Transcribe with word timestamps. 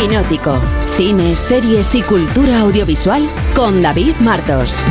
Quinótico. 0.00 0.62
Cine, 0.96 1.34
series 1.34 1.92
y 1.96 2.02
cultura 2.02 2.60
audiovisual 2.60 3.28
con 3.56 3.82
David 3.82 4.14
Martos. 4.20 4.84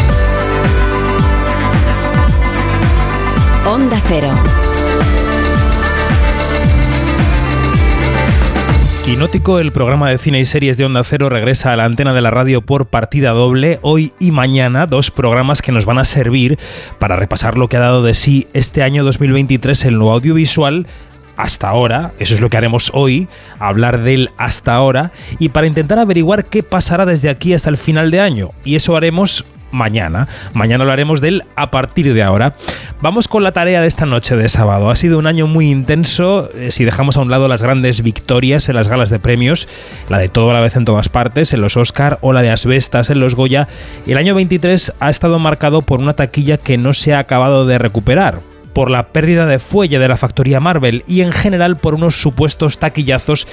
Onda 3.66 3.98
Cero. 4.06 4.30
Quinótico, 9.06 9.60
el 9.60 9.72
programa 9.72 10.10
de 10.10 10.18
cine 10.18 10.42
y 10.42 10.46
series 10.46 10.76
de 10.76 10.84
Onda 10.84 11.02
Cero, 11.06 11.30
regresa 11.30 11.72
a 11.72 11.78
la 11.78 11.86
antena 11.86 12.12
de 12.14 12.20
la 12.20 12.30
radio 12.30 12.60
por 12.60 12.88
partida 12.88 13.30
doble 13.30 13.80
hoy 13.84 14.12
y 14.20 14.32
mañana, 14.32 14.86
dos 14.86 15.12
programas 15.12 15.62
que 15.62 15.72
nos 15.72 15.86
van 15.86 16.00
a 16.00 16.04
servir 16.04 16.60
para 17.00 17.16
repasar 17.16 17.58
lo 17.58 17.70
que 17.70 17.78
ha 17.78 17.80
dado 17.80 18.04
de 18.04 18.14
sí 18.14 18.50
este 18.52 18.84
año 18.84 19.06
2023 19.06 19.86
en 19.86 20.00
lo 20.00 20.12
audiovisual 20.12 20.86
hasta 21.38 21.70
ahora, 21.70 22.14
eso 22.20 22.34
es 22.34 22.42
lo 22.42 22.50
que 22.50 22.58
haremos 22.58 22.92
hoy, 22.94 23.28
hablar 23.60 24.02
del 24.02 24.32
hasta 24.38 24.74
ahora 24.74 25.12
y 25.40 25.50
para 25.50 25.68
intentar 25.68 26.00
averiguar 26.00 26.46
qué 26.46 26.64
pasará 26.64 27.06
desde 27.06 27.30
aquí 27.30 27.54
hasta 27.54 27.70
el 27.70 27.78
final 27.78 28.12
de 28.12 28.20
año. 28.20 28.52
Y 28.66 28.76
eso 28.76 28.98
haremos 28.98 29.46
mañana. 29.72 30.28
Mañana 30.54 30.84
hablaremos 30.84 31.22
del 31.22 31.44
a 31.56 31.72
partir 31.72 32.14
de 32.14 32.24
ahora. 32.24 32.56
Vamos 33.02 33.28
con 33.28 33.44
la 33.44 33.52
tarea 33.52 33.82
de 33.82 33.88
esta 33.88 34.06
noche 34.06 34.36
de 34.36 34.50
sábado. 34.50 34.90
Ha 34.90 34.96
sido 34.96 35.20
un 35.20 35.28
año 35.28 35.48
muy 35.48 35.70
intenso 35.70 36.50
eh, 36.54 36.72
si 36.72 36.86
dejamos 36.86 37.18
a 37.18 37.22
un 37.22 37.30
lado 37.30 37.48
las 37.48 37.62
grandes 37.62 38.02
victorias 38.02 38.70
en 38.70 38.76
las 38.76 38.88
galas 38.88 39.10
de 39.10 39.20
premios, 39.20 39.68
la 40.10 40.18
de 40.18 40.30
todo 40.30 40.52
a 40.52 40.54
la 40.54 40.62
vez 40.62 40.76
en 40.76 40.86
todas 40.86 41.10
partes, 41.10 41.54
en 41.54 41.62
los 41.62 41.78
Oscar 41.78 42.18
o 42.22 42.34
la 42.34 42.42
de 42.42 42.50
Asbestas 42.50 43.10
en 43.10 43.20
los 43.20 43.36
Goya. 43.36 43.68
El 44.06 44.18
año 44.18 44.36
23 44.36 44.94
ha 45.00 45.10
estado 45.10 45.38
marcado 45.40 45.82
por 45.82 46.00
una 46.00 46.14
taquilla 46.14 46.58
que 46.58 46.78
no 46.78 46.94
se 46.94 47.14
ha 47.14 47.20
acabado 47.20 47.66
de 47.66 47.78
recuperar 47.78 48.57
por 48.78 48.92
la 48.92 49.08
pérdida 49.08 49.48
de 49.48 49.58
fuelle 49.58 49.98
de 49.98 50.08
la 50.08 50.18
factoría 50.18 50.60
Marvel 50.60 51.04
y 51.08 51.22
en 51.22 51.32
general 51.32 51.78
por 51.78 51.96
unos 51.96 52.22
supuestos 52.22 52.78
taquillazos 52.78 53.48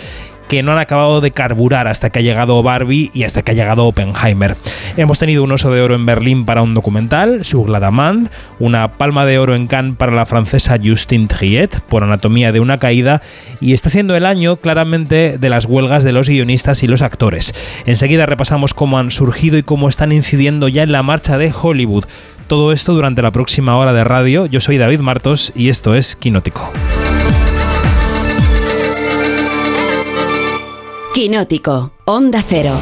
que 0.48 0.62
no 0.62 0.72
han 0.72 0.78
acabado 0.78 1.22
de 1.22 1.30
carburar 1.30 1.88
hasta 1.88 2.10
que 2.10 2.18
ha 2.18 2.22
llegado 2.22 2.62
Barbie 2.62 3.10
y 3.14 3.24
hasta 3.24 3.40
que 3.40 3.52
ha 3.52 3.54
llegado 3.54 3.86
Oppenheimer. 3.86 4.58
Hemos 4.98 5.18
tenido 5.18 5.42
un 5.42 5.52
oso 5.52 5.72
de 5.72 5.80
oro 5.80 5.94
en 5.94 6.04
Berlín 6.04 6.44
para 6.44 6.60
un 6.60 6.74
documental, 6.74 7.42
Sur 7.42 7.70
la 7.70 7.80
Damande, 7.80 8.28
una 8.58 8.98
palma 8.98 9.24
de 9.24 9.38
oro 9.38 9.54
en 9.54 9.66
Cannes 9.66 9.96
para 9.96 10.12
la 10.12 10.26
francesa 10.26 10.76
Justine 10.76 11.26
Triet 11.26 11.80
por 11.80 12.04
Anatomía 12.04 12.52
de 12.52 12.60
una 12.60 12.78
caída 12.78 13.22
y 13.62 13.72
está 13.72 13.88
siendo 13.88 14.16
el 14.16 14.26
año 14.26 14.56
claramente 14.56 15.38
de 15.38 15.48
las 15.48 15.64
huelgas 15.64 16.04
de 16.04 16.12
los 16.12 16.28
guionistas 16.28 16.82
y 16.82 16.86
los 16.86 17.00
actores. 17.00 17.54
Enseguida 17.86 18.26
repasamos 18.26 18.74
cómo 18.74 18.98
han 18.98 19.10
surgido 19.10 19.56
y 19.56 19.62
cómo 19.62 19.88
están 19.88 20.12
incidiendo 20.12 20.68
ya 20.68 20.82
en 20.82 20.92
la 20.92 21.02
marcha 21.02 21.38
de 21.38 21.50
Hollywood. 21.50 22.04
Todo 22.46 22.72
esto 22.72 22.92
durante 22.92 23.22
la 23.22 23.30
próxima 23.30 23.76
hora 23.76 23.92
de 23.92 24.04
radio. 24.04 24.46
Yo 24.46 24.60
soy 24.60 24.78
David 24.78 25.00
Martos 25.00 25.52
y 25.54 25.68
esto 25.68 25.94
es 25.94 26.14
Quinótico. 26.14 26.70
Quinótico, 31.14 31.92
Onda 32.04 32.42
Cero. 32.46 32.76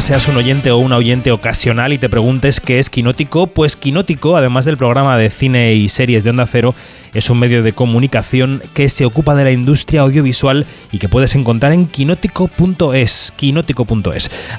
Seas 0.00 0.28
un 0.28 0.36
oyente 0.36 0.70
o 0.70 0.78
una 0.78 0.96
oyente 0.96 1.30
ocasional 1.30 1.92
y 1.92 1.98
te 1.98 2.08
preguntes 2.08 2.60
qué 2.60 2.78
es 2.78 2.90
Quinótico, 2.90 3.46
pues 3.46 3.76
Quinótico, 3.76 4.36
además 4.36 4.64
del 4.64 4.76
programa 4.76 5.16
de 5.16 5.30
cine 5.30 5.74
y 5.74 5.88
series 5.88 6.24
de 6.24 6.30
Onda 6.30 6.46
Cero, 6.46 6.74
es 7.14 7.30
un 7.30 7.38
medio 7.38 7.62
de 7.62 7.72
comunicación 7.72 8.62
que 8.74 8.88
se 8.88 9.06
ocupa 9.06 9.34
de 9.34 9.44
la 9.44 9.52
industria 9.52 10.02
audiovisual 10.02 10.66
y 10.92 10.98
que 10.98 11.08
puedes 11.08 11.34
encontrar 11.34 11.72
en 11.72 11.86
quinótico.es. 11.86 13.32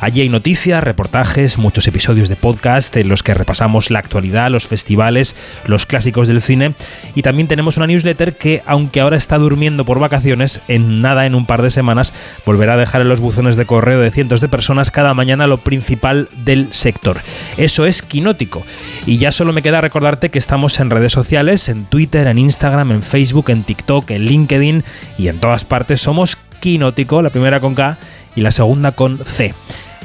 Allí 0.02 0.22
hay 0.22 0.30
noticias, 0.30 0.84
reportajes, 0.84 1.58
muchos 1.58 1.88
episodios 1.88 2.30
de 2.30 2.36
podcast 2.36 2.96
en 2.98 3.10
los 3.10 3.22
que 3.24 3.34
repasamos 3.34 3.92
la 3.92 4.00
actualidad, 4.00 4.50
los 4.50 4.68
festivales, 4.68 5.36
los 5.68 5.86
clásicos 5.86 6.28
del 6.28 6.42
cine 6.42 6.76
y 7.14 7.22
también 7.22 7.48
tenemos 7.48 7.78
una 7.78 7.88
newsletter 7.88 8.38
que, 8.38 8.64
aunque 8.66 9.02
ahora 9.02 9.18
está 9.18 9.38
durmiendo 9.38 9.86
por 9.86 10.00
vacaciones, 10.00 10.62
en 10.68 11.02
nada, 11.02 11.26
en 11.26 11.36
un 11.36 11.46
par 11.46 11.62
de 11.62 11.72
semanas, 11.72 12.14
volverá 12.46 12.74
a 12.74 12.78
dejar 12.78 13.02
en 13.02 13.10
los 13.10 13.20
buzones 13.20 13.56
de 13.56 13.66
correo 13.66 14.00
de 14.00 14.12
cientos 14.12 14.42
de 14.42 14.48
personas 14.48 14.92
cada 14.92 15.14
mañana 15.14 15.48
lo 15.48 15.58
principal 15.58 16.30
del 16.44 16.70
sector. 16.72 17.22
Eso 17.58 17.86
es 17.86 18.02
Quinótico. 18.02 18.66
Y 19.06 19.18
ya 19.18 19.32
solo 19.32 19.54
me 19.54 19.62
queda 19.62 19.82
recordarte 19.82 20.30
que 20.30 20.40
estamos 20.40 20.80
en 20.80 20.90
redes 20.90 21.12
sociales, 21.12 21.70
en 21.70 21.86
Twitter, 21.86 22.28
en 22.28 22.38
Instagram, 22.38 22.45
en 22.46 23.04
Facebook, 23.04 23.50
en 23.50 23.64
TikTok, 23.64 24.12
en 24.12 24.26
LinkedIn 24.26 24.84
y 25.18 25.28
en 25.28 25.40
todas 25.40 25.66
partes 25.66 26.02
somos 26.02 26.38
Quinótico, 26.60 27.22
la 27.22 27.30
primera 27.30 27.60
con 27.60 27.76
K 27.76 27.98
y 28.36 28.42
la 28.42 28.52
segunda 28.52 28.92
con 28.92 29.20
C. 29.26 29.54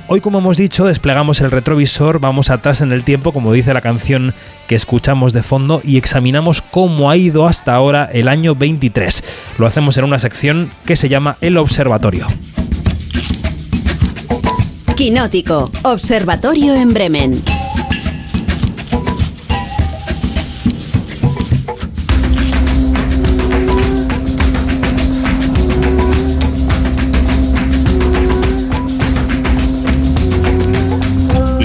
Hoy, 0.09 0.21
como 0.21 0.39
hemos 0.39 0.57
dicho, 0.57 0.87
desplegamos 0.87 1.41
el 1.41 1.53
retrovisor, 1.53 2.19
vamos 2.19 2.51
atrás 2.51 2.81
en 2.81 2.91
el 2.91 3.05
tiempo, 3.05 3.33
como 3.33 3.53
dice 3.53 3.73
la 3.73 3.81
canción 3.81 4.35
que 4.67 4.75
escuchamos 4.75 5.33
de 5.33 5.43
fondo, 5.43 5.81
y 5.85 5.99
examinamos 5.99 6.63
cómo 6.63 7.11
ha 7.11 7.17
ido 7.17 7.47
hasta 7.47 7.75
ahora 7.75 8.11
el 8.13 8.27
año 8.27 8.57
23. 8.57 9.23
Lo 9.59 9.67
hacemos 9.67 9.97
en 9.99 10.05
una 10.05 10.19
sección 10.19 10.71
que 10.85 10.97
se 10.97 11.09
llama 11.09 11.37
El 11.41 11.57
Observatorio. 11.59 12.27
Quinótico, 14.97 15.71
Observatorio 15.85 16.75
en 16.75 16.93
Bremen. 16.93 17.60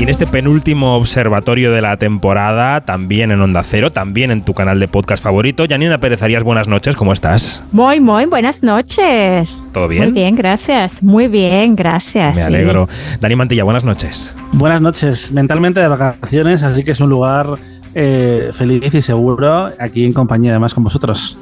En 0.06 0.10
este 0.10 0.28
penúltimo 0.28 0.96
observatorio 0.98 1.72
de 1.72 1.82
la 1.82 1.98
temporada, 1.98 2.82
también 2.82 3.32
en 3.32 3.42
Onda 3.42 3.64
Cero, 3.64 3.92
también 3.92 4.30
en 4.30 4.44
tu 4.44 4.54
canal 4.54 4.80
de 4.80 4.88
podcast 4.88 5.24
favorito. 5.24 5.66
Janina 5.68 5.98
Pérez 5.98 6.22
Arias, 6.22 6.44
buenas 6.44 6.68
noches, 6.68 6.96
¿cómo 6.96 7.12
estás? 7.12 7.64
Muy, 7.72 8.00
muy 8.00 8.26
buenas 8.26 8.62
noches. 8.62 9.50
¿Todo 9.74 9.88
bien? 9.88 10.04
Muy 10.04 10.12
bien, 10.12 10.36
gracias. 10.36 11.02
Muy 11.02 11.28
bien, 11.28 11.76
gracias. 11.76 12.36
Me 12.36 12.44
alegro. 12.44 12.88
Dani 13.20 13.36
Mantilla, 13.36 13.64
buenas 13.64 13.84
noches. 13.84 14.36
Buenas 14.52 14.80
noches. 14.80 15.32
Mentalmente 15.32 15.80
de 15.80 15.88
vacaciones, 15.88 16.62
así 16.62 16.84
que 16.84 16.92
es 16.92 17.00
un 17.00 17.10
lugar 17.10 17.48
eh, 17.98 18.52
feliz 18.54 18.94
y 18.94 19.02
seguro 19.02 19.72
aquí 19.80 20.04
en 20.04 20.12
compañía 20.12 20.52
además 20.52 20.74
con 20.74 20.84
vosotros. 20.84 21.38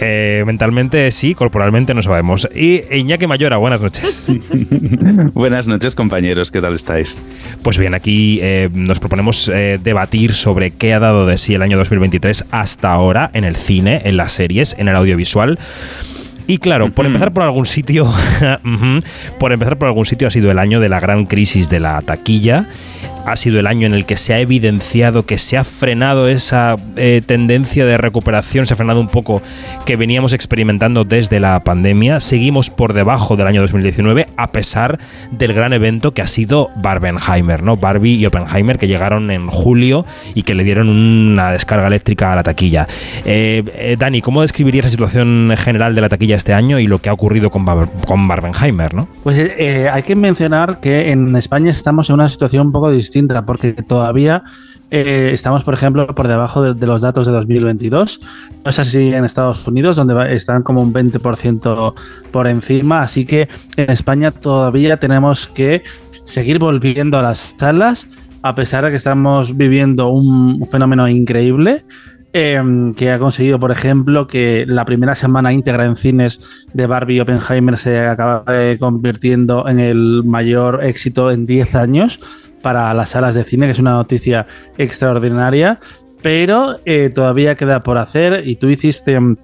Eh, 0.00 0.42
mentalmente 0.46 1.10
sí, 1.10 1.34
corporalmente 1.34 1.92
no 1.92 2.02
sabemos. 2.02 2.48
Y 2.54 2.82
Iñaki 2.90 3.26
Mayora, 3.26 3.58
buenas 3.58 3.82
noches. 3.82 4.32
buenas 5.34 5.68
noches 5.68 5.94
compañeros, 5.94 6.50
¿qué 6.50 6.62
tal 6.62 6.74
estáis? 6.74 7.18
Pues 7.62 7.76
bien, 7.76 7.92
aquí 7.92 8.38
eh, 8.40 8.70
nos 8.72 8.98
proponemos 8.98 9.52
debatir 9.82 10.32
sobre 10.32 10.70
qué 10.70 10.94
ha 10.94 11.00
dado 11.00 11.26
de 11.26 11.36
sí 11.36 11.54
el 11.54 11.60
año 11.60 11.76
2023 11.76 12.46
hasta 12.50 12.90
ahora 12.90 13.30
en 13.34 13.44
el 13.44 13.56
cine, 13.56 14.00
en 14.04 14.16
las 14.16 14.32
series, 14.32 14.74
en 14.78 14.88
el 14.88 14.96
audiovisual. 14.96 15.58
Y 16.46 16.58
claro, 16.58 16.90
por 16.90 17.06
empezar 17.06 17.30
por 17.32 17.44
algún 17.44 17.64
sitio, 17.64 18.12
por 19.38 19.52
empezar 19.52 19.78
por 19.78 19.86
algún 19.86 20.04
sitio 20.04 20.26
ha 20.26 20.32
sido 20.32 20.50
el 20.50 20.58
año 20.58 20.80
de 20.80 20.88
la 20.88 20.98
gran 20.98 21.26
crisis 21.26 21.70
de 21.70 21.78
la 21.78 22.00
taquilla 22.02 22.66
ha 23.26 23.36
sido 23.36 23.60
el 23.60 23.66
año 23.66 23.86
en 23.86 23.94
el 23.94 24.06
que 24.06 24.16
se 24.16 24.34
ha 24.34 24.40
evidenciado 24.40 25.24
que 25.24 25.38
se 25.38 25.56
ha 25.56 25.64
frenado 25.64 26.28
esa 26.28 26.76
eh, 26.96 27.22
tendencia 27.24 27.84
de 27.84 27.96
recuperación, 27.96 28.66
se 28.66 28.74
ha 28.74 28.76
frenado 28.76 29.00
un 29.00 29.08
poco 29.08 29.42
que 29.84 29.96
veníamos 29.96 30.32
experimentando 30.32 31.04
desde 31.04 31.40
la 31.40 31.60
pandemia. 31.60 32.20
Seguimos 32.20 32.70
por 32.70 32.92
debajo 32.92 33.36
del 33.36 33.46
año 33.46 33.60
2019 33.60 34.26
a 34.36 34.52
pesar 34.52 34.98
del 35.30 35.52
gran 35.52 35.72
evento 35.72 36.12
que 36.12 36.22
ha 36.22 36.26
sido 36.26 36.70
Barbenheimer, 36.76 37.62
¿no? 37.62 37.76
Barbie 37.76 38.16
y 38.16 38.26
Oppenheimer 38.26 38.78
que 38.78 38.88
llegaron 38.88 39.30
en 39.30 39.46
julio 39.48 40.04
y 40.34 40.42
que 40.42 40.54
le 40.54 40.64
dieron 40.64 40.88
una 40.88 41.52
descarga 41.52 41.86
eléctrica 41.86 42.32
a 42.32 42.36
la 42.36 42.42
taquilla. 42.42 42.88
Eh, 43.24 43.62
eh, 43.74 43.96
Dani, 43.98 44.20
¿cómo 44.20 44.42
describirías 44.42 44.86
la 44.86 44.90
situación 44.90 45.52
general 45.56 45.94
de 45.94 46.00
la 46.00 46.08
taquilla 46.08 46.36
este 46.36 46.54
año 46.54 46.78
y 46.78 46.86
lo 46.86 47.00
que 47.00 47.08
ha 47.08 47.12
ocurrido 47.12 47.50
con, 47.50 47.64
Barbenheimer, 47.64 48.94
¿no? 48.94 49.08
Pues 49.22 49.38
hay 49.92 50.02
que 50.02 50.16
mencionar 50.16 50.80
que 50.80 51.10
en 51.10 51.36
España 51.36 51.70
estamos 51.70 52.08
en 52.08 52.14
una 52.14 52.28
situación 52.28 52.68
un 52.68 52.72
poco 52.72 52.90
distinta 52.90 53.09
porque 53.44 53.72
todavía 53.72 54.42
eh, 54.90 55.30
estamos, 55.32 55.62
por 55.62 55.74
ejemplo, 55.74 56.06
por 56.14 56.26
debajo 56.26 56.74
de, 56.74 56.86
los 56.86 57.00
datos 57.00 57.26
de 57.26 57.32
2022. 57.32 58.20
No 58.64 58.70
es 58.70 58.78
así 58.78 59.14
en 59.14 59.24
Estados 59.24 59.66
Unidos, 59.66 59.96
donde 59.96 60.34
están 60.34 60.62
como 60.62 60.82
un 60.82 60.92
20% 60.92 61.94
por 62.32 62.46
encima. 62.46 63.02
Así 63.02 63.24
que 63.24 63.48
en 63.76 63.90
España 63.90 64.32
todavía 64.32 64.96
tenemos 64.96 65.46
que 65.46 65.82
seguir 66.24 66.58
volviendo 66.58 67.18
a 67.18 67.22
las 67.22 67.54
salas, 67.56 68.06
a 68.42 68.54
pesar 68.54 68.84
de 68.84 68.90
que 68.90 68.96
estamos 68.96 69.56
viviendo 69.56 70.08
un 70.08 70.66
fenómeno 70.66 71.08
increíble. 71.08 71.84
Em, 72.32 72.94
que 72.94 73.10
ha 73.10 73.18
conseguido, 73.18 73.58
por 73.58 73.72
ejemplo, 73.72 74.28
que 74.28 74.64
la 74.64 74.84
primera 74.84 75.16
semana 75.16 75.52
íntegra 75.52 75.84
en 75.84 75.96
cines 75.96 76.38
de 76.72 76.86
Barbie 76.86 77.16
y 77.16 77.20
Oppenheimer 77.20 77.76
se 77.76 78.06
acaba 78.06 78.44
convirtiendo 78.78 79.66
en 79.66 79.80
el 79.80 80.22
mayor 80.24 80.84
éxito 80.84 81.32
en 81.32 81.44
10 81.44 81.74
años 81.74 82.20
para 82.62 82.92
las 82.94 83.10
salas 83.10 83.34
de 83.34 83.44
cine, 83.44 83.66
que 83.66 83.72
es 83.72 83.78
una 83.78 83.92
noticia 83.92 84.46
extraordinaria, 84.78 85.80
pero 86.22 86.76
eh, 86.84 87.10
todavía 87.14 87.54
queda 87.54 87.82
por 87.82 87.98
hacer 87.98 88.46
y 88.46 88.56
tú 88.56 88.68
hiciste 88.68 89.18
mm, 89.18 89.36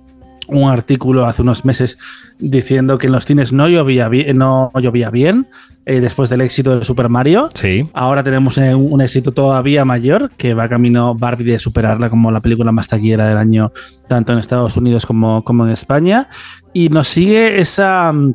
un 0.49 0.71
artículo 0.71 1.27
hace 1.27 1.43
unos 1.43 1.65
meses 1.65 1.99
diciendo 2.39 2.99
que 2.99 3.07
en 3.07 3.13
los 3.13 3.25
cines 3.25 3.53
no 3.53 3.69
llovía 3.69 4.09
bien, 4.09 4.37
no 4.39 4.71
llovía 4.81 5.11
bien 5.11 5.49
eh, 5.87 6.01
después 6.01 6.31
del 6.31 6.41
éxito 6.41 6.79
de 6.79 6.85
Super 6.85 7.09
Mario. 7.09 7.49
Sí. 7.55 7.89
Ahora 7.95 8.23
tenemos 8.23 8.59
eh, 8.59 8.75
un, 8.75 9.01
éxito 9.01 9.33
todavía 9.33 9.85
mayor 9.85 10.31
que 10.37 10.55
va 10.55 10.69
camino 10.69 11.15
Barbie 11.15 11.45
de 11.45 11.59
superarla 11.59 12.11
como 12.11 12.31
la 12.31 12.41
película 12.41 12.73
más 12.73 12.89
taquillera 12.89 13.27
del 13.27 13.39
año, 13.39 13.73
tanto 14.09 14.33
en 14.33 14.39
Estados 14.39 14.77
Unidos 14.77 15.07
como, 15.07 15.43
como 15.43 15.67
en 15.67 15.73
España. 15.73 16.29
Y 16.73 16.91
nos 16.91 17.09
sigue 17.09 17.61
esa 17.61 18.13
mm, 18.13 18.35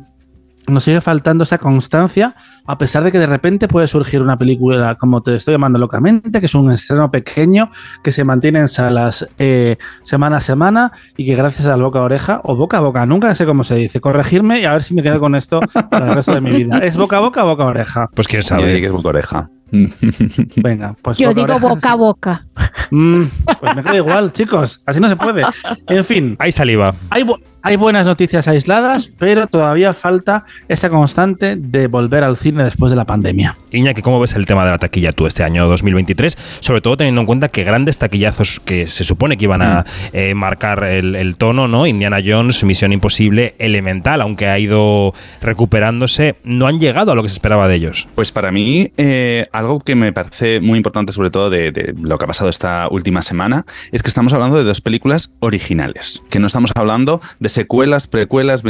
nos 0.68 0.84
sigue 0.84 1.00
faltando 1.00 1.44
esa 1.44 1.58
constancia, 1.58 2.34
a 2.66 2.78
pesar 2.78 3.02
de 3.04 3.12
que 3.12 3.18
de 3.18 3.26
repente 3.26 3.68
puede 3.68 3.88
surgir 3.88 4.22
una 4.22 4.38
película, 4.38 4.96
como 4.96 5.22
te 5.22 5.34
estoy 5.34 5.52
llamando 5.52 5.78
locamente, 5.78 6.40
que 6.40 6.46
es 6.46 6.54
un 6.54 6.70
estreno 6.70 7.10
pequeño, 7.10 7.70
que 8.02 8.12
se 8.12 8.24
mantiene 8.24 8.60
en 8.60 8.68
salas 8.68 9.26
eh, 9.38 9.76
semana 10.02 10.36
a 10.36 10.40
semana 10.40 10.92
y 11.16 11.26
que 11.26 11.34
gracias 11.34 11.66
al 11.66 11.82
boca 11.82 11.98
a 11.98 12.02
oreja, 12.02 12.40
o 12.44 12.56
boca 12.56 12.78
a 12.78 12.80
boca, 12.80 13.06
nunca 13.06 13.34
sé 13.34 13.46
cómo 13.46 13.64
se 13.64 13.76
dice, 13.76 14.00
corregirme 14.00 14.60
y 14.60 14.64
a 14.64 14.72
ver 14.72 14.82
si 14.82 14.94
me 14.94 15.02
quedo 15.02 15.20
con 15.20 15.34
esto 15.34 15.60
para 15.90 16.08
el 16.08 16.14
resto 16.14 16.34
de 16.34 16.40
mi 16.40 16.50
vida. 16.50 16.78
¿Es 16.78 16.96
boca 16.96 17.16
a 17.16 17.20
boca 17.20 17.44
o 17.44 17.48
boca 17.48 17.64
a 17.64 17.66
oreja? 17.66 18.10
Pues 18.14 18.28
quién 18.28 18.42
sabe. 18.42 18.80
que 18.80 18.86
es 18.86 18.92
boca 18.92 19.08
a 19.08 19.10
oreja. 19.10 19.50
Venga, 20.56 20.94
pues 21.00 21.16
yo 21.16 21.32
digo 21.32 21.58
boca 21.58 21.92
a 21.92 21.94
boca. 21.94 22.46
Mm, 22.90 23.22
pues 23.58 23.76
me 23.76 23.82
queda 23.82 23.96
igual, 23.96 24.32
chicos. 24.32 24.82
Así 24.84 25.00
no 25.00 25.08
se 25.08 25.16
puede. 25.16 25.44
En 25.88 26.04
fin. 26.04 26.36
Hay 26.38 26.52
saliva. 26.52 26.94
Hay, 27.08 27.24
hay 27.62 27.76
buenas 27.76 28.06
noticias 28.06 28.46
aisladas, 28.48 29.06
pero 29.18 29.46
todavía 29.46 29.94
falta 29.94 30.44
esa 30.68 30.90
constante 30.90 31.56
de 31.56 31.86
volver 31.86 32.22
al 32.22 32.36
cine 32.36 32.51
después 32.54 32.90
de 32.90 32.96
la 32.96 33.04
pandemia. 33.04 33.56
Iñaki, 33.70 34.02
¿cómo 34.02 34.20
ves 34.20 34.34
el 34.34 34.46
tema 34.46 34.64
de 34.64 34.70
la 34.70 34.78
taquilla 34.78 35.12
tú 35.12 35.26
este 35.26 35.44
año 35.44 35.66
2023? 35.66 36.36
Sobre 36.60 36.80
todo 36.80 36.96
teniendo 36.96 37.20
en 37.22 37.26
cuenta 37.26 37.48
que 37.48 37.64
grandes 37.64 37.98
taquillazos 37.98 38.60
que 38.60 38.86
se 38.86 39.04
supone 39.04 39.36
que 39.36 39.44
iban 39.44 39.62
a 39.62 39.80
mm. 39.80 39.84
eh, 40.12 40.34
marcar 40.34 40.84
el, 40.84 41.36
tono, 41.36 41.68
¿no? 41.68 41.86
Indiana 41.86 42.18
Jones, 42.24 42.64
Misión 42.64 42.92
Imposible, 42.92 43.54
Elemental, 43.58 44.20
aunque 44.20 44.46
ha 44.46 44.58
ido 44.58 45.14
recuperándose, 45.40 46.36
no 46.44 46.66
han 46.66 46.78
llegado 46.78 47.12
a 47.12 47.14
lo 47.14 47.22
que 47.22 47.28
se 47.28 47.34
esperaba 47.34 47.68
de 47.68 47.76
ellos. 47.76 48.08
Pues 48.14 48.32
para 48.32 48.52
mí, 48.52 48.92
eh, 48.96 49.46
algo 49.52 49.80
que 49.80 49.94
me 49.94 50.12
parece 50.12 50.60
muy 50.60 50.76
importante, 50.76 51.12
sobre 51.12 51.30
todo 51.30 51.50
de, 51.50 51.72
de 51.72 51.94
lo 52.00 52.18
que 52.18 52.24
ha 52.24 52.28
pasado 52.28 52.50
esta 52.50 52.88
última 52.90 53.22
semana, 53.22 53.64
es 53.90 54.02
que 54.02 54.08
estamos 54.08 54.32
hablando 54.32 54.58
de 54.58 54.64
dos 54.64 54.80
películas 54.80 55.34
originales, 55.40 56.22
que 56.30 56.38
no 56.38 56.46
estamos 56.46 56.72
hablando 56.74 57.20
de 57.38 57.48
secuelas, 57.48 58.06
precuelas, 58.06 58.62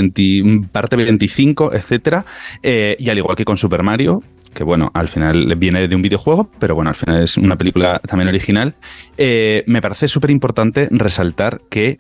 parte 0.73 0.96
25, 0.96 1.73
etcétera. 1.75 2.25
Eh, 2.62 2.96
y 2.99 3.11
al 3.11 3.19
igual 3.19 3.37
que 3.37 3.44
con 3.44 3.56
Super 3.72 3.84
Mario, 3.84 4.22
que 4.52 4.64
bueno, 4.64 4.90
al 4.92 5.08
final 5.08 5.56
viene 5.56 5.88
de 5.88 5.96
un 5.96 6.02
videojuego, 6.02 6.50
pero 6.58 6.74
bueno, 6.74 6.90
al 6.90 6.94
final 6.94 7.22
es 7.22 7.38
una 7.38 7.56
película 7.56 7.98
también 8.00 8.28
original, 8.28 8.74
eh, 9.16 9.64
me 9.66 9.80
parece 9.80 10.08
súper 10.08 10.30
importante 10.30 10.88
resaltar 10.90 11.62
que 11.70 11.96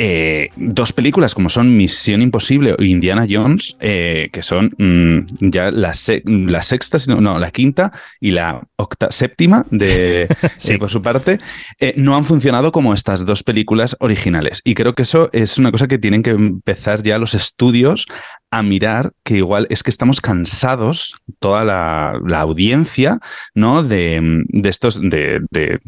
eh, 0.00 0.50
dos 0.54 0.92
películas 0.92 1.34
como 1.34 1.48
son 1.48 1.76
Misión 1.76 2.22
Imposible 2.22 2.76
o 2.78 2.82
Indiana 2.84 3.26
Jones, 3.28 3.76
eh, 3.80 4.30
que 4.32 4.42
son 4.42 4.72
mm, 4.78 5.50
ya 5.50 5.72
la, 5.72 5.92
la, 6.24 6.62
sexta, 6.62 6.98
no, 7.08 7.38
la 7.40 7.50
quinta 7.50 7.90
y 8.20 8.30
la 8.30 8.62
octa, 8.76 9.10
séptima 9.10 9.66
de, 9.70 10.28
sí. 10.56 10.78
por 10.78 10.88
su 10.88 11.02
parte, 11.02 11.40
eh, 11.80 11.94
no 11.96 12.14
han 12.14 12.24
funcionado 12.24 12.70
como 12.70 12.94
estas 12.94 13.26
dos 13.26 13.42
películas 13.42 13.96
originales. 13.98 14.60
Y 14.62 14.74
creo 14.74 14.94
que 14.94 15.02
eso 15.02 15.30
es 15.32 15.58
una 15.58 15.72
cosa 15.72 15.88
que 15.88 15.98
tienen 15.98 16.22
que 16.22 16.30
empezar 16.30 17.02
ya 17.02 17.18
los 17.18 17.34
estudios 17.34 18.06
a 18.52 18.62
mirar 18.62 19.12
que 19.24 19.38
igual 19.38 19.66
es 19.68 19.82
que 19.82 19.90
estamos 19.90 20.20
cansados, 20.20 21.18
toda 21.40 21.64
la, 21.64 22.38
audiencia, 22.38 23.18
¿no? 23.52 23.82
De, 23.82 24.44
de 24.48 24.68
estos, 24.68 25.00
de, 25.00 25.40
de 25.50 25.80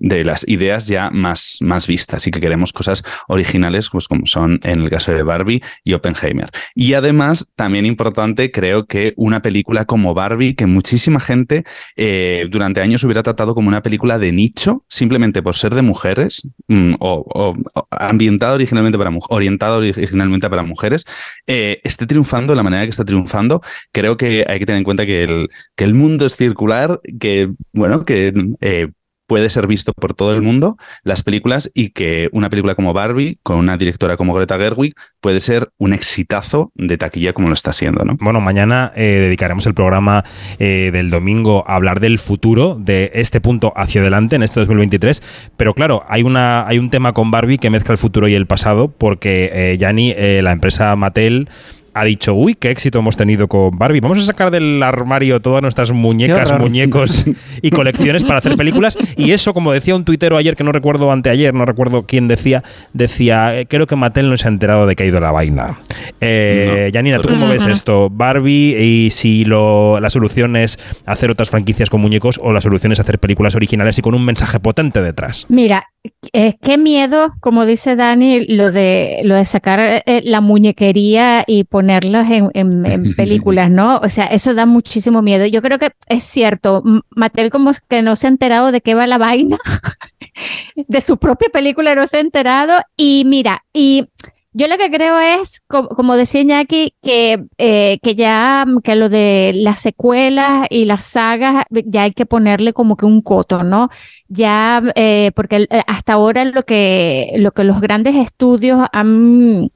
las 0.00 0.46
ideas 0.48 0.86
ya 0.86 1.10
más, 1.10 1.58
más 1.60 1.86
vistas 1.86 2.26
y 2.26 2.30
que 2.30 2.40
queremos 2.40 2.72
cosas 2.72 3.04
originales, 3.28 3.88
pues 3.90 4.08
como 4.08 4.26
son 4.26 4.60
en 4.62 4.82
el 4.82 4.90
caso 4.90 5.12
de 5.12 5.22
Barbie 5.22 5.62
y 5.84 5.92
Oppenheimer. 5.94 6.50
Y 6.74 6.94
además, 6.94 7.52
también 7.56 7.86
importante, 7.86 8.50
creo 8.50 8.86
que 8.86 9.14
una 9.16 9.42
película 9.42 9.84
como 9.84 10.14
Barbie, 10.14 10.54
que 10.54 10.66
muchísima 10.66 11.20
gente 11.20 11.64
eh, 11.96 12.46
durante 12.50 12.80
años 12.80 13.04
hubiera 13.04 13.22
tratado 13.22 13.54
como 13.54 13.68
una 13.68 13.82
película 13.82 14.18
de 14.18 14.32
nicho, 14.32 14.84
simplemente 14.88 15.42
por 15.42 15.54
ser 15.56 15.74
de 15.74 15.82
mujeres 15.82 16.48
mm, 16.68 16.94
o, 17.00 17.54
ambientada 17.90 18.54
originalmente 18.54 18.98
para 18.98 19.10
orientada 19.28 19.76
originalmente 19.76 20.50
para 20.50 20.62
mujeres, 20.62 21.04
eh, 21.46 21.80
esté 21.84 22.06
triunfando 22.06 22.52
de 22.52 22.56
la 22.56 22.62
manera 22.62 22.84
que 22.84 22.90
está 22.90 23.04
triunfando. 23.04 23.62
Creo 23.92 24.16
que 24.16 24.44
hay 24.48 24.58
que 24.58 24.66
tener 24.66 24.78
en 24.78 24.84
cuenta 24.84 25.06
que 25.06 25.24
el, 25.24 25.48
que 25.74 25.84
el 25.84 25.94
mundo 25.94 26.26
es 26.26 26.36
circular, 26.36 26.98
que, 27.20 27.50
bueno, 27.72 28.04
que 28.04 28.32
eh, 28.60 28.88
puede 29.26 29.50
ser 29.50 29.66
visto 29.66 29.92
por 29.92 30.14
todo 30.14 30.32
el 30.32 30.42
mundo, 30.42 30.76
las 31.02 31.22
películas, 31.22 31.70
y 31.74 31.90
que 31.90 32.28
una 32.32 32.50
película 32.50 32.74
como 32.74 32.92
Barbie, 32.92 33.38
con 33.42 33.56
una 33.56 33.76
directora 33.76 34.16
como 34.16 34.32
Greta 34.32 34.58
Gerwig, 34.58 34.94
puede 35.20 35.40
ser 35.40 35.70
un 35.78 35.92
exitazo 35.92 36.72
de 36.74 36.96
taquilla 36.98 37.32
como 37.32 37.48
lo 37.48 37.54
está 37.54 37.72
siendo. 37.72 38.04
¿no? 38.04 38.16
Bueno, 38.20 38.40
mañana 38.40 38.92
eh, 38.94 39.18
dedicaremos 39.20 39.66
el 39.66 39.74
programa 39.74 40.24
eh, 40.58 40.90
del 40.92 41.10
domingo 41.10 41.64
a 41.66 41.74
hablar 41.74 42.00
del 42.00 42.18
futuro, 42.18 42.76
de 42.78 43.10
este 43.14 43.40
punto 43.40 43.72
hacia 43.76 44.00
adelante 44.00 44.36
en 44.36 44.42
este 44.42 44.60
2023, 44.60 45.22
pero 45.56 45.74
claro, 45.74 46.04
hay, 46.08 46.22
una, 46.22 46.66
hay 46.66 46.78
un 46.78 46.90
tema 46.90 47.12
con 47.12 47.30
Barbie 47.30 47.58
que 47.58 47.70
mezcla 47.70 47.92
el 47.92 47.98
futuro 47.98 48.28
y 48.28 48.34
el 48.34 48.46
pasado, 48.46 48.88
porque 48.88 49.50
eh, 49.52 49.76
Yanni, 49.78 50.14
la 50.16 50.52
empresa 50.52 50.94
Mattel, 50.96 51.48
ha 51.96 52.04
dicho, 52.04 52.34
uy, 52.34 52.54
qué 52.54 52.70
éxito 52.70 52.98
hemos 52.98 53.16
tenido 53.16 53.48
con 53.48 53.78
Barbie. 53.78 54.00
Vamos 54.00 54.18
a 54.18 54.22
sacar 54.22 54.50
del 54.50 54.82
armario 54.82 55.40
todas 55.40 55.62
nuestras 55.62 55.92
muñecas, 55.92 56.52
muñecos 56.58 57.24
y 57.62 57.70
colecciones 57.70 58.22
para 58.22 58.38
hacer 58.38 58.54
películas. 58.54 58.98
Y 59.16 59.30
eso, 59.32 59.54
como 59.54 59.72
decía 59.72 59.96
un 59.96 60.04
tuitero 60.04 60.36
ayer, 60.36 60.56
que 60.56 60.62
no 60.64 60.72
recuerdo 60.72 61.10
anteayer, 61.10 61.54
no 61.54 61.64
recuerdo 61.64 62.02
quién 62.02 62.28
decía, 62.28 62.62
decía, 62.92 63.58
eh, 63.58 63.66
creo 63.66 63.86
que 63.86 63.96
Mattel 63.96 64.28
no 64.28 64.36
se 64.36 64.46
ha 64.46 64.50
enterado 64.50 64.86
de 64.86 64.94
que 64.94 65.04
ha 65.04 65.06
ido 65.06 65.20
la 65.20 65.30
vaina. 65.30 65.78
Eh, 66.20 66.90
Janina, 66.92 67.18
¿tú 67.18 67.30
cómo 67.30 67.48
ves 67.48 67.64
esto? 67.64 68.10
Barbie 68.10 68.76
y 68.78 69.10
si 69.10 69.46
lo, 69.46 69.98
la 69.98 70.10
solución 70.10 70.56
es 70.56 70.78
hacer 71.06 71.30
otras 71.30 71.48
franquicias 71.48 71.88
con 71.88 72.02
muñecos 72.02 72.38
o 72.42 72.52
la 72.52 72.60
solución 72.60 72.92
es 72.92 73.00
hacer 73.00 73.18
películas 73.18 73.54
originales 73.54 73.98
y 73.98 74.02
con 74.02 74.14
un 74.14 74.24
mensaje 74.24 74.60
potente 74.60 75.00
detrás. 75.00 75.46
Mira, 75.48 75.86
eh, 76.32 76.56
qué 76.60 76.78
miedo, 76.78 77.32
como 77.40 77.66
dice 77.66 77.96
Dani, 77.96 78.46
lo 78.46 78.72
de, 78.72 79.20
lo 79.24 79.34
de 79.34 79.44
sacar 79.44 80.02
eh, 80.06 80.22
la 80.24 80.40
muñequería 80.40 81.44
y 81.46 81.64
ponerlas 81.64 82.30
en, 82.30 82.50
en, 82.54 83.14
películas, 83.16 83.70
¿no? 83.70 83.98
O 83.98 84.08
sea, 84.08 84.26
eso 84.26 84.54
da 84.54 84.66
muchísimo 84.66 85.22
miedo. 85.22 85.46
Yo 85.46 85.62
creo 85.62 85.78
que 85.78 85.90
es 86.08 86.24
cierto, 86.24 86.82
Mattel 87.10 87.50
como 87.50 87.72
que 87.88 88.02
no 88.02 88.16
se 88.16 88.26
ha 88.26 88.30
enterado 88.30 88.72
de 88.72 88.80
qué 88.80 88.94
va 88.94 89.06
la 89.06 89.18
vaina, 89.18 89.58
de 90.76 91.00
su 91.00 91.18
propia 91.18 91.48
película 91.52 91.94
no 91.94 92.06
se 92.06 92.18
ha 92.18 92.20
enterado. 92.20 92.78
Y 92.96 93.24
mira, 93.26 93.64
y 93.72 94.08
yo 94.56 94.68
lo 94.68 94.78
que 94.78 94.90
creo 94.90 95.18
es, 95.18 95.60
como, 95.68 96.16
decía 96.16 96.40
Iñaki, 96.40 96.94
que, 97.02 97.44
eh, 97.58 97.98
que 98.02 98.14
ya 98.14 98.64
que 98.82 98.96
lo 98.96 99.10
de 99.10 99.52
las 99.54 99.80
secuelas 99.80 100.66
y 100.70 100.86
las 100.86 101.04
sagas 101.04 101.66
ya 101.68 102.04
hay 102.04 102.12
que 102.12 102.24
ponerle 102.24 102.72
como 102.72 102.96
que 102.96 103.04
un 103.04 103.20
coto, 103.20 103.64
¿no? 103.64 103.90
Ya, 104.28 104.82
eh, 104.94 105.30
porque 105.36 105.66
eh, 105.68 105.82
hasta 105.86 106.14
ahora 106.14 106.46
lo 106.46 106.62
que, 106.62 107.34
lo 107.36 107.52
que 107.52 107.64
los 107.64 107.82
grandes 107.82 108.14
estudios 108.14 108.86
han 108.92 109.72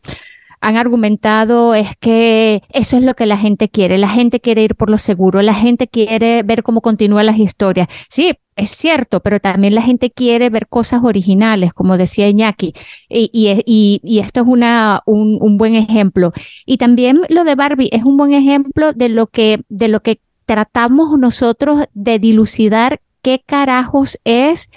han 0.61 0.77
argumentado 0.77 1.75
es 1.75 1.89
que 1.99 2.63
eso 2.71 2.97
es 2.97 3.03
lo 3.03 3.15
que 3.15 3.27
la 3.27 3.37
gente 3.37 3.69
quiere. 3.69 3.99
La 3.99 4.09
gente 4.09 4.41
quiere 4.41 4.63
ir 4.63 4.75
por 4.75 4.91
lo 4.91 4.99
seguro, 4.99 5.41
la 5.43 5.55
gente 5.55 5.89
quiere 5.89 6.43
ver 6.43 6.63
cómo 6.63 6.81
continúan 6.81 7.27
las 7.27 7.39
historias. 7.39 7.89
Sí, 8.09 8.33
es 8.57 8.71
cierto, 8.71 9.21
pero 9.21 9.41
también 9.41 9.75
la 9.75 9.83
gente 9.83 10.11
quiere 10.11 10.51
ver 10.51 10.69
cosas 10.69 11.03
originales, 11.03 11.73
como 11.73 11.97
decía 11.97 12.29
Iñaki, 12.29 12.75
y, 13.09 14.21
esto 14.21 14.41
es 14.43 14.47
una, 14.47 15.03
un, 15.07 15.39
un, 15.41 15.57
buen 15.57 15.75
ejemplo. 15.75 16.33
Y 16.67 16.77
también 16.77 17.23
lo 17.31 17.45
de 17.45 17.55
Barbie 17.55 17.89
es 17.93 18.05
un 18.05 18.19
buen 18.19 18.35
ejemplo 18.35 18.93
de 18.93 19.09
lo 19.09 19.29
que, 19.29 19.63
de 19.71 19.89
lo 19.89 20.01
que 20.01 20.21
tratamos 20.45 21.19
nosotros 21.19 21.85
de 21.95 22.19
dilucidar 22.19 23.01
qué 23.23 23.43
carajos 23.45 24.19
es 24.25 24.69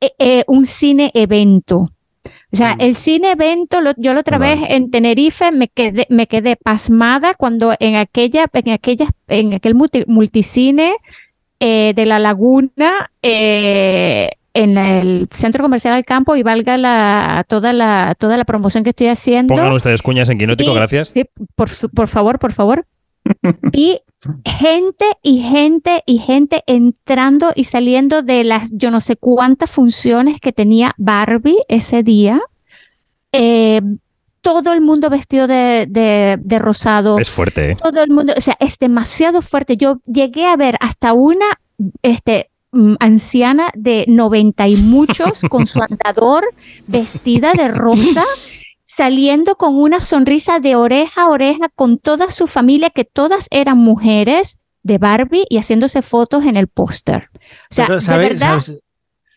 eh, 0.00 0.12
eh, 0.18 0.44
un 0.48 0.66
cine 0.66 1.10
evento. 1.14 1.90
O 2.52 2.56
sea, 2.56 2.76
mm. 2.76 2.80
el 2.80 2.96
cine 2.96 3.32
evento, 3.32 3.78
yo 3.96 4.12
la 4.12 4.20
otra 4.20 4.36
vez 4.36 4.60
en 4.68 4.90
Tenerife 4.90 5.52
me 5.52 5.68
quedé, 5.68 6.06
me 6.10 6.26
quedé 6.26 6.56
pasmada 6.56 7.32
cuando 7.34 7.74
en 7.80 7.96
aquella, 7.96 8.46
en 8.52 8.70
aquella, 8.70 9.08
en 9.28 9.54
aquel 9.54 9.74
multicine 9.74 10.94
eh, 11.60 11.92
de 11.96 12.06
la 12.06 12.18
laguna, 12.18 13.10
eh, 13.22 14.28
en 14.54 14.76
el 14.76 15.28
centro 15.30 15.62
comercial 15.62 15.94
del 15.94 16.04
campo 16.04 16.36
y 16.36 16.42
valga 16.42 16.76
la, 16.76 17.46
toda, 17.48 17.72
la, 17.72 18.14
toda 18.18 18.36
la 18.36 18.44
promoción 18.44 18.84
que 18.84 18.90
estoy 18.90 19.06
haciendo. 19.06 19.54
Pongan 19.54 19.72
ustedes 19.72 20.02
cuñas 20.02 20.28
en 20.28 20.36
Quinótico, 20.36 20.74
gracias. 20.74 21.08
Sí, 21.08 21.24
por, 21.56 21.70
por 21.94 22.08
favor, 22.08 22.38
por 22.38 22.52
favor. 22.52 22.84
y 23.72 24.00
gente 24.44 25.04
y 25.22 25.42
gente 25.42 26.02
y 26.06 26.18
gente 26.18 26.62
entrando 26.66 27.52
y 27.54 27.64
saliendo 27.64 28.22
de 28.22 28.44
las 28.44 28.70
yo 28.72 28.90
no 28.90 29.00
sé 29.00 29.16
cuántas 29.16 29.70
funciones 29.70 30.40
que 30.40 30.52
tenía 30.52 30.94
Barbie 30.98 31.58
ese 31.68 32.02
día. 32.02 32.40
Eh, 33.32 33.80
todo 34.42 34.72
el 34.72 34.80
mundo 34.80 35.08
vestido 35.08 35.46
de, 35.46 35.86
de, 35.88 36.58
rosado. 36.58 37.18
Es 37.18 37.30
fuerte. 37.30 37.70
¿eh? 37.70 37.76
Todo 37.80 38.02
el 38.02 38.10
mundo, 38.10 38.34
o 38.36 38.40
sea, 38.40 38.56
es 38.58 38.78
demasiado 38.78 39.40
fuerte. 39.40 39.76
Yo 39.76 40.00
llegué 40.04 40.46
a 40.46 40.56
ver 40.56 40.76
hasta 40.80 41.12
una 41.12 41.46
este, 42.02 42.50
mm, 42.72 42.94
anciana 42.98 43.70
de 43.74 44.04
90 44.08 44.66
y 44.68 44.76
muchos 44.76 45.42
con 45.48 45.66
su 45.66 45.80
andador 45.80 46.44
vestida 46.88 47.52
de 47.52 47.68
rosa 47.68 48.24
saliendo 48.94 49.56
con 49.56 49.76
una 49.78 50.00
sonrisa 50.00 50.58
de 50.58 50.76
oreja 50.76 51.22
a 51.22 51.28
oreja 51.30 51.70
con 51.70 51.98
toda 51.98 52.30
su 52.30 52.46
familia, 52.46 52.90
que 52.90 53.04
todas 53.04 53.48
eran 53.50 53.78
mujeres 53.78 54.58
de 54.82 54.98
Barbie 54.98 55.46
y 55.48 55.56
haciéndose 55.56 56.02
fotos 56.02 56.44
en 56.44 56.58
el 56.58 56.68
póster. 56.68 57.30
O 57.70 57.74
sea, 57.74 57.86
de 57.88 58.18
verdad 58.18 58.60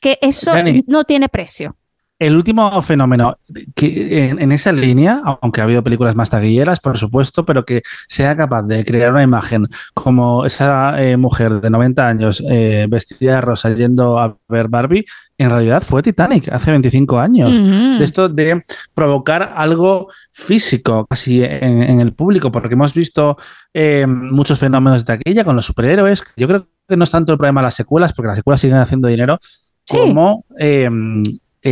que 0.01 0.19
eso 0.21 0.51
no 0.87 1.05
tiene 1.05 1.29
precio. 1.29 1.77
El 2.17 2.35
último 2.35 2.81
fenómeno 2.81 3.37
que 3.75 4.29
en, 4.29 4.51
esa 4.53 4.71
línea, 4.71 5.21
aunque 5.41 5.59
ha 5.59 5.65
habido 5.65 5.83
películas 5.83 6.15
más 6.15 6.29
taquilleras, 6.29 6.79
por 6.79 6.97
supuesto, 6.97 7.45
pero 7.45 7.65
que 7.65 7.81
sea 8.07 8.37
capaz 8.37 8.63
de 8.63 8.85
crear 8.85 9.11
una 9.11 9.23
imagen 9.23 9.67
como 9.93 10.45
esa 10.45 11.01
eh, 11.03 11.17
mujer 11.17 11.59
de 11.59 11.69
90 11.69 12.07
años 12.07 12.41
eh, 12.49 12.87
vestida 12.89 13.35
de 13.35 13.41
rosa 13.41 13.69
yendo 13.73 14.17
a 14.17 14.37
ver 14.47 14.69
Barbie, 14.69 15.05
en 15.37 15.49
realidad 15.49 15.83
fue 15.83 16.01
Titanic 16.01 16.47
hace 16.53 16.71
25 16.71 17.19
años. 17.19 17.59
De 17.59 18.03
esto 18.03 18.29
de 18.29 18.63
provocar 18.93 19.53
algo 19.53 20.07
físico 20.31 21.05
casi 21.07 21.43
en, 21.43 21.99
el 21.99 22.13
público, 22.13 22.49
porque 22.49 22.75
hemos 22.75 22.93
visto 22.93 23.35
eh, 23.73 24.07
muchos 24.07 24.57
fenómenos 24.57 25.05
de 25.05 25.17
taquilla 25.17 25.43
con 25.43 25.57
los 25.57 25.65
superhéroes. 25.65 26.23
Yo 26.37 26.47
creo 26.47 26.67
que 26.87 26.95
no 26.95 27.03
es 27.03 27.11
tanto 27.11 27.33
el 27.33 27.37
problema 27.37 27.59
de 27.59 27.65
las 27.65 27.73
secuelas, 27.73 28.13
porque 28.13 28.27
las 28.27 28.37
secuelas 28.37 28.61
siguen 28.61 28.77
haciendo 28.77 29.09
dinero, 29.09 29.37
como 29.85 30.45
eh, 30.57 30.89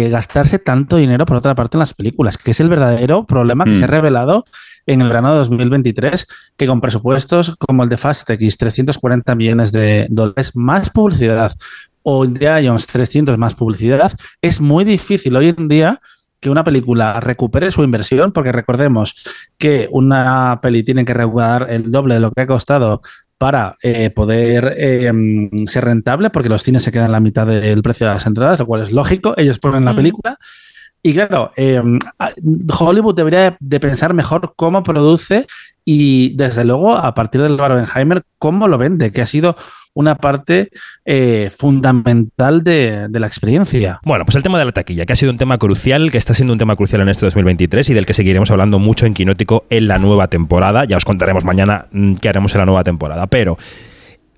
gastarse 0.10 0.60
tanto 0.60 0.98
dinero 0.98 1.26
por 1.26 1.38
otra 1.38 1.56
parte 1.56 1.78
en 1.78 1.80
las 1.80 1.94
películas, 1.94 2.38
que 2.38 2.52
es 2.52 2.60
el 2.60 2.70
verdadero 2.70 3.26
problema 3.26 3.66
que 3.66 3.76
se 3.76 3.84
ha 3.84 3.88
mm. 3.88 3.92
revelado 3.92 4.46
en 4.86 5.02
el 5.02 5.08
verano 5.08 5.32
de 5.32 5.38
2023, 5.38 6.28
que 6.58 6.68
con 6.68 6.82
presupuestos 6.82 7.56
como 7.58 7.84
el 7.84 7.90
de 7.90 7.98
Fast 7.98 8.30
X, 8.30 8.58
340 8.58 9.36
millones 9.36 9.72
de 9.72 10.08
dólares, 10.10 10.56
más 10.56 10.90
publicidad, 10.90 11.54
o 12.04 12.26
de 12.26 12.64
Ions 12.64 12.88
300 12.88 13.38
más 13.38 13.56
publicidad, 13.56 14.12
es 14.42 14.60
muy 14.60 14.84
difícil 14.84 15.36
hoy 15.36 15.56
en 15.58 15.68
día 15.68 16.02
que 16.40 16.50
una 16.50 16.66
película 16.66 17.22
recupere 17.22 17.72
su 17.72 17.84
inversión, 17.84 18.34
porque 18.34 18.52
recordemos 18.52 19.16
que 19.58 19.88
una 19.92 20.60
peli 20.62 20.84
tiene 20.84 21.06
que 21.06 21.14
recaudar 21.14 21.68
el 21.70 21.90
doble 21.90 22.16
de 22.16 22.20
lo 22.20 22.32
que 22.32 22.42
ha 22.42 22.48
costado 22.48 23.02
para 23.44 23.76
eh, 23.84 24.10
poder 24.10 24.74
em, 24.78 25.50
ser 25.68 25.84
rentable, 25.84 26.30
porque 26.30 26.48
los 26.48 26.64
cines 26.64 26.82
se 26.82 26.94
quedan 26.94 27.12
la 27.12 27.20
mitad 27.20 27.46
del 27.46 27.84
precio 27.84 28.08
de 28.08 28.14
las 28.14 28.26
entradas, 28.26 28.58
lo 28.58 28.66
cual 28.66 28.84
es 28.84 28.94
lógico, 28.94 29.34
ellos 29.36 29.60
ponen 29.60 29.84
la 29.84 29.92
mm. 29.92 29.96
película. 29.98 30.38
Y 31.02 31.14
claro, 31.14 31.52
em, 31.58 32.00
Hollywood 32.80 33.16
debería 33.16 33.58
de 33.60 33.80
pensar 33.82 34.14
mejor 34.14 34.54
cómo 34.56 34.82
produce 34.82 35.46
y 35.86 36.36
desde 36.36 36.64
luego 36.64 36.96
a 36.96 37.14
partir 37.14 37.42
del 37.42 37.58
Barbenheimer 37.58 38.24
cómo 38.40 38.68
lo 38.68 38.78
vende, 38.78 39.12
que 39.12 39.22
ha 39.22 39.28
sido 39.28 39.56
una 39.94 40.16
parte 40.16 40.70
eh, 41.06 41.52
fundamental 41.56 42.64
de, 42.64 43.08
la 43.12 43.28
experiencia. 43.28 44.00
Bueno, 44.04 44.26
pues 44.26 44.36
el 44.36 44.44
tema 44.44 44.58
de 44.58 44.66
la 44.66 44.72
taquilla, 44.72 45.06
que 45.06 45.14
ha 45.14 45.16
sido 45.16 45.32
un 45.32 45.38
tema 45.38 45.58
crucial, 45.58 46.12
que 46.12 46.18
está 46.18 46.34
siendo 46.34 46.54
un 46.54 46.60
tema 46.60 46.76
crucial 46.76 47.02
en 47.02 47.10
este 47.10 47.26
2023 47.26 47.90
y 47.90 47.94
del 47.94 48.06
que 48.06 48.14
seguiremos 48.14 48.50
hablando 48.50 48.80
mucho 48.80 49.06
en 49.06 49.14
Quinótico 49.14 49.66
en 49.70 49.88
la 49.88 50.00
nueva 50.00 50.28
temporada. 50.28 50.86
Ya 50.86 50.98
os 50.98 51.06
contaremos 51.06 51.46
mañana 51.46 51.88
mm, 51.92 52.16
qué 52.16 52.30
haremos 52.30 52.54
en 52.56 52.60
la 52.60 52.66
nueva 52.66 52.84
temporada. 52.84 53.28
Pero 53.28 53.58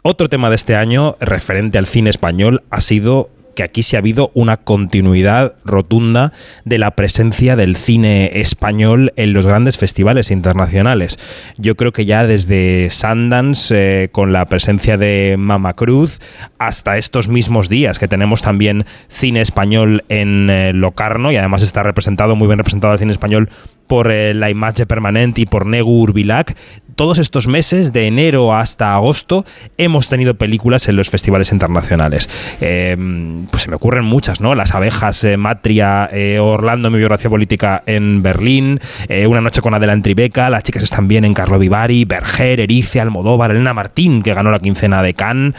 otro 0.02 0.30
tema 0.30 0.50
de 0.50 0.56
este 0.56 0.75
año 0.75 1.16
referente 1.20 1.78
al 1.78 1.86
cine 1.86 2.10
español 2.10 2.64
ha 2.70 2.82
sido 2.82 3.30
que 3.55 3.63
aquí 3.63 3.83
sí 3.83 3.95
ha 3.95 4.00
habido 4.00 4.31
una 4.33 4.57
continuidad 4.57 5.55
rotunda 5.63 6.31
de 6.65 6.77
la 6.77 6.91
presencia 6.91 7.55
del 7.55 7.75
cine 7.75 8.39
español 8.39 9.13
en 9.15 9.33
los 9.33 9.47
grandes 9.47 9.77
festivales 9.77 10.31
internacionales. 10.31 11.17
Yo 11.57 11.75
creo 11.75 11.91
que 11.91 12.05
ya 12.05 12.27
desde 12.27 12.89
Sundance, 12.89 13.75
eh, 13.75 14.09
con 14.12 14.33
la 14.33 14.45
presencia 14.45 14.97
de 14.97 15.35
Mama 15.38 15.74
Cruz, 15.74 16.19
hasta 16.59 16.97
estos 16.97 17.27
mismos 17.29 17.69
días 17.69 18.00
que 18.00 18.07
tenemos 18.07 18.41
también 18.41 18.85
cine 19.07 19.41
español 19.41 20.03
en 20.09 20.50
eh, 20.50 20.74
Locarno 20.74 21.31
y 21.31 21.38
además 21.38 21.62
está 21.62 21.83
representado, 21.83 22.35
muy 22.35 22.47
bien 22.47 22.59
representado 22.59 22.93
el 22.93 23.00
cine 23.00 23.12
español 23.12 23.50
por 23.88 24.12
eh, 24.12 24.34
la 24.34 24.50
imagen 24.50 24.88
permanente 24.88 25.42
y 25.42 25.46
por 25.46 25.65
Negu 25.65 26.01
Urbilac, 26.01 26.56
todos 26.96 27.18
estos 27.18 27.48
meses, 27.48 27.92
de 27.92 28.08
enero 28.08 28.56
hasta 28.56 28.94
agosto, 28.94 29.46
hemos 29.77 30.08
tenido 30.08 30.36
películas 30.36 30.88
en 30.88 30.96
los 30.96 31.10
festivales 31.10 31.51
internacionales. 31.51 32.30
Em, 32.62 33.48
pues 33.48 33.63
se 33.63 33.70
me 33.70 33.75
ocurren 33.75 34.06
muchas, 34.06 34.39
¿no? 34.39 34.56
Las 34.56 34.74
abejas, 34.74 35.22
eh, 35.25 35.36
Matria, 35.36 36.10
eh, 36.12 36.39
Orlando, 36.39 36.89
mi 36.89 36.98
biografía 36.98 37.30
política 37.30 37.84
en 37.86 38.24
Berlín, 38.24 38.80
Una 39.27 39.42
noche 39.42 39.62
con 39.62 39.74
Adela 39.74 39.94
en 39.94 40.01
Tribeca, 40.01 40.50
Las 40.50 40.63
chicas 40.63 40.84
están 40.84 41.08
bien 41.08 41.25
en 41.25 41.34
Carlo 41.34 41.60
Vivari, 41.60 42.06
Berger, 42.06 42.60
Erice, 42.62 43.01
Almodóvar, 43.01 43.51
Elena 43.51 43.74
Martín, 43.74 44.24
que 44.24 44.34
ganó 44.34 44.51
la 44.51 44.60
quincena 44.60 45.01
de 45.01 45.13
Cannes. 45.13 45.54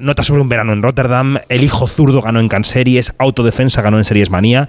Nota 0.00 0.22
sobre 0.22 0.42
un 0.42 0.48
verano 0.48 0.72
en 0.72 0.82
Rotterdam, 0.82 1.38
El 1.48 1.64
hijo 1.64 1.86
zurdo 1.86 2.20
ganó 2.20 2.40
en 2.40 2.48
Canseries, 2.48 3.14
Autodefensa 3.18 3.80
ganó 3.80 3.96
en 3.98 4.04
Series 4.04 4.30
Manía 4.30 4.68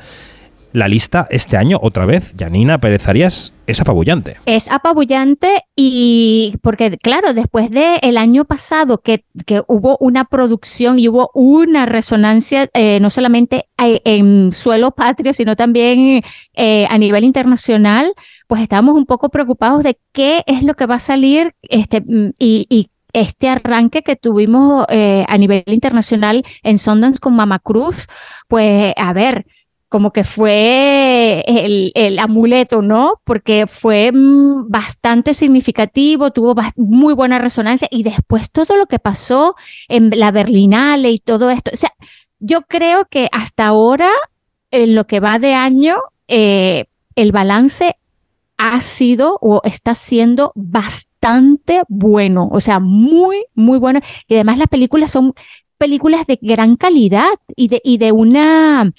la 0.74 0.88
lista 0.88 1.27
este 1.30 1.56
año, 1.56 1.80
otra 1.82 2.06
vez, 2.06 2.34
Janina 2.38 2.80
Pérez 2.80 3.08
Arias, 3.08 3.53
es 3.68 3.80
apabullante. 3.80 4.38
Es 4.48 4.70
apabullante 4.70 5.62
y 5.75 6.56
porque, 6.62 6.98
claro, 6.98 7.34
después 7.34 7.70
del 7.70 8.00
el 8.01 8.18
año 8.18 8.44
pasado 8.44 8.98
que, 8.98 9.24
que, 9.46 9.62
hubo 9.68 9.98
una 10.00 10.25
producción 10.25 10.98
y 10.98 11.08
hubo 11.08 11.30
una 11.36 11.86
resonancia, 11.86 12.70
eh, 12.74 13.00
no 13.00 13.12
solamente 13.12 13.68
en 13.77 14.51
suelo 14.51 14.92
patrio, 14.92 15.34
sino 15.34 15.56
también 15.56 16.24
eh, 16.56 16.88
a 16.89 16.98
nivel 16.98 17.24
internacional, 17.24 18.13
pues 18.48 18.62
estábamos 18.62 18.96
un 18.96 19.06
poco 19.06 19.30
preocupados 19.30 19.84
de 19.84 19.98
qué 20.12 20.44
es 20.48 20.63
lo 20.63 20.74
que 20.74 20.88
va 20.88 20.96
a 20.96 21.00
salir 21.00 21.53
este, 21.62 22.03
y, 22.39 22.89
este 23.13 23.48
arranque 23.48 24.01
que 24.01 24.15
tuvimos 24.15 24.88
eh, 24.89 25.24
a 25.27 25.38
nivel 25.38 25.63
internacional 25.68 26.44
en 26.63 26.80
Sundance 26.80 27.20
con 27.20 27.36
Mama 27.36 27.60
Cruz, 27.60 28.08
pues 28.48 28.92
a 28.98 29.13
ver, 29.13 29.46
como 29.94 30.12
que 30.12 30.24
fue 30.24 31.44
el, 31.46 32.18
amuleto, 32.18 32.82
¿no? 32.82 33.22
Porque 33.24 33.68
fue 33.68 34.12
mm, 34.12 34.68
bastante 34.68 35.36
significativo, 35.36 36.32
tuvo 36.32 36.56
muy 36.76 37.14
buena 37.14 37.38
resonancia 37.38 37.88
y 37.92 38.02
después 38.02 38.50
todo 38.50 38.76
lo 38.76 38.88
que 38.88 38.98
pasó 38.98 39.56
en 39.88 40.10
la 40.16 40.32
Berlinale 40.32 41.12
y 41.12 41.20
todo 41.20 41.52
esto, 41.52 41.70
o 41.72 41.78
sea, 41.78 41.94
yo 42.40 42.64
creo 42.64 43.06
que 43.06 43.30
hasta 43.32 43.68
ahora, 43.68 44.10
en 44.72 44.96
lo 44.96 45.06
que 45.06 45.20
va 45.20 45.38
de 45.38 45.54
año, 45.54 45.98
eh, 46.28 46.86
el 47.16 47.32
balance 47.32 47.96
ha 48.58 48.82
sido 48.82 49.38
o 49.42 49.62
está 49.64 49.94
siendo 49.94 50.54
bastante 50.56 51.84
bueno, 51.88 52.50
o 52.52 52.60
sea, 52.62 52.80
muy, 52.80 53.46
muy 53.54 53.78
bueno. 53.78 54.00
Y 54.28 54.34
además 54.34 54.58
las 54.58 54.70
películas 54.70 55.12
son 55.12 55.36
películas 55.78 56.26
de 56.26 56.40
gran 56.42 56.78
calidad 56.78 57.30
y 57.56 57.68
de, 57.68 57.80
y 57.84 58.00
de 58.00 58.12
una 58.12 58.92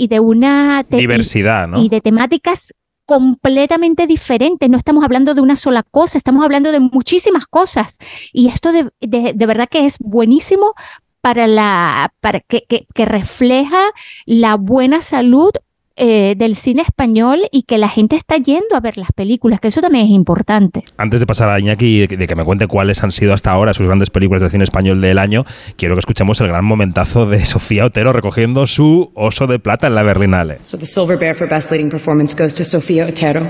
y 0.00 0.08
de 0.08 0.18
una 0.18 0.82
diversidad, 0.88 1.68
¿no? 1.68 1.78
Y 1.78 1.90
de 1.90 2.00
temáticas 2.00 2.72
completamente 3.04 4.06
diferentes. 4.06 4.70
No 4.70 4.78
estamos 4.78 5.04
hablando 5.04 5.34
de 5.34 5.42
una 5.42 5.56
sola 5.56 5.82
cosa, 5.82 6.16
estamos 6.16 6.42
hablando 6.42 6.72
de 6.72 6.80
muchísimas 6.80 7.46
cosas. 7.46 7.98
Y 8.32 8.48
esto 8.48 8.72
de, 8.72 8.88
de, 9.02 9.34
de 9.34 9.46
verdad 9.46 9.68
que 9.68 9.84
es 9.84 9.98
buenísimo 9.98 10.72
para 11.20 11.46
la 11.46 12.14
para 12.22 12.40
que, 12.40 12.62
que, 12.66 12.86
que 12.94 13.04
refleja 13.04 13.82
la 14.24 14.54
buena 14.54 15.02
salud 15.02 15.50
eh, 15.96 16.34
del 16.36 16.56
cine 16.56 16.82
español 16.82 17.40
y 17.50 17.62
que 17.62 17.78
la 17.78 17.88
gente 17.88 18.16
está 18.16 18.36
yendo 18.36 18.74
a 18.74 18.80
ver 18.80 18.96
las 18.96 19.12
películas, 19.12 19.60
que 19.60 19.68
eso 19.68 19.80
también 19.80 20.06
es 20.06 20.12
importante. 20.12 20.84
Antes 20.96 21.20
de 21.20 21.26
pasar 21.26 21.50
a 21.50 21.60
Iñaki 21.60 22.06
de, 22.06 22.16
de 22.16 22.26
que 22.26 22.34
me 22.34 22.44
cuente 22.44 22.66
cuáles 22.66 23.02
han 23.02 23.12
sido 23.12 23.32
hasta 23.32 23.50
ahora 23.50 23.74
sus 23.74 23.86
grandes 23.86 24.10
películas 24.10 24.42
de 24.42 24.50
cine 24.50 24.64
español 24.64 25.00
del 25.00 25.18
año, 25.18 25.44
quiero 25.76 25.94
que 25.94 26.00
escuchemos 26.00 26.40
el 26.40 26.48
gran 26.48 26.64
momentazo 26.64 27.26
de 27.26 27.44
Sofía 27.46 27.84
Otero 27.84 28.12
recogiendo 28.12 28.66
su 28.66 29.10
oso 29.14 29.46
de 29.46 29.58
plata 29.58 29.86
en 29.86 29.94
la 29.94 30.02
Berlinale. 30.02 30.58
So 30.62 30.78
the 30.78 30.86
Silver 30.86 31.18
Bear 31.18 31.34
for 31.34 31.48
Best 31.48 31.70
Leading 31.70 31.90
Performance 31.90 32.34
goes 32.36 32.54
to 32.54 32.64
Sofía 32.64 33.06
Otero 33.06 33.46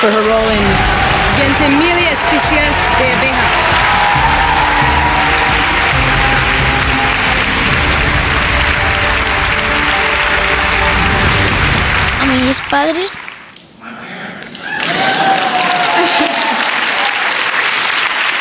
for 0.00 0.10
her 0.10 0.22
role 0.28 0.50
in 0.50 1.02
Especies 2.12 2.76
de 2.98 3.06
Abejas. 3.06 3.71
Mis 12.52 12.60
padres. 12.68 13.18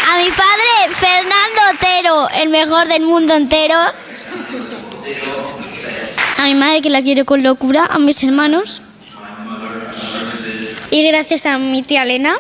A 0.10 0.18
mi 0.18 0.30
padre, 0.32 0.96
Fernando 0.96 1.62
Otero, 1.74 2.30
el 2.32 2.50
mejor 2.50 2.90
del 2.90 3.04
mundo 3.04 3.34
entero. 3.36 3.78
A 6.38 6.44
mi 6.44 6.56
madre, 6.56 6.82
que 6.82 6.90
la 6.90 7.02
quiero 7.02 7.24
con 7.24 7.42
locura. 7.42 7.86
A 7.86 8.00
mis 8.00 8.22
hermanos. 8.22 8.82
Y 10.90 11.08
gracias 11.08 11.46
a 11.46 11.58
mi 11.58 11.82
tía 11.82 12.04
Elena, 12.04 12.36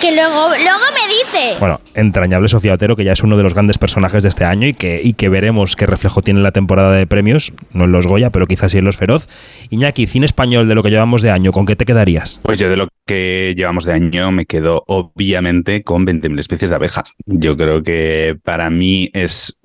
que 0.00 0.14
luego, 0.14 0.48
luego 0.48 0.84
me 0.94 1.08
dice. 1.08 1.56
Bueno, 1.58 1.80
entrañable 1.94 2.48
Sofía 2.48 2.74
Otero, 2.74 2.96
que 2.96 3.04
ya 3.04 3.12
es 3.12 3.22
uno 3.22 3.36
de 3.36 3.42
los 3.42 3.54
grandes 3.54 3.78
personajes 3.78 4.22
de 4.22 4.28
este 4.28 4.44
año 4.44 4.68
y 4.68 4.74
que, 4.74 5.00
y 5.02 5.14
que 5.14 5.28
veremos 5.28 5.76
qué 5.76 5.86
reflejo 5.86 6.22
tiene 6.22 6.40
la 6.40 6.52
temporada 6.52 6.92
de 6.92 7.06
premios, 7.06 7.52
no 7.72 7.84
en 7.84 7.92
los 7.92 8.06
Goya, 8.06 8.30
pero 8.30 8.46
quizás 8.46 8.72
sí 8.72 8.78
en 8.78 8.84
los 8.84 8.96
Feroz. 8.96 9.28
Iñaki, 9.70 10.06
cine 10.06 10.26
español 10.26 10.68
de 10.68 10.74
lo 10.74 10.82
que 10.82 10.90
llevamos 10.90 11.22
de 11.22 11.30
año, 11.30 11.52
¿con 11.52 11.66
qué 11.66 11.76
te 11.76 11.84
quedarías? 11.84 12.40
Pues 12.42 12.58
yo 12.58 12.68
de 12.68 12.76
lo 12.76 12.88
que 13.06 13.54
llevamos 13.56 13.84
de 13.84 13.92
año 13.92 14.30
me 14.30 14.46
quedo 14.46 14.84
obviamente 14.86 15.82
con 15.82 16.06
20.000 16.06 16.38
especies 16.38 16.70
de 16.70 16.76
abejas. 16.76 17.12
Yo 17.26 17.56
creo 17.56 17.82
que 17.82 18.36
para 18.42 18.70
mí 18.70 19.10
es 19.12 19.58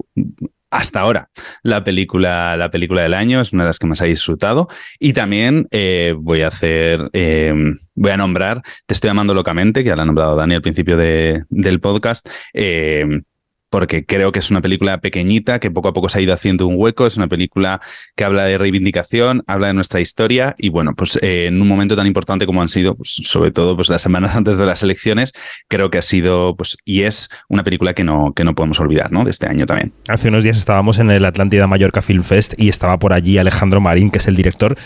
hasta 0.74 1.02
ahora 1.02 1.30
la 1.62 1.84
película, 1.84 2.58
la 2.58 2.72
película 2.72 3.04
del 3.04 3.14
año, 3.14 3.40
es 3.42 3.54
una 3.54 3.64
de 3.64 3.70
las 3.70 3.80
que 3.80 3.88
más 3.88 4.02
he 4.02 4.08
disfrutado. 4.08 4.68
Y 5.00 5.14
también 5.14 5.68
eh, 5.72 6.14
voy 6.18 6.42
a 6.42 6.48
hacer, 6.48 7.10
eh, 7.14 7.54
voy 7.96 8.12
a 8.12 8.18
nombrar 8.18 8.62
Te 8.86 8.94
estoy 8.94 9.10
amando 9.10 9.34
locamente, 9.34 9.84
que 9.84 9.90
ya 9.90 9.96
la 9.96 10.04
ha 10.04 10.06
nombrado 10.06 10.36
Dani 10.36 10.56
al 10.56 10.62
principio 10.62 10.98
de, 10.98 11.44
del 11.50 11.80
podcast. 11.80 12.28
Eh, 12.54 13.06
porque 13.74 14.06
creo 14.06 14.32
que 14.32 14.38
es 14.38 14.52
una 14.52 14.62
película 14.62 15.00
pequeñita 15.00 15.58
que 15.58 15.72
poco 15.72 15.88
a 15.88 15.94
poco 15.94 16.08
se 16.08 16.20
ha 16.20 16.22
ido 16.22 16.32
haciendo 16.32 16.68
un 16.68 16.76
hueco, 16.78 17.08
es 17.08 17.18
una 17.18 17.26
película 17.26 17.82
que 18.16 18.24
habla 18.24 18.46
de 18.46 18.60
reivindicación, 18.60 19.44
habla 19.48 19.66
de 19.66 19.74
nuestra 19.74 20.00
historia 20.00 20.54
y 20.60 20.70
bueno, 20.70 20.94
pues 20.96 21.18
eh, 21.24 21.48
en 21.48 21.60
un 21.60 21.68
momento 21.68 21.96
tan 21.96 22.06
importante 22.06 22.46
como 22.46 22.62
han 22.62 22.68
sido, 22.68 22.94
pues, 22.94 23.10
sobre 23.24 23.50
todo 23.50 23.76
pues 23.76 23.90
las 23.90 24.04
semanas 24.04 24.36
antes 24.36 24.60
de 24.60 24.66
las 24.68 24.84
elecciones, 24.84 25.34
creo 25.68 25.90
que 25.90 25.98
ha 25.98 26.04
sido 26.04 26.56
pues 26.56 26.78
y 26.86 27.02
es 27.02 27.32
una 27.50 27.64
película 27.64 27.96
que 27.96 28.04
no, 28.04 28.32
que 28.36 28.44
no 28.44 28.54
podemos 28.54 28.80
olvidar, 28.80 29.12
¿no? 29.12 29.24
De 29.24 29.32
este 29.32 29.48
año 29.48 29.66
también. 29.66 29.92
Hace 30.08 30.30
unos 30.30 30.44
días 30.44 30.60
estábamos 30.60 31.00
en 31.00 31.10
el 31.10 31.26
Atlántida 31.26 31.66
Mallorca 31.66 32.04
Film 32.04 32.22
Fest 32.22 32.54
y 32.58 32.70
estaba 32.70 33.00
por 33.00 33.12
allí 33.12 33.40
Alejandro 33.40 33.82
Marín, 33.82 34.12
que 34.12 34.20
es 34.20 34.28
el 34.28 34.36
director, 34.36 34.78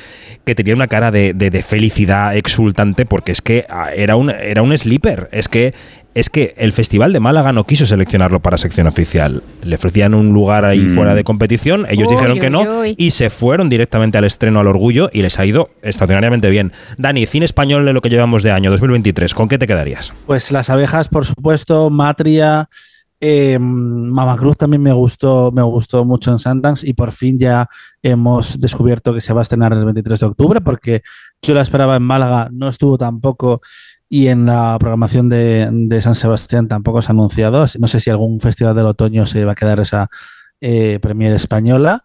que 0.45 0.55
tenía 0.55 0.73
una 0.73 0.87
cara 0.87 1.11
de, 1.11 1.33
de, 1.33 1.49
de 1.49 1.61
felicidad 1.61 2.37
exultante 2.37 3.05
porque 3.05 3.33
es 3.33 3.41
que 3.41 3.65
ah, 3.69 3.89
era 3.93 4.15
un, 4.15 4.29
era 4.29 4.61
un 4.61 4.77
sleeper, 4.77 5.27
es 5.33 5.49
que 5.49 5.73
es 6.17 6.31
que 6.31 6.55
el 6.57 6.73
Festival 6.73 7.13
de 7.13 7.19
Málaga 7.19 7.53
no 7.53 7.63
quiso 7.65 7.85
seleccionarlo 7.85 8.39
para 8.39 8.57
sección 8.57 8.87
oficial. 8.87 9.43
Le 9.61 9.75
ofrecían 9.75 10.15
un 10.15 10.33
lugar 10.33 10.65
ahí 10.65 10.79
mm. 10.79 10.89
fuera 10.89 11.13
de 11.13 11.23
competición, 11.23 11.85
ellos 11.87 12.07
Uy, 12.07 12.15
dijeron 12.15 12.39
que 12.39 12.47
uy, 12.47 12.51
no 12.51 12.79
uy. 12.79 12.95
y 12.97 13.11
se 13.11 13.29
fueron 13.29 13.69
directamente 13.69 14.17
al 14.17 14.23
estreno 14.23 14.59
al 14.59 14.67
orgullo 14.67 15.11
y 15.13 15.21
les 15.21 15.37
ha 15.37 15.45
ido 15.45 15.69
extraordinariamente 15.83 16.49
bien. 16.49 16.71
Dani, 16.97 17.27
cine 17.27 17.45
español 17.45 17.85
de 17.85 17.93
lo 17.93 18.01
que 18.01 18.09
llevamos 18.09 18.41
de 18.41 18.49
año 18.49 18.71
2023, 18.71 19.35
¿con 19.35 19.47
qué 19.47 19.59
te 19.59 19.67
quedarías? 19.67 20.11
Pues 20.25 20.51
las 20.51 20.71
abejas, 20.71 21.07
por 21.07 21.23
supuesto, 21.23 21.91
Matria, 21.91 22.67
eh, 23.19 23.59
Mama 23.59 24.37
Cruz 24.37 24.57
también 24.57 24.81
me 24.81 24.93
gustó, 24.93 25.51
me 25.51 25.61
gustó 25.61 26.03
mucho 26.03 26.31
en 26.31 26.39
Sundance 26.39 26.87
y 26.87 26.93
por 26.93 27.11
fin 27.11 27.37
ya 27.37 27.67
hemos 28.01 28.59
descubierto 28.59 29.13
que 29.13 29.21
se 29.21 29.33
va 29.33 29.41
a 29.41 29.43
estrenar 29.43 29.73
el 29.73 29.85
23 29.85 30.19
de 30.19 30.25
octubre 30.25 30.61
porque 30.61 31.03
yo 31.43 31.53
la 31.53 31.61
esperaba 31.61 31.95
en 31.95 32.03
Málaga, 32.03 32.49
no 32.51 32.69
estuvo 32.69 32.97
tampoco 32.97 33.61
y 34.09 34.27
en 34.27 34.45
la 34.45 34.77
programación 34.79 35.29
de, 35.29 35.69
de, 35.71 36.01
San 36.01 36.15
Sebastián 36.15 36.67
tampoco 36.67 37.01
se 37.01 37.11
ha 37.11 37.13
anunciado. 37.13 37.65
No 37.79 37.87
sé 37.87 37.99
si 37.99 38.09
algún 38.09 38.39
festival 38.39 38.75
del 38.75 38.85
otoño 38.85 39.25
se 39.25 39.43
va 39.45 39.51
a 39.51 39.55
quedar 39.55 39.79
esa 39.79 40.09
eh, 40.61 40.99
premier 41.01 41.33
española, 41.33 42.03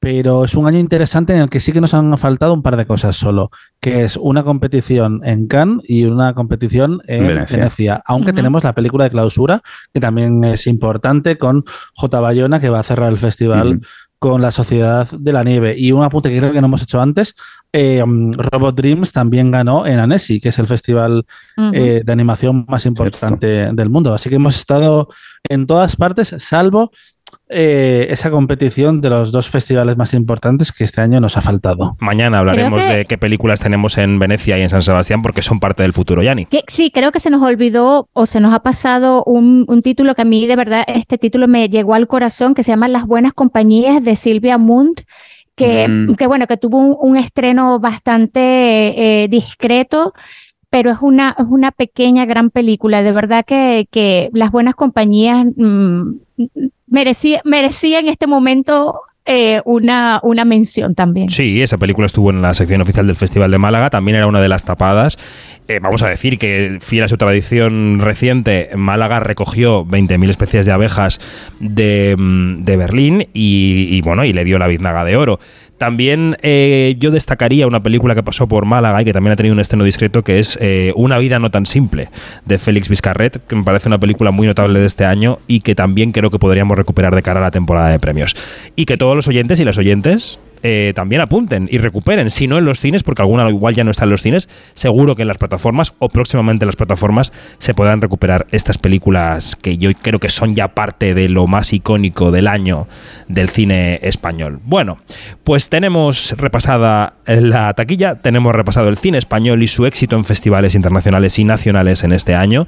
pero 0.00 0.44
es 0.44 0.54
un 0.54 0.66
año 0.66 0.78
interesante 0.78 1.34
en 1.34 1.42
el 1.42 1.50
que 1.50 1.60
sí 1.60 1.72
que 1.72 1.80
nos 1.80 1.94
han 1.94 2.16
faltado 2.18 2.54
un 2.54 2.62
par 2.62 2.76
de 2.76 2.86
cosas 2.86 3.14
solo, 3.16 3.50
que 3.80 4.02
es 4.02 4.16
una 4.16 4.42
competición 4.42 5.20
en 5.24 5.46
Cannes 5.46 5.84
y 5.86 6.04
una 6.04 6.34
competición 6.34 7.02
en 7.06 7.28
Venecia, 7.28 7.56
Venecia 7.58 8.02
aunque 8.06 8.30
uh 8.30 8.32
-huh. 8.32 8.36
tenemos 8.36 8.64
la 8.64 8.74
película 8.74 9.04
de 9.04 9.10
clausura, 9.10 9.60
que 9.92 10.00
también 10.00 10.42
es 10.44 10.66
importante, 10.66 11.36
con 11.38 11.64
J. 11.94 12.20
Bayona, 12.20 12.58
que 12.60 12.70
va 12.70 12.80
a 12.80 12.82
cerrar 12.82 13.12
el 13.12 13.18
festival. 13.18 13.68
Uh 13.68 13.72
-huh 13.74 13.86
con 14.22 14.40
la 14.40 14.52
Sociedad 14.52 15.10
de 15.10 15.32
la 15.32 15.42
Nieve. 15.42 15.74
Y 15.76 15.90
un 15.90 16.04
apunte 16.04 16.30
que 16.30 16.38
creo 16.38 16.52
que 16.52 16.60
no 16.60 16.68
hemos 16.68 16.80
hecho 16.80 17.00
antes, 17.00 17.34
eh, 17.72 18.02
Robot 18.06 18.74
Dreams 18.74 19.12
también 19.12 19.50
ganó 19.50 19.86
en 19.86 19.98
Annecy, 19.98 20.40
que 20.40 20.50
es 20.50 20.58
el 20.58 20.66
festival 20.66 21.24
uh 21.56 21.60
-huh. 21.60 21.70
eh, 21.74 22.02
de 22.04 22.12
animación 22.12 22.66
más 22.68 22.84
importante 22.86 23.46
Cierto. 23.46 23.74
del 23.74 23.88
mundo. 23.88 24.14
Así 24.14 24.28
que 24.28 24.36
hemos 24.36 24.56
estado 24.56 25.08
en 25.48 25.66
todas 25.66 25.96
partes, 25.96 26.34
salvo 26.38 26.90
eh, 27.48 28.06
esa 28.10 28.30
competición 28.30 29.00
de 29.00 29.10
los 29.10 29.30
dos 29.30 29.48
festivales 29.48 29.96
más 29.96 30.14
importantes 30.14 30.72
que 30.72 30.84
este 30.84 31.00
año 31.00 31.20
nos 31.20 31.36
ha 31.36 31.40
faltado. 31.40 31.94
Mañana 32.00 32.38
hablaremos 32.38 32.82
que... 32.82 32.88
de 32.88 33.04
qué 33.04 33.18
películas 33.18 33.60
tenemos 33.60 33.98
en 33.98 34.18
Venecia 34.18 34.58
y 34.58 34.62
en 34.62 34.70
San 34.70 34.82
Sebastián 34.82 35.22
porque 35.22 35.42
son 35.42 35.60
parte 35.60 35.82
del 35.82 35.92
futuro, 35.92 36.22
Yani. 36.22 36.46
Que, 36.46 36.62
sí, 36.68 36.90
creo 36.90 37.12
que 37.12 37.20
se 37.20 37.30
nos 37.30 37.42
olvidó 37.42 38.08
o 38.12 38.26
se 38.26 38.40
nos 38.40 38.54
ha 38.54 38.60
pasado 38.60 39.22
un, 39.24 39.64
un, 39.68 39.82
título 39.82 40.14
que 40.14 40.22
a 40.22 40.24
mí 40.24 40.46
de 40.46 40.56
verdad 40.56 40.84
este 40.86 41.18
título 41.18 41.46
me 41.48 41.68
llegó 41.68 41.94
al 41.94 42.06
corazón 42.06 42.54
que 42.54 42.62
se 42.62 42.72
llama 42.72 42.88
Las 42.88 43.06
buenas 43.06 43.34
compañías 43.34 44.02
de 44.02 44.16
Silvia 44.16 44.56
Munt. 44.56 45.02
Que, 45.54 45.86
mm. 45.86 46.14
que 46.14 46.26
bueno, 46.26 46.46
que 46.46 46.56
tuvo 46.56 46.78
un, 46.78 46.96
un 46.98 47.16
estreno 47.16 47.78
bastante 47.78 48.40
eh, 49.22 49.28
discreto, 49.28 50.14
pero 50.70 50.90
es 50.90 50.98
una, 51.02 51.36
es 51.38 51.44
una 51.48 51.70
pequeña, 51.70 52.24
gran 52.24 52.50
película. 52.50 53.02
De 53.02 53.12
verdad 53.12 53.44
que, 53.44 53.86
que 53.90 54.30
las 54.32 54.50
buenas 54.50 54.74
compañías 54.74 55.46
mmm, 55.56 56.12
merecía, 56.86 57.42
merecía 57.44 57.98
en 57.98 58.08
este 58.08 58.26
momento 58.26 59.02
eh, 59.24 59.60
una, 59.64 60.20
una 60.22 60.44
mención 60.44 60.94
también. 60.94 61.28
Sí, 61.28 61.62
esa 61.62 61.78
película 61.78 62.06
estuvo 62.06 62.30
en 62.30 62.42
la 62.42 62.54
sección 62.54 62.80
oficial 62.80 63.06
del 63.06 63.14
Festival 63.16 63.50
de 63.50 63.58
Málaga, 63.58 63.88
también 63.90 64.16
era 64.16 64.26
una 64.26 64.40
de 64.40 64.48
las 64.48 64.64
tapadas. 64.64 65.16
Eh, 65.68 65.78
vamos 65.80 66.02
a 66.02 66.08
decir 66.08 66.38
que, 66.38 66.78
fiel 66.80 67.04
a 67.04 67.08
su 67.08 67.16
tradición 67.16 68.00
reciente, 68.00 68.70
Málaga 68.74 69.20
recogió 69.20 69.86
20.000 69.86 70.28
especies 70.28 70.66
de 70.66 70.72
abejas 70.72 71.20
de, 71.60 72.16
mm, 72.18 72.62
de 72.64 72.76
Berlín 72.76 73.28
y, 73.32 73.88
y, 73.90 74.00
bueno, 74.00 74.24
y 74.24 74.32
le 74.32 74.44
dio 74.44 74.58
la 74.58 74.66
biznaga 74.66 75.04
de 75.04 75.16
oro. 75.16 75.38
También 75.82 76.36
eh, 76.42 76.94
yo 77.00 77.10
destacaría 77.10 77.66
una 77.66 77.82
película 77.82 78.14
que 78.14 78.22
pasó 78.22 78.46
por 78.46 78.66
Málaga 78.66 79.02
y 79.02 79.04
que 79.04 79.12
también 79.12 79.32
ha 79.32 79.36
tenido 79.36 79.52
un 79.52 79.58
estreno 79.58 79.82
discreto, 79.82 80.22
que 80.22 80.38
es 80.38 80.56
eh, 80.60 80.92
Una 80.94 81.18
vida 81.18 81.40
no 81.40 81.50
tan 81.50 81.66
simple, 81.66 82.08
de 82.44 82.58
Félix 82.58 82.88
Vizcarret, 82.88 83.44
que 83.44 83.56
me 83.56 83.64
parece 83.64 83.88
una 83.88 83.98
película 83.98 84.30
muy 84.30 84.46
notable 84.46 84.78
de 84.78 84.86
este 84.86 85.04
año 85.04 85.40
y 85.48 85.62
que 85.62 85.74
también 85.74 86.12
creo 86.12 86.30
que 86.30 86.38
podríamos 86.38 86.76
recuperar 86.76 87.16
de 87.16 87.22
cara 87.22 87.40
a 87.40 87.42
la 87.42 87.50
temporada 87.50 87.88
de 87.88 87.98
premios. 87.98 88.36
Y 88.76 88.84
que 88.84 88.96
todos 88.96 89.16
los 89.16 89.26
oyentes 89.26 89.58
y 89.58 89.64
las 89.64 89.76
oyentes 89.76 90.38
eh, 90.62 90.92
también 90.94 91.20
apunten 91.20 91.68
y 91.70 91.78
recuperen, 91.78 92.30
si 92.30 92.46
no 92.46 92.58
en 92.58 92.64
los 92.64 92.80
cines, 92.80 93.02
porque 93.02 93.22
alguna 93.22 93.48
igual 93.50 93.74
ya 93.74 93.84
no 93.84 93.90
está 93.90 94.04
en 94.04 94.10
los 94.10 94.22
cines, 94.22 94.48
seguro 94.74 95.16
que 95.16 95.22
en 95.22 95.28
las 95.28 95.38
plataformas 95.38 95.94
o 95.98 96.08
próximamente 96.08 96.64
en 96.64 96.68
las 96.68 96.76
plataformas 96.76 97.32
se 97.58 97.74
podrán 97.74 98.00
recuperar 98.00 98.46
estas 98.50 98.78
películas 98.78 99.56
que 99.56 99.78
yo 99.78 99.90
creo 100.00 100.18
que 100.18 100.28
son 100.28 100.54
ya 100.54 100.68
parte 100.68 101.14
de 101.14 101.28
lo 101.28 101.46
más 101.46 101.72
icónico 101.72 102.30
del 102.30 102.48
año 102.48 102.86
del 103.28 103.48
cine 103.48 104.00
español. 104.02 104.60
Bueno, 104.64 104.98
pues 105.44 105.68
tenemos 105.68 106.34
repasada 106.38 107.14
la 107.26 107.74
taquilla, 107.74 108.16
tenemos 108.16 108.54
repasado 108.54 108.88
el 108.88 108.96
cine 108.96 109.18
español 109.18 109.62
y 109.62 109.66
su 109.66 109.86
éxito 109.86 110.16
en 110.16 110.24
festivales 110.24 110.74
internacionales 110.74 111.38
y 111.38 111.44
nacionales 111.44 112.04
en 112.04 112.12
este 112.12 112.34
año. 112.34 112.66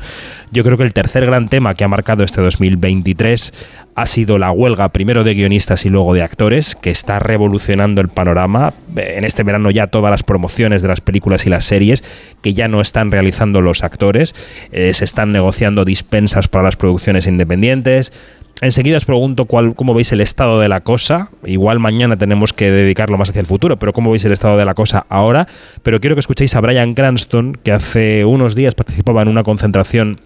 Yo 0.51 0.65
creo 0.65 0.77
que 0.77 0.85
el 0.85 0.93
tercer 0.93 1.27
gran 1.27 1.49
tema 1.49 1.75
que 1.75 1.85
ha 1.85 1.89
marcado 1.89 2.25
este 2.25 2.41
2023 2.41 3.53
ha 3.95 4.07
sido 4.07 4.39
la 4.39 4.51
huelga 4.51 4.89
primero 4.89 5.25
de 5.25 5.35
guionistas 5.35 5.87
y 5.87 5.89
luego 5.89 6.15
de 6.15 6.23
actores, 6.23 6.75
que 6.75 6.91
está 6.91 7.19
revolucionando 7.19 8.01
el 8.01 8.09
panorama. 8.09 8.75
En 8.97 9.25
este 9.25 9.43
verano 9.43 9.71
ya 9.71 9.87
todas 9.87 10.11
las 10.11 10.23
promociones 10.23 10.83
de 10.83 10.89
las 10.89 11.01
películas 11.01 11.47
y 11.47 11.51
las 11.51 11.65
series 11.65 12.03
que 12.43 12.55
ya 12.55 12.69
no 12.69 12.81
están 12.81 13.11
realizando 13.11 13.61
los 13.61 13.85
actores, 13.85 14.35
eh, 14.73 14.93
se 14.95 15.05
están 15.05 15.33
negociando 15.33 15.85
dispensas 15.85 16.49
para 16.49 16.65
las 16.65 16.77
producciones 16.77 17.27
independientes. 17.27 18.13
Enseguida 18.61 18.97
os 18.97 19.05
pregunto 19.05 19.47
cuál, 19.47 19.75
cómo 19.75 19.95
veis 19.95 20.13
el 20.13 20.21
estado 20.21 20.61
de 20.61 20.69
la 20.69 20.81
cosa. 20.81 21.29
Igual 21.45 21.81
mañana 21.81 22.17
tenemos 22.17 22.53
que 22.53 22.71
dedicarlo 22.71 23.19
más 23.19 23.31
hacia 23.31 23.41
el 23.41 23.47
futuro, 23.47 23.79
pero 23.79 23.93
cómo 23.93 24.11
veis 24.11 24.25
el 24.25 24.33
estado 24.33 24.57
de 24.57 24.65
la 24.65 24.75
cosa 24.75 25.07
ahora. 25.09 25.47
Pero 25.83 26.01
quiero 26.01 26.17
que 26.17 26.21
escuchéis 26.21 26.55
a 26.55 26.61
Brian 26.61 26.95
Cranston, 26.95 27.59
que 27.63 27.73
hace 27.73 28.25
unos 28.25 28.55
días 28.55 28.75
participaba 28.75 29.23
en 29.23 29.29
una 29.29 29.43
concentración 29.43 30.21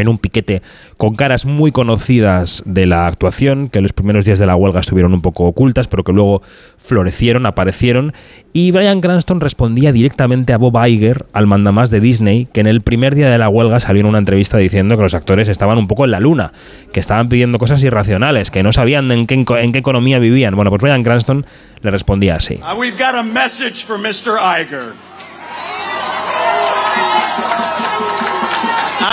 en 0.00 0.08
un 0.08 0.18
piquete 0.18 0.62
con 0.96 1.14
caras 1.14 1.46
muy 1.46 1.72
conocidas 1.72 2.62
de 2.66 2.86
la 2.86 3.06
actuación, 3.06 3.68
que 3.68 3.80
los 3.80 3.92
primeros 3.92 4.24
días 4.24 4.38
de 4.38 4.46
la 4.46 4.56
huelga 4.56 4.80
estuvieron 4.80 5.14
un 5.14 5.22
poco 5.22 5.44
ocultas, 5.44 5.88
pero 5.88 6.04
que 6.04 6.12
luego 6.12 6.42
florecieron, 6.78 7.46
aparecieron. 7.46 8.12
Y 8.52 8.70
Brian 8.70 9.00
Cranston 9.00 9.40
respondía 9.40 9.92
directamente 9.92 10.52
a 10.52 10.58
Bob 10.58 10.82
Iger, 10.86 11.26
al 11.32 11.46
mandamás 11.46 11.90
de 11.90 12.00
Disney, 12.00 12.46
que 12.52 12.60
en 12.60 12.66
el 12.66 12.80
primer 12.80 13.14
día 13.14 13.30
de 13.30 13.38
la 13.38 13.48
huelga 13.48 13.80
salió 13.80 14.00
en 14.00 14.06
una 14.06 14.18
entrevista 14.18 14.56
diciendo 14.56 14.96
que 14.96 15.02
los 15.02 15.14
actores 15.14 15.48
estaban 15.48 15.78
un 15.78 15.88
poco 15.88 16.04
en 16.04 16.10
la 16.10 16.20
luna, 16.20 16.52
que 16.92 17.00
estaban 17.00 17.28
pidiendo 17.28 17.58
cosas 17.58 17.82
irracionales, 17.84 18.50
que 18.50 18.62
no 18.62 18.72
sabían 18.72 19.10
en 19.10 19.26
qué, 19.26 19.34
en 19.34 19.72
qué 19.72 19.78
economía 19.78 20.18
vivían. 20.18 20.56
Bueno, 20.56 20.70
pues 20.70 20.80
Brian 20.82 21.02
Cranston 21.02 21.44
le 21.82 21.90
respondía 21.90 22.36
así. 22.36 22.54
Uh, 22.62 22.78
we've 22.78 22.98
got 22.98 23.14
a 23.14 23.22
message 23.22 23.84
for 23.84 23.98
Mr. 23.98 24.38
Iger. 24.38 24.92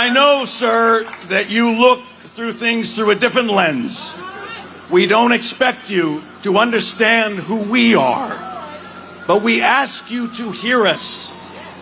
I 0.04 0.10
know, 0.10 0.44
sir, 0.44 1.04
that 1.28 1.48
you 1.48 1.78
look 1.78 2.02
through 2.36 2.52
things 2.52 2.94
through 2.94 3.12
a 3.12 3.14
different 3.14 3.48
lens. 3.48 4.14
We 4.90 5.06
don't 5.06 5.32
expect 5.32 5.88
you 5.88 6.22
to 6.42 6.58
understand 6.58 7.38
who 7.38 7.62
we 7.62 7.94
are, 7.94 8.28
but 9.26 9.40
we 9.40 9.62
ask 9.62 10.10
you 10.10 10.28
to 10.32 10.50
hear 10.50 10.86
us, 10.86 11.32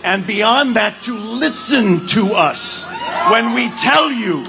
and 0.05 0.25
beyond 0.25 0.77
that, 0.77 1.03
to 1.03 1.19
listen 1.19 2.07
to 2.15 2.27
us 2.27 2.89
when 3.33 3.55
we 3.55 3.71
tell 3.71 4.09
you 4.09 4.47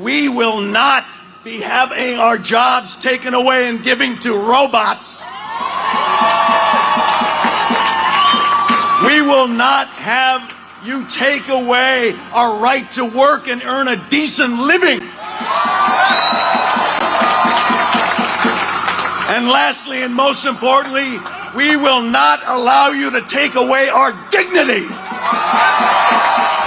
we 0.00 0.28
will 0.28 0.60
not 0.60 1.04
be 1.44 1.60
having 1.60 2.18
our 2.18 2.38
jobs 2.38 2.96
taken 2.96 3.34
away 3.34 3.68
and 3.68 3.84
giving 3.84 4.18
to 4.18 4.32
robots. 4.32 5.22
We 9.06 9.22
will 9.22 9.46
not 9.46 9.86
have 9.90 10.56
you 10.86 11.04
take 11.08 11.48
away 11.48 12.14
our 12.32 12.58
right 12.62 12.88
to 12.92 13.04
work 13.04 13.48
and 13.48 13.62
earn 13.62 13.88
a 13.88 13.96
decent 14.08 14.58
living. 14.58 15.00
And 19.28 19.48
lastly, 19.48 20.02
and 20.02 20.14
most 20.14 20.46
importantly, 20.46 21.18
we 21.56 21.76
will 21.76 22.02
not 22.02 22.40
allow 22.46 22.90
you 22.90 23.10
to 23.10 23.20
take 23.22 23.56
away 23.56 23.88
our 23.88 24.12
dignity. 24.30 24.86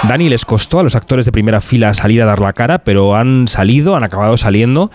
Dani 0.08 0.28
les 0.28 0.44
costó 0.44 0.80
a 0.80 0.82
los 0.82 0.94
actores 0.94 1.24
de 1.24 1.32
primera 1.32 1.60
fila 1.60 1.94
salir 1.94 2.22
a 2.22 2.26
dar 2.26 2.40
la 2.40 2.52
cara, 2.52 2.84
pero 2.84 3.16
han 3.16 3.48
salido, 3.48 3.96
han 3.96 4.04
acabado 4.04 4.36
saliendo. 4.36 4.90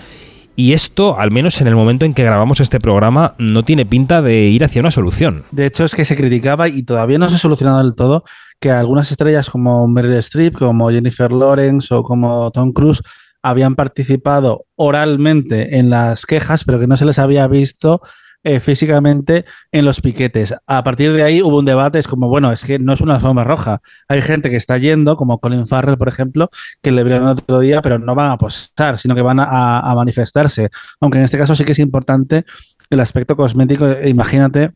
Y 0.55 0.73
esto, 0.73 1.19
al 1.19 1.31
menos 1.31 1.59
en 1.59 1.67
el 1.67 1.75
momento 1.75 2.05
en 2.05 2.13
que 2.13 2.23
grabamos 2.23 2.61
este 2.61 2.79
programa, 2.79 3.35
no 3.37 3.63
tiene 3.63 3.85
pinta 3.85 4.21
de 4.21 4.43
ir 4.47 4.63
hacia 4.63 4.79
una 4.79 4.91
solución. 4.91 5.43
De 5.51 5.65
hecho, 5.65 5.83
es 5.83 5.95
que 5.95 6.05
se 6.05 6.15
criticaba 6.15 6.69
y 6.69 6.83
todavía 6.83 7.17
no 7.17 7.27
se 7.27 7.35
ha 7.35 7.39
solucionado 7.39 7.83
del 7.83 7.95
todo 7.95 8.23
que 8.59 8.71
algunas 8.71 9.11
estrellas 9.11 9.49
como 9.49 9.87
Meryl 9.87 10.13
Streep, 10.13 10.57
como 10.57 10.89
Jennifer 10.89 11.31
Lawrence 11.31 11.93
o 11.93 12.03
como 12.03 12.51
Tom 12.51 12.71
Cruise 12.71 13.01
habían 13.43 13.75
participado 13.75 14.65
oralmente 14.75 15.77
en 15.77 15.89
las 15.89 16.25
quejas, 16.25 16.63
pero 16.63 16.79
que 16.79 16.87
no 16.87 16.97
se 16.97 17.05
les 17.05 17.19
había 17.19 17.47
visto 17.47 18.01
eh, 18.45 18.59
físicamente 18.59 19.43
en 19.71 19.83
los 19.83 19.99
piquetes. 19.99 20.53
A 20.67 20.83
partir 20.83 21.11
de 21.13 21.23
ahí 21.23 21.41
hubo 21.41 21.57
un 21.57 21.65
debate, 21.65 21.99
es 21.99 22.07
como, 22.07 22.29
bueno, 22.29 22.51
es 22.51 22.63
que 22.63 22.79
no 22.79 22.93
es 22.93 23.01
una 23.01 23.15
alfombra 23.15 23.43
roja. 23.43 23.81
Hay 24.07 24.21
gente 24.21 24.49
que 24.49 24.55
está 24.55 24.77
yendo, 24.77 25.17
como 25.17 25.39
Colin 25.39 25.67
Farrell, 25.67 25.97
por 25.97 26.07
ejemplo, 26.07 26.49
que 26.81 26.91
le 26.91 27.03
vieron 27.03 27.27
otro 27.27 27.59
día, 27.59 27.81
pero 27.81 27.99
no 27.99 28.15
van 28.15 28.31
a 28.31 28.37
posar, 28.37 28.99
sino 28.99 29.15
que 29.15 29.21
van 29.21 29.39
a, 29.39 29.79
a 29.79 29.95
manifestarse. 29.95 30.69
Aunque 31.01 31.17
en 31.17 31.23
este 31.23 31.37
caso 31.37 31.55
sí 31.55 31.65
que 31.65 31.71
es 31.73 31.79
importante 31.79 32.45
el 32.89 32.99
aspecto 32.99 33.35
cosmético. 33.35 33.87
Imagínate 34.05 34.71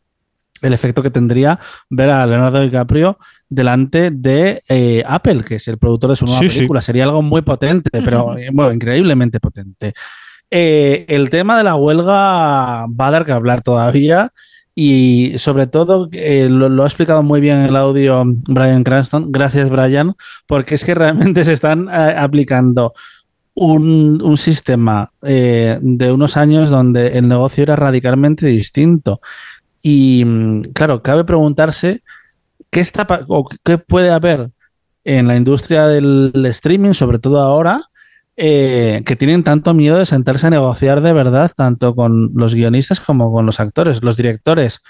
el 0.62 0.72
efecto 0.72 1.02
que 1.02 1.10
tendría 1.10 1.58
ver 1.88 2.10
a 2.10 2.26
Leonardo 2.26 2.60
DiCaprio 2.60 3.18
delante 3.48 4.10
de 4.10 4.62
eh, 4.68 5.02
Apple, 5.06 5.42
que 5.44 5.54
es 5.56 5.68
el 5.68 5.78
productor 5.78 6.10
de 6.10 6.16
su 6.16 6.26
nueva 6.26 6.40
película. 6.40 6.80
Sería 6.80 7.04
algo 7.04 7.22
muy 7.22 7.42
potente, 7.42 7.90
pero 8.02 8.36
eh, 8.36 8.50
bueno, 8.52 8.72
increíblemente 8.72 9.40
potente. 9.40 9.94
Eh, 10.50 11.04
el 11.08 11.30
tema 11.30 11.56
de 11.56 11.64
la 11.64 11.76
huelga 11.76 12.86
va 12.86 13.06
a 13.06 13.10
dar 13.10 13.24
que 13.24 13.32
hablar 13.32 13.62
todavía 13.62 14.32
y 14.74 15.34
sobre 15.36 15.66
todo 15.66 16.08
lo, 16.12 16.82
ha 16.82 16.86
explicado 16.86 17.22
muy 17.22 17.40
bien 17.40 17.58
en 17.58 17.66
el 17.66 17.76
audio 17.76 18.22
Brian 18.24 18.82
Cranston. 18.82 19.30
Gracias, 19.30 19.68
Brian, 19.68 20.14
porque 20.46 20.74
es 20.74 20.84
que 20.84 20.94
realmente 20.94 21.44
se 21.44 21.52
están 21.52 21.88
aplicando 21.88 22.94
un, 23.54 24.20
un 24.22 24.36
sistema 24.36 25.12
de 25.20 26.12
unos 26.12 26.36
años 26.36 26.70
donde 26.70 27.18
el 27.18 27.28
negocio 27.28 27.62
era 27.62 27.76
radicalmente 27.76 28.46
distinto. 28.46 29.20
Y 29.82 30.24
mm, 30.24 30.60
claro, 30.72 31.02
cabe 31.02 31.24
preguntarse 31.24 32.02
qué, 32.70 32.80
está, 32.80 33.06
o 33.28 33.48
qué 33.64 33.78
puede 33.78 34.10
haber 34.10 34.50
en 35.04 35.26
la 35.26 35.36
industria 35.36 35.86
del 35.86 36.32
streaming, 36.46 36.92
sobre 36.92 37.18
todo 37.18 37.40
ahora, 37.40 37.82
eh, 38.42 39.02
que 39.04 39.16
tienen 39.16 39.44
tanto 39.44 39.74
miedo 39.74 39.98
de 39.98 40.06
sentarse 40.06 40.46
a 40.46 40.50
negociar 40.50 41.02
de 41.02 41.12
verdad, 41.12 41.50
tanto 41.54 41.94
con 41.94 42.30
los 42.34 42.54
guionistas 42.54 42.98
como 42.98 43.30
con 43.30 43.44
los 43.44 43.60
actores. 43.60 44.02
Los 44.02 44.16
directores 44.16 44.80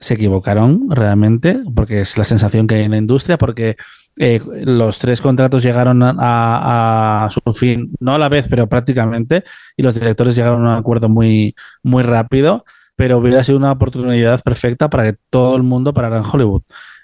se 0.00 0.14
equivocaron 0.14 0.90
realmente, 0.90 1.60
porque 1.72 2.00
es 2.00 2.18
la 2.18 2.24
sensación 2.24 2.66
que 2.66 2.74
hay 2.74 2.82
en 2.82 2.90
la 2.90 2.96
industria, 2.96 3.38
porque 3.38 3.76
eh, 4.18 4.40
los 4.64 4.98
tres 4.98 5.20
contratos 5.20 5.62
llegaron 5.62 6.00
a, 6.02 7.28
su 7.30 7.52
fin, 7.52 7.92
no 8.00 8.14
a 8.14 8.18
la 8.18 8.28
vez, 8.28 8.48
pero 8.50 8.68
prácticamente, 8.68 9.44
y 9.76 9.84
los 9.84 9.94
directores 9.94 10.34
llegaron 10.34 10.66
a 10.66 10.72
un 10.72 10.76
acuerdo 10.76 11.08
muy, 11.08 11.54
muy 11.84 12.02
rápido 12.02 12.64
pero 12.96 13.18
hubiera 13.18 13.42
sido 13.42 13.58
una 13.58 13.72
oportunidad 13.72 14.40
perfecta 14.42 14.88
para 14.88 15.10
que 15.10 15.18
todo 15.28 15.56
el 15.56 15.64
mundo 15.64 15.92
parara 15.92 16.18
en 16.18 16.24
Hollywood 16.24 16.62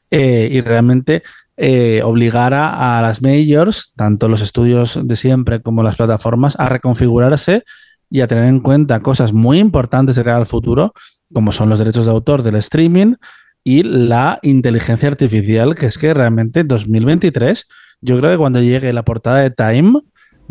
eh, 0.09 0.49
y 0.53 0.61
realmente 0.61 1.25
eh, 1.63 2.01
obligara 2.03 2.99
a 2.99 3.03
las 3.03 3.21
majors, 3.21 3.93
tanto 3.95 4.29
los 4.29 4.41
estudios 4.41 4.99
de 5.05 5.15
siempre 5.15 5.61
como 5.61 5.83
las 5.83 5.97
plataformas, 5.97 6.59
a 6.59 6.71
reconfigurarse 6.71 7.65
y 8.09 8.23
a 8.23 8.27
tener 8.27 8.47
en 8.47 8.61
cuenta 8.61 8.99
cosas 9.01 9.35
muy 9.35 9.59
importantes 9.59 10.17
de 10.17 10.25
cara 10.25 10.39
al 10.39 10.47
futuro, 10.47 10.95
como 11.31 11.53
son 11.53 11.69
los 11.69 11.79
derechos 11.79 12.07
de 12.07 12.13
autor 12.13 12.43
del 12.43 12.57
streaming 12.57 13.17
y 13.63 13.83
la 13.83 14.39
inteligencia 14.41 15.11
artificial, 15.11 15.75
que 15.75 15.85
es 15.85 15.99
que 15.99 16.15
realmente 16.15 16.65
2023, 16.65 17.67
yo 18.01 18.19
creo 18.19 18.31
que 18.31 18.39
cuando 18.39 18.63
llegue 18.63 18.91
la 18.95 19.05
portada 19.05 19.41
de 19.41 19.51
Time, 19.51 20.01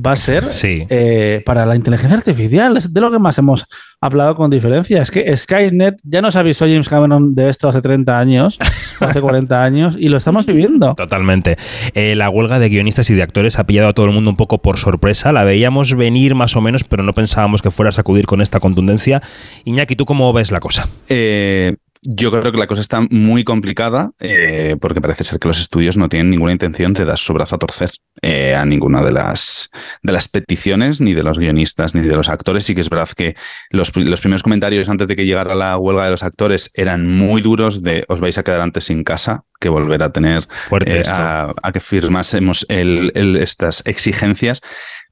va 0.06 0.14
a 0.14 0.16
ser 0.16 0.50
eh, 0.62 1.42
para 1.46 1.66
la 1.66 1.76
inteligencia 1.76 2.18
artificial. 2.18 2.78
Es 2.78 2.94
de 2.94 3.02
lo 3.02 3.12
que 3.12 3.20
más 3.20 3.38
hemos 3.38 3.66
hablado 4.02 4.36
con 4.36 4.50
diferencia. 4.50 5.02
Es 5.02 5.12
que 5.12 5.36
Skynet 5.36 5.98
ya 6.04 6.22
nos 6.22 6.36
avisó 6.36 6.66
James 6.66 6.88
Cameron 6.88 7.36
de 7.36 7.50
esto 7.50 7.68
hace 7.68 7.82
30 7.82 8.18
años, 8.18 8.58
hace 9.00 9.22
40 9.22 9.64
años, 9.64 9.96
y 10.00 10.10
lo 10.10 10.18
estamos 10.18 10.46
viviendo. 10.46 10.96
Totalmente. 10.96 11.58
Eh, 11.94 12.16
la 12.16 12.30
huelga 12.30 12.60
de 12.60 12.70
guionistas 12.70 13.10
y 13.10 13.16
de 13.16 13.24
actores 13.24 13.60
ha 13.60 13.66
pillado 13.66 13.90
a 13.90 13.94
todo 13.94 14.06
el 14.06 14.14
mundo 14.14 14.30
un 14.30 14.38
poco 14.38 14.62
por 14.62 14.78
sorpresa. 14.78 15.32
La 15.32 15.44
veíamos 15.44 15.96
venir 15.96 16.36
más 16.36 16.56
o 16.56 16.62
menos, 16.62 16.84
pero 16.84 17.04
no 17.04 17.14
pensábamos 17.14 17.62
que 17.62 17.72
fuera 17.72 17.90
a 17.90 17.94
sacudir 17.94 18.26
con 18.26 18.42
esta 18.42 18.60
contundencia. 18.60 19.22
Iñaki, 19.66 19.96
¿tú 19.96 20.06
cómo 20.06 20.32
ves 20.34 20.52
la 20.52 20.60
cosa? 20.60 20.88
Eh, 21.10 21.76
yo 22.02 22.32
creo 22.32 22.52
que 22.52 22.58
la 22.58 22.68
cosa 22.68 22.82
está 22.82 23.02
muy 23.10 23.44
complicada 23.44 24.12
eh, 24.20 24.78
porque 24.80 25.02
parece 25.02 25.26
ser 25.26 25.40
que 25.40 25.50
los 25.50 25.60
estudios 25.60 25.98
no 25.98 26.08
tienen 26.08 26.30
ninguna 26.30 26.54
intención 26.54 26.94
de 26.94 27.04
dar 27.04 27.18
su 27.18 27.34
brazo 27.34 27.56
a 27.56 27.60
torcer 27.60 27.90
eh, 28.22 28.56
a 28.56 28.66
ninguna 28.66 29.02
de 29.02 29.12
las, 29.12 29.70
de 30.02 30.14
las 30.14 30.30
peticiones, 30.30 31.02
ni 31.02 31.14
de 31.14 31.24
los 31.24 31.38
guionistas, 31.38 31.96
ni 31.96 32.02
de 32.02 32.16
los 32.16 32.30
actores. 32.30 32.64
Sí 32.64 32.74
que 32.74 32.82
es 32.82 32.90
verdad 32.90 33.10
que 33.16 33.36
los, 33.70 33.92
primeros 33.92 34.44
comentarios 34.44 34.88
antes 34.88 35.08
de 35.08 35.16
que 35.16 35.26
llegara 35.26 35.56
la 35.56 35.78
huelga 35.78 36.06
de 36.06 36.12
los 36.12 36.24
actores 36.24 36.72
eran 36.74 37.06
muy 37.06 37.42
duros 37.42 37.84
de 37.84 38.06
os 38.08 38.22
vais 38.22 38.38
a 38.38 38.44
quedar 38.44 38.62
antes 38.62 38.86
sin 38.86 39.04
casa 39.04 39.44
que 39.60 39.68
volver 39.68 40.02
a 40.04 40.14
tener 40.14 40.48
eh, 40.86 41.04
a, 41.10 41.54
que 41.74 41.80
firmásemos 41.82 42.66
estas 42.70 43.86
exigencias. 43.86 44.62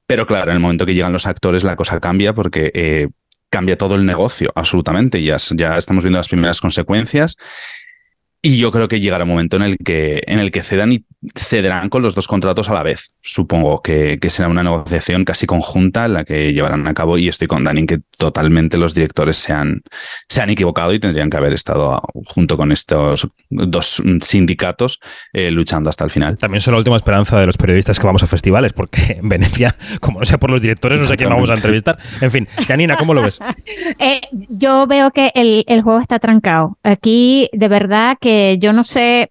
Pero 0.06 0.26
claro, 0.26 0.52
en 0.52 0.56
el 0.56 0.60
momento 0.60 0.86
que 0.86 0.94
llegan 0.94 1.12
los 1.12 1.26
actores 1.26 1.64
la 1.64 1.76
cosa 1.76 2.00
cambia 2.00 2.32
porque 2.32 3.10
cambia 3.50 3.78
todo 3.78 3.94
el 3.94 4.06
negocio, 4.06 4.52
absolutamente. 4.54 5.22
Ya, 5.22 5.36
ya 5.54 5.76
estamos 5.76 6.04
viendo 6.04 6.18
las 6.18 6.28
primeras 6.28 6.60
consecuencias. 6.60 7.36
Y 8.40 8.58
yo 8.58 8.70
creo 8.70 8.86
que 8.88 9.00
llegará 9.00 9.24
un 9.24 9.30
momento 9.30 9.56
en 9.56 9.62
el 9.62 9.78
que, 9.78 10.22
en 10.26 10.38
el 10.38 10.50
que 10.50 10.62
cedan 10.62 10.92
y 10.92 11.04
cederán 11.34 11.88
con 11.88 12.02
los 12.02 12.14
dos 12.14 12.28
contratos 12.28 12.68
a 12.70 12.74
la 12.74 12.82
vez. 12.82 13.14
Supongo 13.20 13.82
que, 13.82 14.18
será 14.28 14.48
una 14.48 14.62
negociación 14.62 15.24
casi 15.24 15.46
conjunta 15.46 16.06
la 16.06 16.24
que 16.24 16.52
llevarán 16.52 16.86
a 16.86 16.94
cabo 16.94 17.18
y 17.18 17.28
estoy 17.28 17.48
con 17.48 17.64
Dani 17.64 17.86
que 17.86 18.00
totalmente 18.16 18.76
los 18.76 18.94
directores 18.94 19.36
se 19.36 19.52
han, 19.52 19.82
se 20.28 20.42
han 20.42 20.50
equivocado 20.50 20.92
y 20.92 21.00
tendrían 21.00 21.30
que 21.30 21.36
haber 21.36 21.54
estado 21.54 22.00
junto 22.26 22.56
con 22.56 22.72
estos 22.72 23.28
dos 23.48 24.02
sindicatos 24.20 25.00
eh, 25.32 25.50
luchando 25.50 25.90
hasta 25.90 26.04
el 26.04 26.10
final. 26.10 26.36
También 26.36 26.60
son 26.60 26.74
la 26.74 26.78
última 26.78 26.96
esperanza 26.96 27.40
de 27.40 27.46
los 27.46 27.56
periodistas 27.56 27.98
que 27.98 28.06
vamos 28.06 28.22
a 28.22 28.26
festivales, 28.26 28.72
porque 28.72 29.18
en 29.18 29.28
Venecia, 29.28 29.74
como 30.00 30.20
no 30.20 30.26
sea 30.26 30.38
por 30.38 30.50
los 30.50 30.62
directores, 30.62 31.00
no 31.00 31.06
sé 31.06 31.16
quién 31.16 31.30
vamos 31.30 31.50
a 31.50 31.54
entrevistar. 31.54 31.98
En 32.20 32.30
fin, 32.30 32.46
Janina, 32.66 32.96
¿cómo 32.96 33.14
lo 33.14 33.22
ves? 33.22 33.38
Eh, 34.00 34.20
yo 34.30 34.86
veo 34.86 35.10
que 35.10 35.32
el, 35.34 35.64
el 35.66 35.82
juego 35.82 36.00
está 36.00 36.18
trancado. 36.18 36.78
Aquí, 36.82 37.48
de 37.52 37.68
verdad 37.68 38.16
que 38.20 38.58
yo 38.60 38.72
no 38.72 38.84
sé 38.84 39.28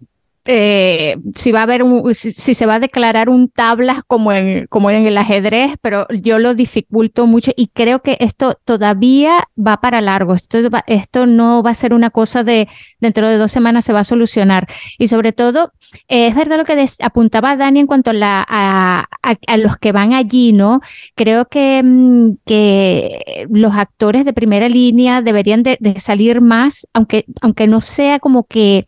eh, 0.50 1.18
si 1.36 1.52
va 1.52 1.60
a 1.60 1.64
haber 1.64 1.84
un, 1.84 2.14
si, 2.14 2.32
se 2.32 2.66
va 2.66 2.76
a 2.76 2.80
declarar 2.80 3.30
un 3.30 3.50
tablas 3.50 4.00
como 4.08 4.32
en, 4.32 4.66
como 4.68 4.90
en 4.90 5.06
el 5.06 5.18
ajedrez, 5.18 5.76
pero 5.82 6.08
yo 6.10 6.40
lo 6.40 6.56
dificulto 6.56 7.28
mucho 7.28 7.52
y 7.58 7.68
creo 7.68 8.02
que 8.02 8.16
esto 8.22 8.58
todavía 8.64 9.50
va 9.58 9.82
para 9.82 10.00
largo. 10.00 10.34
Esto, 10.34 10.60
esto 10.88 11.26
no 11.26 11.62
va 11.64 11.72
a 11.72 11.76
ser 11.76 11.94
una 11.94 12.12
cosa 12.12 12.44
de 12.44 12.70
dentro 13.02 13.30
de 13.30 13.38
dos 13.38 13.52
semanas 13.52 13.84
se 13.84 13.92
va 13.94 14.00
a 14.00 14.06
solucionar. 14.06 14.68
Y 14.98 15.10
sobre 15.10 15.34
todo, 15.34 15.74
eh, 16.08 16.28
es 16.28 16.36
verdad 16.36 16.58
lo 16.58 16.66
que 16.66 16.86
apuntaba 17.02 17.58
Dani 17.58 17.82
en 17.82 17.88
cuanto 17.88 18.12
a, 18.12 18.14
la, 18.14 18.46
a, 18.48 19.06
a, 19.22 19.58
los 19.58 19.78
que 19.78 19.92
van 19.92 20.14
allí, 20.14 20.54
¿no? 20.54 20.80
Creo 21.16 21.46
que, 21.46 21.82
mm, 21.84 22.38
que 22.46 23.46
los 23.50 23.76
actores 23.76 24.24
de 24.24 24.34
primera 24.34 24.70
línea 24.70 25.22
deberían 25.22 25.64
de, 25.64 25.78
de 25.82 26.00
salir 26.00 26.40
más, 26.40 26.88
aunque, 26.94 27.26
aunque 27.42 27.68
no 27.68 27.82
sea 27.82 28.20
como 28.20 28.46
que 28.46 28.88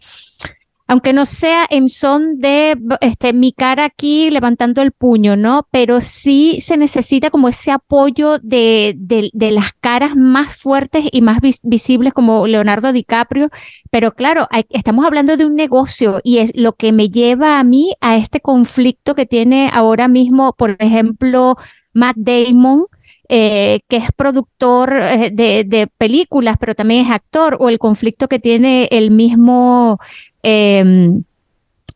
aunque 0.90 1.14
no 1.14 1.28
sea 1.28 1.68
en 1.70 1.88
son 1.88 2.40
de 2.40 2.76
este, 3.02 3.32
mi 3.32 3.54
cara 3.54 3.86
aquí 3.86 4.32
levantando 4.32 4.82
el 4.82 4.92
puño, 4.92 5.36
¿no? 5.38 5.68
Pero 5.70 6.02
sí 6.02 6.62
se 6.62 6.78
necesita 6.78 7.30
como 7.30 7.48
ese 7.48 7.70
apoyo 7.70 8.40
de, 8.40 8.96
de, 8.98 9.52
las 9.52 9.74
caras 9.74 10.16
más 10.16 10.56
fuertes 10.56 11.06
y 11.12 11.22
más 11.22 11.42
visibles 11.62 12.12
como 12.12 12.48
Leonardo 12.48 12.92
DiCaprio. 12.92 13.52
Pero 13.92 14.16
claro, 14.16 14.48
estamos 14.70 15.06
hablando 15.06 15.38
de 15.38 15.46
un 15.46 15.54
negocio 15.54 16.22
y 16.24 16.40
es 16.40 16.52
lo 16.56 16.74
que 16.74 16.92
me 16.92 17.10
lleva 17.10 17.60
a 17.60 17.64
mí 17.64 17.94
a 18.02 18.18
este 18.18 18.42
conflicto 18.42 19.14
que 19.14 19.28
tiene 19.28 19.70
ahora 19.72 20.08
mismo, 20.08 20.54
por 20.54 20.76
ejemplo, 20.80 21.56
Matt 21.94 22.16
Damon. 22.18 22.88
Eh, 23.32 23.82
que 23.88 23.98
es 23.98 24.12
productor 24.16 24.92
eh, 24.92 25.30
de, 25.32 25.64
de, 25.64 25.86
películas, 25.86 26.58
pero 26.60 26.74
también 26.74 27.06
es 27.06 27.12
actor, 27.12 27.58
o 27.60 27.70
el 27.70 27.78
conflicto 27.78 28.28
que 28.28 28.40
tiene 28.40 28.88
el 28.90 29.12
mismo 29.12 30.00
Em, 30.44 31.24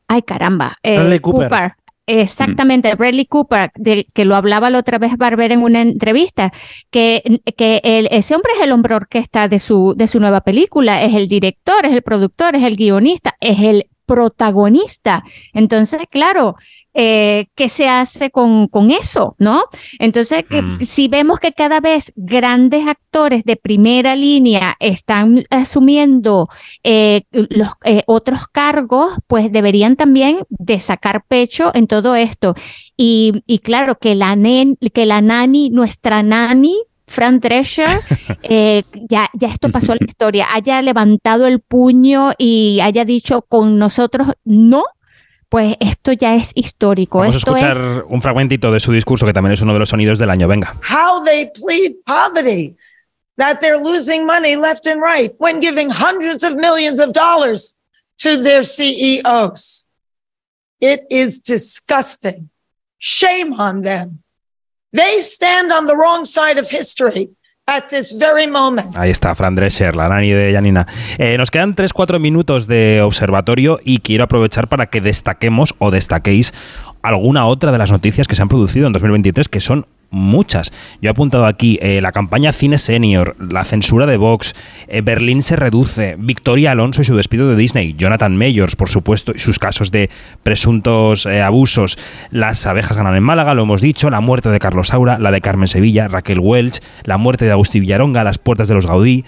ay, 0.08 0.22
caramba. 0.24 0.78
Eh, 0.84 1.20
Cooper. 1.22 1.74
Exactamente, 2.06 2.94
Bradley 2.96 3.26
Cooper, 3.26 3.72
que 4.14 4.26
lo 4.26 4.36
hablaba 4.36 4.70
la 4.70 4.80
otra 4.80 4.98
vez 4.98 5.16
Barber 5.16 5.54
en 5.54 5.64
una 5.64 5.82
entrevista, 5.82 6.52
que, 6.92 7.40
que 7.56 7.80
ese 8.12 8.36
hombre 8.36 8.52
es 8.58 8.64
el 8.64 8.74
hombre 8.74 8.94
orquesta 8.94 9.48
de 9.48 9.58
su, 9.58 9.94
de 9.96 10.08
su 10.08 10.20
nueva 10.20 10.42
película, 10.42 11.02
es 11.02 11.16
el 11.16 11.30
director, 11.30 11.86
es 11.86 11.94
el 11.94 12.02
productor, 12.02 12.58
es 12.58 12.64
el 12.64 12.76
guionista, 12.76 13.36
es 13.40 13.58
el 13.60 13.88
protagonista. 14.06 15.24
Entonces, 15.54 16.02
claro, 16.10 16.56
eh, 16.96 17.48
qué 17.56 17.70
se 17.70 17.90
hace 17.90 18.30
con, 18.30 18.68
con 18.68 18.92
eso, 18.92 19.36
¿no? 19.40 19.64
Entonces, 19.98 20.46
mm. 20.48 20.84
si 20.84 21.08
vemos 21.08 21.40
que 21.40 21.52
cada 21.52 21.80
vez 21.80 22.14
grandes 22.16 22.86
actores 22.86 23.44
de 23.46 23.56
primera 23.56 24.16
línea 24.16 24.76
están 24.80 25.44
asumiendo 25.50 26.50
eh, 26.84 27.24
los 27.32 27.70
eh, 27.84 28.04
otros 28.06 28.48
cargos, 28.48 29.16
pues 29.26 29.52
deberían 29.52 29.96
también 29.96 30.46
de 30.50 30.80
sacar 30.80 31.26
pecho 31.28 31.72
en 31.74 31.88
todo 31.88 32.16
esto. 32.16 32.54
Y, 32.96 33.42
y 33.48 33.58
claro, 33.60 33.98
que 33.98 34.14
la, 34.14 34.36
nen, 34.36 34.78
que 34.94 35.08
la 35.08 35.22
nani, 35.22 35.72
nuestra 35.72 36.22
nani, 36.22 36.78
Fran 37.08 37.40
Drescher, 37.40 37.90
ya, 39.10 39.30
ya 39.34 39.48
esto 39.48 39.70
pasó 39.70 39.92
a 39.92 39.96
la 39.96 40.06
historia, 40.06 40.48
haya 40.54 40.82
levantado 40.82 41.48
el 41.48 41.60
puño 41.60 42.32
y 42.38 42.80
haya 42.82 43.06
dicho 43.06 43.42
con 43.44 43.78
nosotros 43.78 44.30
no, 44.44 44.86
pues 45.50 45.76
esto 45.80 46.14
ya 46.14 46.36
es 46.36 46.52
histórico. 46.56 47.20
Vamos 47.20 47.36
esto 47.36 47.54
a 47.54 47.58
escuchar 47.58 47.78
es... 47.78 48.04
un 48.08 48.22
fragmentito 48.22 48.72
de 48.72 48.80
su 48.80 48.92
discurso 48.92 49.26
que 49.26 49.34
también 49.34 49.54
es 49.54 49.62
uno 49.62 49.74
de 49.74 49.80
los 49.80 49.90
sonidos 49.90 50.18
del 50.18 50.30
año. 50.30 50.48
Venga. 50.48 50.76
How 50.82 51.24
they 51.24 51.52
plead 51.52 51.94
poverty, 52.06 52.76
that 53.38 53.60
they're 53.60 53.78
losing 53.78 54.26
money 54.26 54.56
left 54.56 54.88
and 54.88 55.02
right 55.02 55.32
when 55.38 55.60
giving 55.60 55.92
hundreds 55.92 56.44
of 56.44 56.56
millions 56.56 57.00
of 57.00 57.14
dollars 57.14 57.76
to 58.18 58.42
their 58.42 58.64
CEOs. 58.64 59.86
It 60.80 61.06
is 61.10 61.40
disgusting. 61.40 62.50
Shame 62.98 63.54
on 63.54 63.82
them. 63.82 64.23
They 64.94 65.24
stand 65.24 65.72
on 65.72 65.88
the 65.88 65.96
wrong 65.96 66.24
side 66.24 66.60
of 66.60 66.70
history. 66.70 67.32
At 67.66 67.88
this 67.88 68.16
very 68.20 68.46
moment. 68.46 68.94
Ahí 68.96 69.10
está, 69.10 69.34
Fran 69.36 69.56
Drescher, 69.56 69.96
la 69.96 70.10
nani 70.10 70.32
de 70.32 70.52
Janina. 70.52 70.86
Eh, 71.18 71.38
nos 71.38 71.50
quedan 71.50 71.76
3-4 71.76 72.20
minutos 72.20 72.68
de 72.68 73.02
observatorio 73.02 73.80
y 73.86 74.00
quiero 74.00 74.26
aprovechar 74.26 74.68
para 74.68 74.88
que 74.88 75.00
destaquemos 75.00 75.74
o 75.80 75.90
destaquéis 75.90 76.54
alguna 77.02 77.46
otra 77.46 77.72
de 77.72 77.78
las 77.78 77.90
noticias 77.90 78.28
que 78.28 78.36
se 78.36 78.42
han 78.42 78.50
producido 78.50 78.86
en 78.86 78.94
2023 78.94 79.48
que 79.48 79.62
son 79.62 79.88
muchas. 80.14 80.72
Yo 81.02 81.10
he 81.10 81.12
apuntado 81.12 81.46
aquí 81.46 81.78
eh, 81.82 82.00
la 82.02 82.12
campaña 82.12 82.54
Cine 82.54 82.78
Senior, 82.78 83.36
la 83.40 83.64
censura 83.64 84.06
de 84.06 84.18
Vox, 84.18 84.54
eh, 84.88 85.02
Berlín 85.02 85.44
se 85.44 85.56
reduce, 85.56 86.16
Victoria 86.18 86.72
Alonso 86.72 87.02
y 87.02 87.06
su 87.06 87.16
despido 87.16 87.50
de 87.50 87.56
Disney, 87.56 87.96
Jonathan 87.98 88.38
Mayors, 88.38 88.76
por 88.76 88.90
supuesto, 88.90 89.34
y 89.36 89.40
sus 89.40 89.60
casos 89.60 89.92
de 89.92 90.10
presuntos 90.44 91.26
eh, 91.26 91.42
abusos, 91.42 91.98
las 92.32 92.66
abejas 92.66 92.96
ganan 92.96 93.16
en 93.16 93.24
Málaga, 93.24 93.54
lo 93.54 93.64
hemos 93.64 93.82
dicho, 93.82 94.10
la 94.10 94.22
muerte 94.22 94.50
de 94.50 94.60
Carlos 94.60 94.90
Saura, 94.90 95.20
la 95.20 95.32
de 95.32 95.42
Carmen 95.42 95.68
Sevilla, 95.68 96.08
Raquel 96.08 96.40
Welch, 96.40 96.80
la 97.04 97.18
muerte 97.18 97.46
de 97.46 97.52
Agustín 97.52 97.82
Villaronga, 97.82 98.24
las 98.24 98.38
puertas 98.38 98.68
de 98.68 98.76
los 98.76 98.88
Gaudí. 98.88 99.26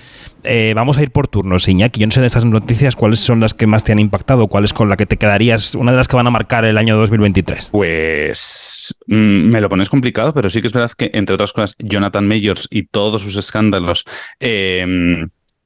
vamos 0.75 0.97
a 0.97 1.03
ir 1.03 1.09
por 1.09 1.27
turnos, 1.27 1.67
Iñaki. 1.67 1.99
Yo 1.99 2.07
no 2.07 2.11
sé 2.11 2.21
de 2.21 2.27
estas 2.27 2.45
noticias 2.45 2.95
cuáles 2.95 3.19
son 3.19 3.39
las 3.39 3.55
que 3.55 3.65
más 3.65 3.83
te 3.83 3.91
han 3.91 3.99
impactado, 3.99 4.47
cuál 4.47 4.63
es 4.63 4.73
con 4.73 4.89
la 4.89 4.97
que 4.97 5.07
te 5.07 5.17
quedarías, 5.17 5.73
una 5.73 5.91
de 5.91 5.97
las 5.97 6.07
que 6.07 6.15
van 6.15 6.27
a 6.27 6.31
marcar 6.31 6.65
el 6.65 6.77
año 6.77 6.95
2023. 6.97 7.69
Pues 7.71 8.95
mm, 9.07 9.15
me 9.15 9.59
lo 9.61 9.69
pones 9.69 9.89
complicado, 9.89 10.33
pero 10.33 10.49
sí 10.49 10.61
que 10.61 10.67
es 10.67 10.74
verdad 10.75 10.91
que, 10.95 11.11
entre 11.13 11.33
otras 11.33 11.53
cosas, 11.53 11.75
Jonathan 11.79 12.27
Mayors 12.27 12.67
y 12.69 12.87
todos 12.87 13.23
sus 13.23 13.35
escándalos 13.35 14.05
eh, 14.39 14.85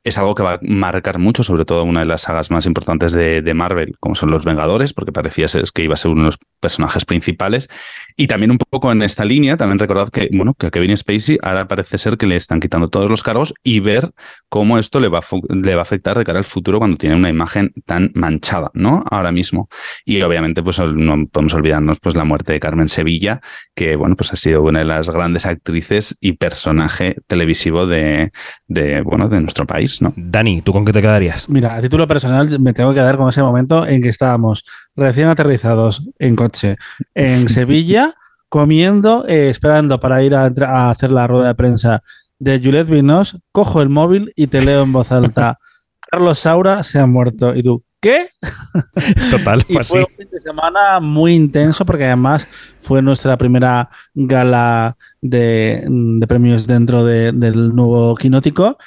es 0.03 0.17
algo 0.17 0.33
que 0.33 0.43
va 0.43 0.53
a 0.53 0.59
marcar 0.61 1.19
mucho, 1.19 1.43
sobre 1.43 1.65
todo 1.65 1.83
una 1.83 2.01
de 2.01 2.05
las 2.05 2.21
sagas 2.21 2.51
más 2.51 2.65
importantes 2.65 3.11
de, 3.11 3.53
Marvel, 3.53 3.95
como 3.99 4.15
son 4.15 4.31
los 4.31 4.45
Vengadores, 4.45 4.93
porque 4.93 5.11
parecía 5.11 5.47
ser 5.47 5.65
que 5.73 5.83
iba 5.83 5.93
a 5.93 5.97
ser 5.97 6.11
uno 6.11 6.21
de 6.21 6.25
los 6.27 6.39
personajes 6.61 7.03
principales. 7.03 7.69
Y 8.15 8.27
también 8.27 8.51
un 8.51 8.57
poco 8.57 8.91
en 8.91 9.01
esta 9.01 9.25
línea, 9.25 9.57
también 9.57 9.79
recordad 9.79 10.09
que, 10.09 10.29
bueno, 10.31 10.53
que 10.53 10.67
a 10.67 10.71
Kevin 10.71 10.95
Spacey 10.95 11.37
ahora 11.41 11.67
parece 11.67 11.97
ser 11.97 12.17
que 12.17 12.27
le 12.27 12.35
están 12.35 12.59
quitando 12.59 12.89
todos 12.89 13.09
los 13.09 13.23
cargos 13.23 13.53
y 13.63 13.81
ver 13.81 14.11
cómo 14.47 14.77
esto 14.77 14.99
le 14.99 15.09
va, 15.09 15.19
a, 15.19 15.23
le 15.49 15.75
va 15.75 15.81
a 15.81 15.83
afectar 15.83 16.17
de 16.17 16.23
cara 16.23 16.39
al 16.39 16.45
futuro 16.45 16.79
cuando 16.79 16.97
tiene 16.97 17.15
una 17.15 17.29
imagen 17.29 17.73
tan 17.85 18.11
manchada, 18.13 18.71
¿no? 18.73 19.03
Ahora 19.09 19.31
mismo. 19.31 19.67
Y 20.05 20.21
obviamente, 20.21 20.63
pues 20.63 20.79
no 20.79 21.27
podemos 21.27 21.53
olvidarnos 21.53 21.99
pues 21.99 22.15
la 22.15 22.23
muerte 22.23 22.53
de 22.53 22.59
Carmen 22.59 22.87
Sevilla, 22.87 23.41
que, 23.75 23.95
bueno, 23.97 24.15
pues 24.15 24.31
ha 24.31 24.37
sido 24.37 24.61
una 24.61 24.79
de 24.79 24.85
las 24.85 25.09
grandes 25.09 25.45
actrices 25.45 26.17
y 26.21 26.33
personaje 26.33 27.17
televisivo 27.27 27.85
de, 27.85 28.31
de 28.67 29.01
bueno, 29.01 29.27
de 29.27 29.41
nuestro 29.41 29.65
país. 29.65 29.88
Dani, 30.15 30.61
¿tú 30.61 30.71
con 30.71 30.85
qué 30.85 30.93
te 30.93 31.01
quedarías? 31.01 31.49
Mira, 31.49 31.75
a 31.75 31.81
título 31.81 32.07
personal 32.07 32.59
me 32.59 32.73
tengo 32.73 32.91
que 32.91 32.95
quedar 32.95 33.17
con 33.17 33.29
ese 33.29 33.41
momento 33.41 33.85
en 33.85 34.01
que 34.01 34.09
estábamos 34.09 34.63
recién 34.95 35.27
aterrizados 35.27 36.07
en 36.19 36.35
coche 36.35 36.77
en 37.13 37.49
Sevilla, 37.49 38.13
comiendo, 38.49 39.25
eh, 39.27 39.49
esperando 39.49 39.99
para 39.99 40.23
ir 40.23 40.35
a, 40.35 40.89
hacer 40.89 41.11
la 41.11 41.27
rueda 41.27 41.47
de 41.47 41.55
prensa 41.55 42.03
de 42.39 42.59
Juliette 42.63 42.89
Vinos, 42.89 43.37
cojo 43.51 43.81
el 43.81 43.89
móvil 43.89 44.31
y 44.35 44.47
te 44.47 44.61
leo 44.61 44.83
en 44.83 44.91
voz 44.91 45.11
alta. 45.11 45.59
Carlos 46.11 46.39
Saura 46.39 46.83
se 46.83 46.99
ha 46.99 47.05
muerto. 47.05 47.55
Y 47.55 47.61
tú, 47.61 47.83
¿qué? 48.01 48.29
Total, 49.31 49.63
y 49.67 49.77
fue 49.83 49.99
un 50.01 50.15
fin 50.17 50.27
de 50.31 50.39
semana 50.39 50.99
muy 50.99 51.33
intenso 51.33 51.85
porque 51.85 52.05
además 52.05 52.47
fue 52.79 53.01
nuestra 53.01 53.37
primera 53.37 53.89
gala 54.13 54.97
de, 55.21 55.85
premios 56.27 56.65
dentro 56.65 57.03
del 57.03 57.75
nuevo 57.75 58.15
Quinótico 58.15 58.77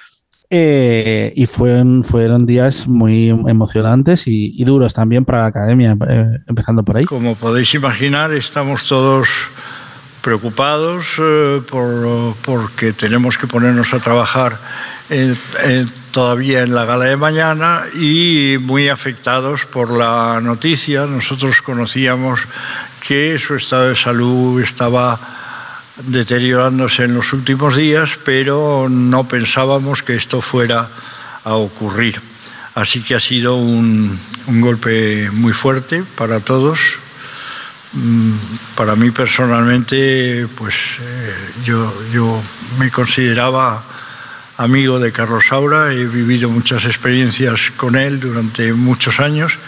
eh, 0.54 1.32
y 1.34 1.46
fueron, 1.46 2.04
fueron 2.04 2.44
días 2.44 2.86
muy 2.86 3.30
emocionantes 3.30 4.24
y, 4.26 4.62
duros 4.64 4.92
también 4.92 5.24
para 5.24 5.38
la 5.38 5.46
academia, 5.46 5.96
eh, 6.06 6.40
empezando 6.46 6.82
por 6.82 6.98
ahí. 6.98 7.06
Como 7.06 7.36
podéis 7.36 7.72
imaginar, 7.72 8.30
estamos 8.32 8.84
todos 8.84 9.48
preocupados 10.20 11.18
eh, 11.18 11.62
por, 11.70 12.36
porque 12.44 12.92
tenemos 12.92 13.38
que 13.38 13.46
ponernos 13.46 13.94
a 13.94 14.00
trabajar 14.00 14.58
todavía 16.10 16.60
en 16.60 16.74
la 16.74 16.84
gala 16.84 17.06
de 17.06 17.16
mañana 17.16 17.80
y 17.98 18.58
muy 18.60 18.90
afectados 18.90 19.64
por 19.64 19.90
la 19.90 20.38
noticia. 20.42 21.06
Nosotros 21.06 21.62
conocíamos 21.62 22.46
que 23.00 23.38
su 23.38 23.54
estado 23.54 23.88
de 23.88 23.96
salud 23.96 24.60
estaba 24.60 25.18
deteriorándose 25.96 27.04
en 27.04 27.14
los 27.14 27.32
últimos 27.32 27.76
días, 27.76 28.18
pero 28.24 28.88
no 28.88 29.28
pensábamos 29.28 30.02
que 30.02 30.14
esto 30.14 30.40
fuera 30.40 30.88
a 31.44 31.54
ocurrir. 31.54 32.20
Así 32.74 33.02
que 33.02 33.14
ha 33.14 33.20
sido 33.20 33.56
un, 33.56 34.18
golpe 34.46 35.30
muy 35.30 35.52
fuerte 35.52 36.02
para 36.16 36.40
todos 36.40 36.78
mm, 37.92 38.32
para 38.74 38.96
mí 38.96 39.10
personalmente, 39.10 40.48
pues 40.56 40.96
eh, 41.00 41.34
yo, 41.64 41.92
yo 42.12 42.42
me 42.78 42.90
consideraba 42.90 43.84
amigo 44.56 44.98
de 44.98 45.12
Carlos 45.12 45.46
Saura, 45.48 45.92
he 45.92 46.06
vivido 46.06 46.48
muchas 46.48 46.84
experiencias 46.84 47.70
con 47.76 47.96
él 47.96 48.20
durante 48.20 48.72
muchos 48.72 49.20
años 49.20 49.58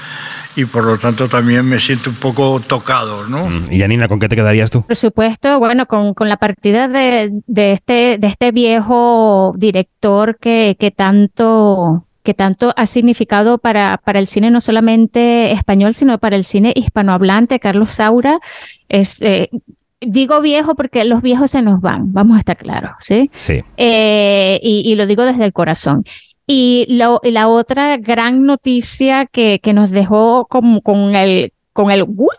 y 0.56 0.64
por 0.64 0.84
lo 0.84 0.96
tanto 0.98 1.28
también 1.28 1.64
me 1.66 1.80
siento 1.80 2.10
un 2.10 2.16
poco 2.16 2.60
tocado, 2.60 3.26
¿no? 3.26 3.46
Mm, 3.46 3.72
Y 3.72 3.80
Janina, 3.80 4.08
¿con 4.08 4.18
qué 4.20 4.28
te 4.28 4.36
quedarías 4.36 4.70
tú? 4.70 4.82
Por 4.82 4.96
supuesto, 4.96 5.58
bueno, 5.58 5.86
con, 5.86 6.14
con 6.14 6.28
la 6.28 6.36
partida 6.36 6.88
de, 6.88 7.30
de 7.46 7.72
este, 7.72 8.18
de 8.18 8.26
este 8.26 8.52
viejo 8.52 9.52
director 9.56 10.36
que, 10.38 10.76
que 10.78 10.90
tanto 10.90 12.06
que 12.22 12.32
tanto 12.32 12.72
ha 12.76 12.86
significado 12.86 13.58
para, 13.58 14.00
para 14.02 14.18
el 14.18 14.26
cine 14.28 14.50
no 14.50 14.62
solamente 14.62 15.52
español, 15.52 15.92
sino 15.92 16.16
para 16.16 16.36
el 16.36 16.44
cine 16.44 16.72
hispanohablante, 16.74 17.60
Carlos 17.60 17.90
Saura, 17.92 18.38
es, 18.88 19.20
eh, 19.20 19.50
digo 20.00 20.40
viejo 20.40 20.74
porque 20.74 21.04
los 21.04 21.20
viejos 21.20 21.50
se 21.50 21.60
nos 21.60 21.82
van, 21.82 22.14
vamos 22.14 22.36
a 22.36 22.38
estar 22.38 22.56
claros, 22.56 22.92
¿sí? 23.00 23.30
Sí. 23.36 23.62
Eh, 23.76 24.58
y, 24.62 24.90
y 24.90 24.94
lo 24.94 25.06
digo 25.06 25.22
desde 25.24 25.44
el 25.44 25.52
corazón. 25.52 26.02
Y 26.46 26.86
la, 26.88 27.48
otra 27.48 27.96
gran 27.96 28.44
noticia 28.44 29.26
que, 29.26 29.60
que 29.62 29.72
nos 29.72 29.90
dejó 29.90 30.46
con, 30.46 30.80
con 30.80 31.14
el, 31.16 31.52
con 31.72 31.90
el 31.90 32.04
what 32.06 32.36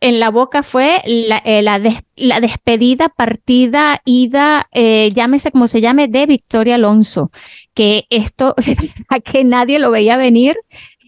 en 0.00 0.20
la 0.20 0.30
boca 0.30 0.62
fue 0.62 1.00
la, 1.06 1.38
eh, 1.44 1.62
la, 1.62 1.78
des- 1.78 2.02
la 2.16 2.40
despedida, 2.40 3.08
partida, 3.08 4.02
ida, 4.04 4.68
eh, 4.72 5.10
llámese 5.14 5.50
como 5.50 5.68
se 5.68 5.80
llame, 5.80 6.06
de 6.08 6.26
Victoria 6.26 6.74
Alonso, 6.74 7.30
que 7.74 8.06
esto, 8.10 8.54
que 9.24 9.44
nadie 9.44 9.78
lo 9.78 9.90
veía 9.90 10.16
venir 10.16 10.56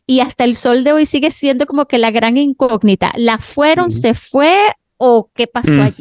y 0.07 0.21
hasta 0.21 0.45
el 0.45 0.57
sol 0.57 0.85
de 0.85 0.93
hoy 0.93 1.05
sigue 1.07 1.31
siendo 1.31 1.67
como 1.67 1.85
que 1.87 1.99
la 1.99 2.11
gran 2.11 2.39
incógnita. 2.39 3.13
¿La 3.17 3.39
fueron, 3.39 3.91
se 3.91 4.15
fue 4.15 4.57
o 4.99 5.31
qué 5.33 5.47
pasó 5.47 5.81
allí? 5.81 5.97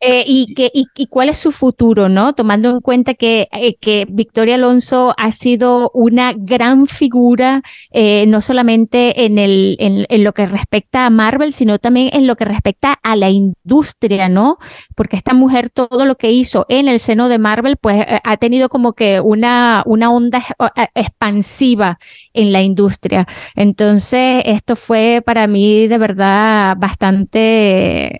Eh, 0.00 0.24
y, 0.26 0.54
que, 0.54 0.70
y, 0.72 0.86
y 0.96 1.06
cuál 1.08 1.28
es 1.28 1.38
su 1.38 1.50
futuro, 1.50 2.08
¿no? 2.08 2.34
Tomando 2.34 2.70
en 2.70 2.80
cuenta 2.80 3.14
que, 3.14 3.48
eh, 3.52 3.74
que 3.80 4.06
Victoria 4.08 4.54
Alonso 4.54 5.12
ha 5.18 5.32
sido 5.32 5.90
una 5.92 6.32
gran 6.36 6.86
figura, 6.86 7.62
eh, 7.90 8.24
no 8.28 8.40
solamente 8.40 9.24
en, 9.24 9.38
el, 9.38 9.76
en, 9.80 10.06
en 10.08 10.24
lo 10.24 10.32
que 10.32 10.46
respecta 10.46 11.04
a 11.04 11.10
Marvel, 11.10 11.52
sino 11.52 11.78
también 11.80 12.10
en 12.12 12.28
lo 12.28 12.36
que 12.36 12.44
respecta 12.44 12.98
a 13.02 13.16
la 13.16 13.28
industria, 13.30 14.28
¿no? 14.28 14.58
Porque 14.94 15.16
esta 15.16 15.34
mujer, 15.34 15.68
todo 15.70 16.04
lo 16.04 16.14
que 16.14 16.30
hizo 16.30 16.64
en 16.68 16.86
el 16.88 17.00
seno 17.00 17.28
de 17.28 17.38
Marvel, 17.38 17.76
pues 17.76 18.06
ha 18.22 18.36
tenido 18.36 18.68
como 18.68 18.92
que 18.92 19.20
una, 19.20 19.82
una 19.84 20.12
onda 20.12 20.44
expansiva 20.94 21.98
en 22.34 22.52
la 22.52 22.62
industria. 22.62 23.26
Entonces, 23.56 24.42
esto 24.46 24.76
fue 24.76 25.22
para 25.24 25.48
mí 25.48 25.88
de 25.88 25.98
verdad 25.98 26.76
bastante 26.78 28.11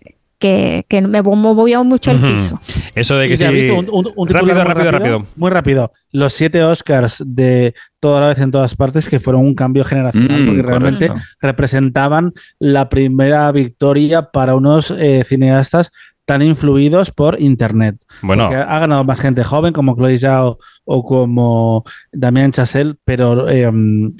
que, 0.43 0.85
que 0.89 1.01
me 1.01 1.23
movió 1.23 1.85
mucho 1.85 2.11
el 2.11 2.19
piso. 2.21 2.61
Eso 2.95 3.17
de 3.17 3.29
que 3.29 3.37
sí. 3.37 3.45
aviso, 3.45 3.79
un- 3.79 3.89
un- 3.93 4.13
un 4.17 4.29
rápido, 4.29 4.63
rápido, 4.65 4.91
rápido. 4.91 5.27
Muy 5.37 5.51
rápido. 5.51 5.93
Los 6.11 6.33
siete 6.33 6.63
Oscars 6.65 7.23
de 7.25 7.75
toda 8.01 8.21
la 8.21 8.29
vez 8.29 8.39
en 8.41 8.51
todas 8.51 8.75
partes 8.75 9.09
que 9.09 9.21
fueron 9.21 9.43
un 9.47 9.55
cambio 9.55 9.85
generacional 9.85 10.43
Mm, 10.43 10.47
porque 10.47 10.63
realmente 10.63 11.07
correcto. 11.09 11.29
representaban 11.41 12.33
la 12.59 12.89
primera 12.89 13.51
victoria 13.53 14.23
para 14.33 14.57
unos 14.57 14.91
eh, 14.91 15.23
cineastas 15.25 15.91
tan 16.25 16.41
influidos 16.43 17.11
por 17.11 17.41
internet. 17.41 17.97
Bueno. 18.23 18.45
Ha 18.47 18.79
ganado 18.79 19.05
más 19.05 19.21
gente 19.21 19.43
joven 19.43 19.73
como 19.73 19.95
Chloe 19.97 20.19
Zhao 20.19 20.59
o 20.85 21.03
como 21.05 21.85
Damien 22.13 22.53
Chazelle, 22.53 22.95
pero 23.05 23.49
eh, 23.49 23.71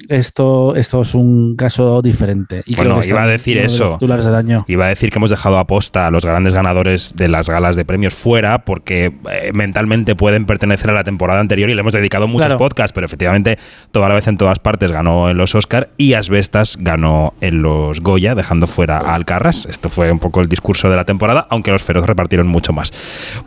esto, 0.09 0.75
esto 0.75 1.01
es 1.01 1.13
un 1.15 1.55
caso 1.55 2.01
diferente. 2.01 2.63
Y 2.65 2.75
creo 2.75 2.85
Bueno, 2.89 3.01
que 3.01 3.09
iba 3.09 3.23
a 3.23 3.27
decir 3.27 3.57
de 3.57 3.65
eso. 3.65 3.93
titulares 3.93 4.25
del 4.25 4.35
año. 4.35 4.65
Iba 4.67 4.85
a 4.85 4.89
decir 4.89 5.09
que 5.09 5.19
hemos 5.19 5.29
dejado 5.29 5.57
a 5.59 5.67
posta 5.67 6.07
a 6.07 6.11
los 6.11 6.25
grandes 6.25 6.53
ganadores 6.53 7.15
de 7.15 7.27
las 7.27 7.49
galas 7.49 7.75
de 7.75 7.83
premios 7.85 8.13
fuera 8.13 8.63
porque 8.65 9.13
eh, 9.31 9.51
mentalmente 9.53 10.15
pueden 10.15 10.45
pertenecer 10.45 10.89
a 10.89 10.93
la 10.93 11.03
temporada 11.03 11.39
anterior 11.41 11.69
y 11.69 11.73
le 11.73 11.81
hemos 11.81 11.93
dedicado 11.93 12.27
muchos 12.27 12.45
Claro. 12.47 12.57
podcasts, 12.59 12.93
pero 12.93 13.05
efectivamente 13.05 13.57
toda 13.91 14.07
la 14.09 14.15
vez 14.15 14.27
en 14.27 14.37
todas 14.37 14.59
partes 14.59 14.91
ganó 14.91 15.29
en 15.29 15.37
los 15.37 15.55
Oscar 15.55 15.89
y 15.97 16.13
Asbestas 16.13 16.77
ganó 16.79 17.33
en 17.41 17.61
los 17.61 17.99
Goya, 18.01 18.35
dejando 18.35 18.67
fuera 18.67 18.97
a 18.99 19.15
Alcarras. 19.15 19.65
Esto 19.65 19.89
fue 19.89 20.11
un 20.11 20.19
poco 20.19 20.39
el 20.41 20.47
discurso 20.49 20.89
de 20.89 20.95
la 20.95 21.03
temporada, 21.03 21.47
aunque 21.49 21.71
los 21.71 21.83
feroz 21.83 22.05
repartieron 22.05 22.47
mucho 22.47 22.71
más. 22.73 22.91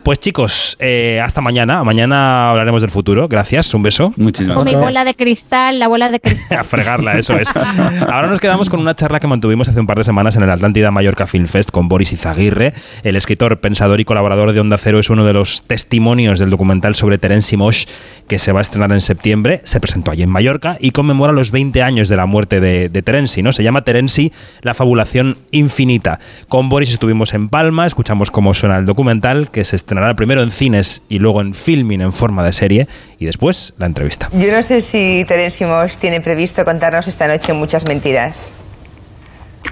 Pues 0.03 0.19
chicos, 0.19 0.77
eh, 0.79 1.19
hasta 1.23 1.41
mañana. 1.41 1.83
Mañana 1.83 2.51
hablaremos 2.51 2.81
del 2.81 2.91
futuro. 2.91 3.06
Gracias, 3.29 3.73
un 3.73 3.83
beso. 3.83 4.13
Muchísimas 4.17 4.55
Con 4.57 4.65
mi 4.65 4.71
Gracias. 4.71 4.85
bola 4.89 5.05
de 5.05 5.15
cristal, 5.15 5.79
la 5.79 5.87
bola 5.87 6.09
de 6.09 6.19
cristal. 6.21 6.59
a 6.59 6.63
fregarla, 6.63 7.17
eso 7.17 7.35
es. 7.37 7.47
Ahora 7.55 8.27
nos 8.27 8.39
quedamos 8.41 8.69
con 8.69 8.79
una 8.79 8.95
charla 8.95 9.19
que 9.19 9.27
mantuvimos 9.27 9.69
hace 9.69 9.79
un 9.79 9.87
par 9.87 9.97
de 9.97 10.03
semanas 10.03 10.35
en 10.35 10.43
el 10.43 10.49
Atlántida 10.49 10.91
Mallorca 10.91 11.25
Film 11.25 11.45
Fest 11.45 11.71
con 11.71 11.87
Boris 11.87 12.11
Izaguirre. 12.11 12.73
El 13.03 13.15
escritor, 13.15 13.59
pensador 13.59 14.01
y 14.01 14.05
colaborador 14.05 14.51
de 14.51 14.59
Onda 14.59 14.77
Cero 14.77 14.99
es 14.99 15.09
uno 15.09 15.23
de 15.25 15.33
los 15.33 15.63
testimonios 15.63 16.39
del 16.39 16.49
documental 16.49 16.95
sobre 16.95 17.17
Terence 17.17 17.55
Mosh 17.55 17.85
que 18.27 18.39
se 18.39 18.51
va 18.51 18.59
a 18.59 18.61
estrenar 18.61 18.91
en 18.91 19.01
septiembre. 19.01 19.61
Se 19.63 19.79
presentó 19.79 20.11
allí 20.11 20.23
en 20.23 20.29
Mallorca 20.29 20.77
y 20.79 20.91
conmemora 20.91 21.31
los 21.31 21.51
20 21.51 21.81
años 21.81 22.09
de 22.09 22.17
la 22.17 22.25
muerte 22.25 22.59
de, 22.59 22.89
de 22.89 23.01
Terenci, 23.01 23.41
¿no? 23.41 23.53
Se 23.53 23.63
llama 23.63 23.83
Terenci, 23.83 24.33
la 24.61 24.73
fabulación 24.73 25.37
infinita. 25.51 26.19
Con 26.49 26.67
Boris 26.69 26.89
estuvimos 26.91 27.33
en 27.33 27.47
Palma, 27.49 27.85
escuchamos 27.85 28.31
cómo 28.31 28.53
suena 28.53 28.77
el 28.77 28.85
documental, 28.85 29.49
que 29.49 29.63
se 29.63 29.75
estrenará 29.77 30.15
primero 30.15 30.43
en 30.43 30.51
cines 30.51 31.03
y 31.07 31.19
luego 31.19 31.41
en 31.41 31.53
filming 31.53 32.01
en 32.01 32.11
forma 32.11 32.43
de 32.43 32.51
serie, 32.53 32.87
y 33.19 33.25
después 33.25 33.73
la 33.77 33.87
entrevista. 33.87 34.29
Yo 34.33 34.51
no 34.51 34.61
sé 34.61 34.81
si 34.81 35.25
Terence 35.27 35.65
Moss 35.65 35.97
tiene 35.97 36.21
previsto 36.21 36.63
contarnos 36.63 37.07
esta 37.07 37.27
noche 37.27 37.53
muchas 37.53 37.85
mentiras. 37.87 38.53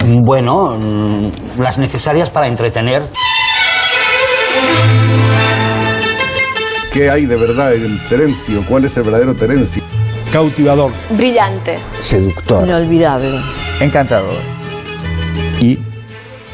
Bueno, 0.03 0.77
mm, 0.77 1.61
las 1.61 1.77
necesarias 1.77 2.29
para 2.29 2.47
entretener. 2.47 3.03
¿Qué 6.93 7.09
hay 7.09 7.25
de 7.25 7.35
verdad 7.35 7.73
en 7.73 7.99
Terencio? 8.07 8.63
¿Cuál 8.67 8.85
es 8.85 8.95
el 8.97 9.03
verdadero 9.03 9.35
Terencio? 9.35 9.83
Cautivador. 10.31 10.91
Brillante. 11.09 11.77
Seductor. 12.01 12.65
Inolvidable. 12.65 13.39
Encantador. 13.79 14.35
Y 15.59 15.77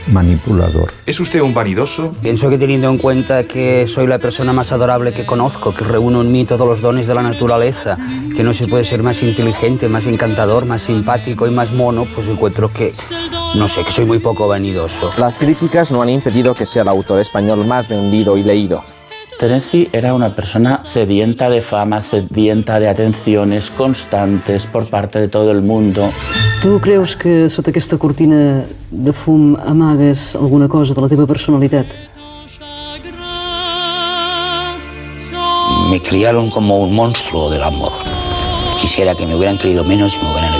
manipulador. 0.08 0.92
¿Es 1.06 1.20
usted 1.20 1.42
un 1.42 1.54
vanidoso? 1.54 2.14
Pienso 2.22 2.50
que 2.50 2.58
teniendo 2.58 2.90
en 2.90 2.98
cuenta 2.98 3.44
que 3.46 3.88
soy 3.88 4.08
la 4.08 4.20
persona 4.20 4.54
más 4.54 4.72
adorable 4.72 5.14
que 5.14 5.26
conozco, 5.26 5.74
que 5.74 5.84
reúno 5.84 6.22
en 6.22 6.32
mí 6.32 6.46
todos 6.46 6.68
los 6.68 6.82
dones 6.82 7.08
de 7.08 7.16
la 7.16 7.22
naturaleza, 7.22 7.98
que 8.36 8.44
no 8.44 8.54
se 8.54 8.68
puede 8.68 8.86
ser 8.86 9.04
más 9.04 9.22
inteligente, 9.24 9.88
más 9.88 10.06
encantador, 10.06 10.66
más 10.66 10.84
simpático 10.84 11.48
y 11.48 11.52
más 11.52 11.72
mono, 11.72 12.08
pues 12.16 12.28
encuentro 12.28 12.72
que, 12.72 12.94
no 13.56 13.68
sé, 13.68 13.84
que 13.84 13.92
soy 13.92 14.06
muy 14.06 14.20
poco 14.20 14.48
vanidoso. 14.48 15.10
Las 15.18 15.38
críticas 15.38 15.92
no 15.92 16.02
han 16.02 16.10
impedido 16.10 16.56
que 16.56 16.66
sea 16.66 16.84
el 16.84 16.90
autor 16.90 17.20
español 17.20 17.66
más 17.66 17.88
vendido 17.88 18.38
y 18.38 18.44
leído. 18.44 18.84
Terenci 19.42 19.90
era 19.92 20.14
una 20.14 20.36
persona 20.36 20.78
sedienta 20.86 21.50
de 21.50 21.64
fama, 21.64 22.04
sedienta 22.04 22.80
de 22.80 22.88
atenciones 22.88 23.72
constantes 23.72 24.68
por 24.68 24.88
parte 24.88 25.20
de 25.20 25.30
todo 25.30 25.50
el 25.50 25.64
mundo. 25.64 26.12
Tu 26.62 26.80
creus 26.80 27.16
que 27.16 27.50
sota 27.50 27.72
aquesta 27.72 27.98
cortina 27.98 28.64
de 28.92 29.12
fum 29.12 29.58
amagues 29.66 30.36
alguna 30.36 30.68
cosa 30.68 30.94
de 30.94 31.02
la 31.02 31.10
teva 31.10 31.26
personalitat? 31.26 31.88
Me 35.90 36.00
criaron 36.00 36.52
como 36.52 36.78
un 36.84 36.94
monstruo 36.94 37.50
del 37.50 37.64
amor. 37.64 37.94
Quisiera 38.80 39.16
que 39.16 39.26
me 39.26 39.34
hubieran 39.34 39.58
querido 39.58 39.84
menos 39.84 40.14
y 40.14 40.24
me 40.24 40.32
hubieran 40.34 40.51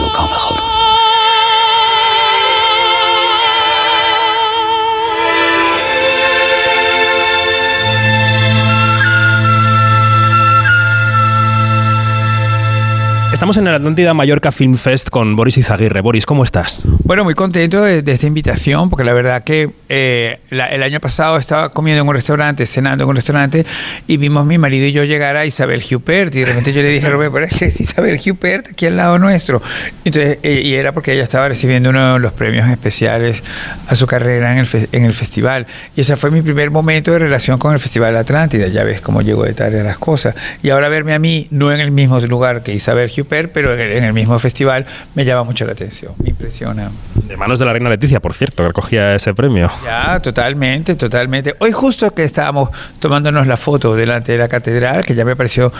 Estamos 13.42 13.58
en 13.58 13.66
el 13.66 13.74
Atlántida 13.74 14.14
Mallorca 14.14 14.52
Film 14.52 14.76
Fest 14.76 15.10
con 15.10 15.36
Boris 15.36 15.58
Izaguirre. 15.58 16.02
Boris, 16.02 16.28
¿cómo 16.28 16.44
estás? 16.44 16.84
Bueno, 17.06 17.24
muy 17.24 17.34
contento 17.34 17.82
de, 17.82 18.04
de 18.04 18.12
esta 18.12 18.28
invitación, 18.28 18.88
porque 18.92 19.04
la 19.04 19.14
verdad 19.14 19.44
que 19.44 19.72
eh, 19.90 20.38
la- 20.52 20.68
el 20.68 20.84
año 20.84 21.00
pasado 21.00 21.38
estaba 21.38 21.70
comiendo 21.70 22.04
en 22.04 22.08
un 22.08 22.14
restaurante, 22.14 22.68
cenando 22.68 23.04
en 23.04 23.10
un 23.10 23.16
restaurante, 23.16 23.66
y 24.06 24.18
vimos 24.18 24.46
mi 24.46 24.60
marido 24.60 24.86
y 24.86 24.92
yo 24.92 25.04
llegar 25.06 25.38
a 25.38 25.48
Isabel 25.48 25.82
Huppert, 25.92 26.36
y 26.36 26.42
de 26.42 26.46
repente 26.46 26.72
yo 26.72 26.84
le 26.84 26.90
dije, 26.90 27.10
Robert, 27.10 27.34
pero 27.34 27.46
es 27.48 27.58
que 27.58 27.66
es 27.66 27.82
Isabel 27.82 28.20
Huppert 28.24 28.68
aquí 28.74 28.86
al 28.86 28.98
lado 28.98 29.18
nuestro. 29.18 29.60
Entonces, 30.06 30.38
eh, 30.44 30.62
y 30.64 30.76
era 30.76 30.92
porque 30.92 31.14
ella 31.14 31.24
estaba 31.24 31.48
recibiendo 31.48 31.90
uno 31.90 32.14
de 32.14 32.20
los 32.20 32.34
premios 32.34 32.70
especiales 32.70 33.42
a 33.88 33.96
su 33.96 34.06
carrera 34.06 34.52
en 34.52 34.60
el, 34.60 34.68
fe- 34.68 34.88
en 34.92 35.04
el 35.04 35.14
festival. 35.14 35.66
Y 35.96 36.02
ese 36.02 36.16
fue 36.16 36.30
mi 36.30 36.44
primer 36.44 36.70
momento 36.70 37.12
de 37.12 37.18
relación 37.18 37.58
con 37.58 37.74
el 37.74 37.80
Festival 37.80 38.16
Atlántida. 38.18 38.68
Ya 38.68 38.84
ves 38.84 39.02
cómo 39.02 39.24
llegó 39.24 39.46
de 39.46 39.54
tarde 39.54 39.84
las 39.84 39.98
cosas. 39.98 40.36
Y 40.62 40.70
ahora 40.70 40.90
verme 40.90 41.16
a 41.16 41.20
mí, 41.20 41.48
no 41.50 41.72
en 41.74 41.80
el 41.80 41.90
mismo 41.90 42.20
lugar 42.20 42.62
que 42.62 42.72
Isabel 42.76 43.10
Huppert, 43.18 43.31
pero 43.32 43.74
en 43.74 43.80
el, 43.80 43.92
en 43.92 44.04
el 44.04 44.14
mismo 44.14 44.38
festival, 44.40 44.86
me 45.16 45.26
llama 45.26 45.44
mucho 45.44 45.66
la 45.66 45.72
atención, 45.72 46.14
me 46.18 46.30
impresiona. 46.30 46.92
De 47.28 47.38
manos 47.38 47.60
de 47.60 47.66
la 47.66 47.74
reina 47.74 47.90
Leticia, 47.90 48.20
por 48.20 48.34
cierto, 48.34 48.64
que 48.64 48.68
recogía 48.68 49.16
ese 49.16 49.34
premio. 49.34 49.70
Ya, 49.84 50.20
totalmente, 50.20 50.96
totalmente. 50.96 51.56
Hoy 51.60 51.72
justo 51.72 52.14
que 52.14 52.24
estábamos 52.24 52.70
tomándonos 53.00 53.48
la 53.48 53.58
foto 53.58 53.96
delante 53.96 54.34
de 54.34 54.38
la 54.38 54.48
catedral, 54.48 55.06
que 55.06 55.16
ya 55.16 55.26
me 55.26 55.36
pareció 55.36 55.72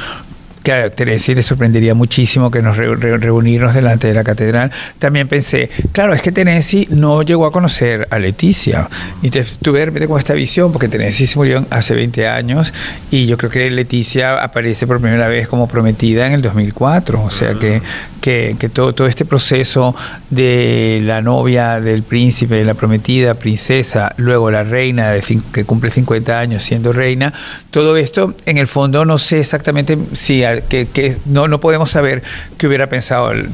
a 0.70 0.90
Teresa 0.90 1.32
le 1.32 1.42
sorprendería 1.42 1.94
muchísimo 1.94 2.52
que 2.52 2.62
nos 2.62 2.78
re- 2.78 2.96
re- 2.96 3.18
reunirnos 3.18 3.74
delante 3.74 4.08
de 4.08 4.14
la 4.14 4.24
catedral. 4.24 4.72
También 5.00 5.28
pensé, 5.28 5.70
claro, 5.92 6.14
es 6.14 6.22
que 6.22 6.32
Tenensi 6.32 6.88
no 6.92 7.22
llegó 7.24 7.46
a 7.46 7.52
conocer 7.52 8.08
a 8.12 8.20
Leticia. 8.20 8.88
Y 9.22 9.30
tuve 9.32 9.80
de 9.80 9.86
repente 9.86 10.08
como 10.08 10.20
esta 10.20 10.34
visión, 10.34 10.72
porque 10.72 10.88
Tenensi 10.88 11.26
se 11.26 11.38
murió 11.38 11.66
hace 11.70 11.96
20 11.96 12.28
años 12.28 12.74
y 13.10 13.26
yo 13.26 13.38
creo 13.38 13.50
que 13.50 13.70
Leticia 13.72 14.44
aparece 14.44 14.86
por 14.86 15.00
primera 15.02 15.28
vez 15.28 15.48
como 15.48 15.68
prometida 15.68 16.28
en 16.28 16.34
el 16.34 16.42
2004. 16.42 17.24
O 17.24 17.30
sea 17.30 17.54
que, 17.56 17.82
que, 18.22 18.56
que 18.60 18.70
todo, 18.70 18.94
todo 18.94 19.08
este 19.08 19.26
proceso 19.26 19.96
de 20.30 21.02
la 21.04 21.22
novia 21.22 21.82
del 21.82 22.04
príncipe, 22.04 22.64
la 22.64 22.76
prometida 22.76 23.34
princesa, 23.34 24.14
luego 24.18 24.52
la 24.52 24.64
reina 24.64 25.12
de 25.12 25.22
que 25.52 25.66
cumple 25.66 25.92
50 25.92 26.40
años 26.40 26.64
siendo 26.64 26.94
reina, 26.94 27.34
todo 27.72 27.98
esto 27.98 28.36
en 28.46 28.58
el 28.58 28.68
fondo 28.68 29.06
no 29.06 29.18
sé 29.18 29.40
exactamente 29.40 29.98
si 30.14 30.44
que, 30.70 30.88
que 30.88 31.18
no, 31.26 31.48
no 31.48 31.60
podemos 31.60 31.92
saber 31.92 32.24
qué 32.58 32.68
hubiera 32.68 32.88
pensado 32.88 33.32
el 33.32 33.50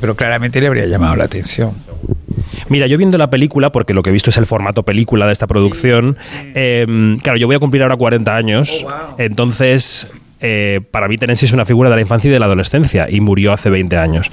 pero 0.00 0.16
claramente 0.16 0.60
le 0.60 0.66
habría 0.66 0.86
llamado 0.86 1.16
la 1.16 1.24
atención. 1.24 1.72
Mira, 2.68 2.86
yo 2.86 2.96
viendo 2.96 3.18
la 3.18 3.30
película, 3.30 3.70
porque 3.70 3.94
lo 3.94 4.02
que 4.02 4.10
he 4.10 4.12
visto 4.12 4.30
es 4.30 4.36
el 4.36 4.46
formato 4.46 4.82
película 4.82 5.26
de 5.26 5.32
esta 5.32 5.46
producción, 5.46 6.16
eh, 6.54 7.16
claro, 7.22 7.38
yo 7.38 7.46
voy 7.46 7.56
a 7.56 7.58
cumplir 7.58 7.82
ahora 7.82 7.96
40 7.96 8.34
años, 8.34 8.86
entonces 9.18 10.08
eh, 10.42 10.80
para 10.90 11.08
mí 11.08 11.16
Tenensi 11.18 11.46
es 11.46 11.52
una 11.52 11.64
figura 11.64 11.88
de 11.88 11.96
la 11.96 12.02
infancia 12.02 12.28
y 12.28 12.32
de 12.32 12.38
la 12.38 12.46
adolescencia 12.46 13.08
y 13.08 13.20
murió 13.20 13.52
hace 13.52 13.70
20 13.70 13.96
años. 13.96 14.30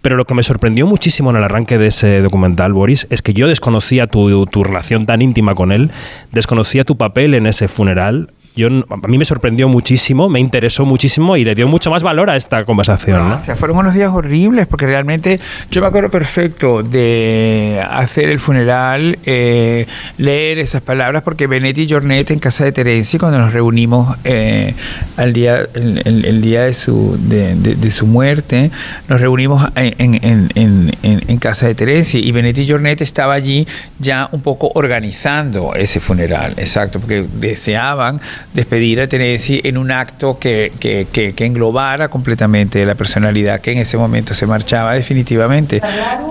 Pero 0.00 0.16
lo 0.16 0.26
que 0.26 0.34
me 0.34 0.42
sorprendió 0.42 0.86
muchísimo 0.86 1.30
en 1.30 1.36
el 1.36 1.44
arranque 1.44 1.78
de 1.78 1.86
ese 1.86 2.20
documental, 2.20 2.72
Boris, 2.72 3.06
es 3.10 3.22
que 3.22 3.32
yo 3.32 3.48
desconocía 3.48 4.06
tu, 4.06 4.46
tu 4.46 4.62
relación 4.62 5.06
tan 5.06 5.22
íntima 5.22 5.54
con 5.54 5.72
él, 5.72 5.90
desconocía 6.30 6.84
tu 6.84 6.96
papel 6.96 7.34
en 7.34 7.46
ese 7.46 7.68
funeral. 7.68 8.30
Yo, 8.56 8.68
a 8.68 9.08
mí 9.08 9.18
me 9.18 9.24
sorprendió 9.24 9.68
muchísimo, 9.68 10.28
me 10.28 10.38
interesó 10.40 10.84
muchísimo 10.84 11.36
y 11.36 11.44
le 11.44 11.54
dio 11.54 11.66
mucho 11.66 11.90
más 11.90 12.02
valor 12.02 12.30
a 12.30 12.36
esta 12.36 12.64
conversación. 12.64 13.28
¿no? 13.28 13.36
O 13.36 13.40
sea, 13.40 13.56
fueron 13.56 13.76
unos 13.78 13.94
días 13.94 14.10
horribles 14.12 14.66
porque 14.68 14.86
realmente 14.86 15.40
yo 15.70 15.80
me 15.80 15.88
acuerdo 15.88 16.08
perfecto 16.08 16.82
de 16.82 17.84
hacer 17.90 18.28
el 18.28 18.38
funeral, 18.38 19.18
eh, 19.26 19.86
leer 20.18 20.58
esas 20.60 20.82
palabras, 20.82 21.22
porque 21.22 21.46
Benetti 21.46 21.82
y 21.82 21.88
Jornet 21.88 22.30
en 22.30 22.38
casa 22.38 22.64
de 22.64 22.72
Terenzi, 22.72 23.18
cuando 23.18 23.38
nos 23.38 23.52
reunimos 23.52 24.16
eh, 24.24 24.74
al 25.16 25.32
día, 25.32 25.66
el, 25.74 26.40
día 26.40 26.62
de 26.62 26.74
su, 26.74 27.16
de, 27.20 27.90
su 27.90 28.06
muerte, 28.06 28.70
nos 29.08 29.20
reunimos 29.20 29.68
en, 29.74 30.14
en- 30.22 30.50
en- 30.54 30.94
en- 31.02 31.38
casa 31.38 31.66
de 31.66 31.74
Terenzi 31.74 32.20
y 32.20 32.30
Benetti 32.32 32.62
y 32.62 32.68
Jornet 32.68 33.00
estaba 33.00 33.34
allí 33.34 33.66
ya 33.98 34.28
un 34.32 34.40
poco 34.40 34.70
organizando 34.74 35.74
ese 35.74 36.00
funeral, 36.00 36.54
exacto, 36.56 37.00
porque 37.00 37.26
deseaban 37.40 38.20
despedir 38.54 39.00
a 39.00 39.06
Terenzi 39.08 39.60
en 39.64 39.76
un 39.76 39.90
acto 39.90 40.38
que, 40.38 40.72
que- 40.80 41.06
que- 41.12 41.34
que 41.34 41.44
englobara 41.44 42.08
completamente 42.08 42.84
la 42.86 42.94
personalidad 42.94 43.60
que 43.60 43.72
en 43.72 43.78
ese 43.78 43.96
momento 43.98 44.32
se 44.32 44.46
marchaba 44.46 44.94
definitivamente. 44.94 45.82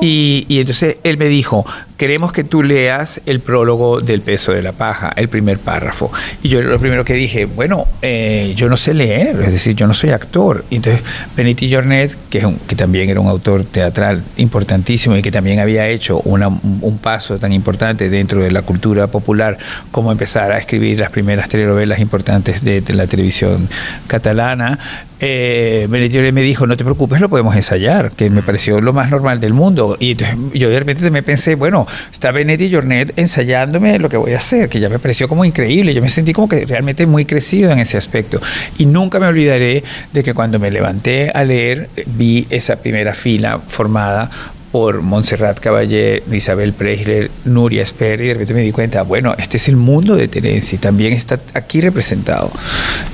Y, 0.01 0.45
y 0.47 0.59
entonces 0.59 0.97
él 1.03 1.17
me 1.17 1.25
dijo, 1.25 1.65
queremos 2.03 2.33
que 2.33 2.43
tú 2.43 2.63
leas 2.63 3.21
el 3.25 3.39
prólogo 3.39 4.01
del 4.01 4.19
peso 4.19 4.51
de 4.51 4.61
la 4.61 4.73
paja, 4.73 5.13
el 5.15 5.29
primer 5.29 5.57
párrafo. 5.57 6.11
Y 6.41 6.49
yo 6.49 6.61
lo 6.61 6.77
primero 6.77 7.05
que 7.05 7.13
dije, 7.13 7.45
bueno, 7.45 7.87
eh, 8.01 8.51
yo 8.57 8.67
no 8.67 8.75
sé 8.75 8.93
leer, 8.93 9.41
es 9.41 9.53
decir, 9.53 9.73
yo 9.73 9.87
no 9.87 9.93
soy 9.93 10.09
actor. 10.09 10.65
Y 10.69 10.75
entonces 10.75 11.01
Benetti 11.37 11.73
Jornet, 11.73 12.17
que, 12.29 12.45
también 12.75 13.09
era 13.09 13.21
un 13.21 13.29
autor 13.29 13.63
teatral 13.63 14.21
importantísimo 14.35 15.15
y 15.15 15.21
que 15.21 15.31
también 15.31 15.61
había 15.61 15.87
hecho 15.87 16.19
un 16.19 16.97
paso 17.01 17.39
tan 17.39 17.53
importante 17.53 18.09
dentro 18.09 18.43
de 18.43 18.51
la 18.51 18.63
cultura 18.63 19.07
popular 19.07 19.57
como 19.91 20.11
empezar 20.11 20.51
a 20.51 20.57
escribir 20.57 20.99
las 20.99 21.09
primeras 21.09 21.47
telenovelas 21.47 22.01
importantes 22.01 22.65
de 22.65 22.83
la 22.89 23.07
televisión 23.07 23.69
catalana, 24.07 24.77
eh, 25.25 25.87
me 25.89 26.41
dijo, 26.41 26.67
no 26.67 26.75
te 26.75 26.83
preocupes, 26.83 27.21
lo 27.21 27.29
podemos 27.29 27.55
ensayar, 27.55 28.11
que 28.11 28.29
me 28.29 28.41
pareció 28.41 28.81
lo 28.81 28.91
más 28.91 29.09
normal 29.09 29.39
del 29.39 29.53
mundo. 29.53 29.95
Y 29.97 30.15
yo 30.15 30.69
de 30.69 30.79
repente 30.79 31.09
me 31.11 31.23
pensé, 31.23 31.55
bueno, 31.55 31.87
está 32.11 32.31
Benetti 32.31 32.69
Jornet 32.69 33.13
ensayándome 33.17 33.99
lo 33.99 34.09
que 34.09 34.17
voy 34.17 34.33
a 34.33 34.37
hacer, 34.37 34.67
que 34.67 34.81
ya 34.81 34.89
me 34.89 34.99
pareció 34.99 35.29
como 35.29 35.45
increíble. 35.45 35.93
Yo 35.93 36.01
me 36.01 36.09
sentí 36.09 36.33
como 36.33 36.49
que 36.49 36.65
realmente 36.65 37.05
muy 37.05 37.23
crecido 37.23 37.71
en 37.71 37.79
ese 37.79 37.95
aspecto. 37.95 38.41
Y 38.77 38.85
nunca 38.85 39.17
me 39.17 39.27
olvidaré 39.27 39.83
de 40.11 40.23
que 40.23 40.33
cuando 40.33 40.59
me 40.59 40.69
levanté 40.69 41.29
a 41.29 41.43
leer, 41.45 41.89
vi 42.05 42.45
esa 42.49 42.75
primera 42.75 43.13
fila 43.13 43.59
formada 43.65 44.29
por 44.73 45.03
Montserrat 45.03 45.59
Caballé, 45.59 46.23
Isabel 46.31 46.73
Preisler, 46.73 47.29
Nuria 47.45 47.83
Esper, 47.83 48.19
y 48.19 48.29
de 48.29 48.33
repente 48.33 48.55
me 48.55 48.61
di 48.61 48.71
cuenta, 48.71 49.03
bueno, 49.03 49.35
este 49.37 49.57
es 49.57 49.67
el 49.67 49.75
mundo 49.75 50.15
de 50.15 50.27
Terenzi, 50.27 50.79
también 50.79 51.13
está 51.13 51.39
aquí 51.53 51.79
representado. 51.79 52.49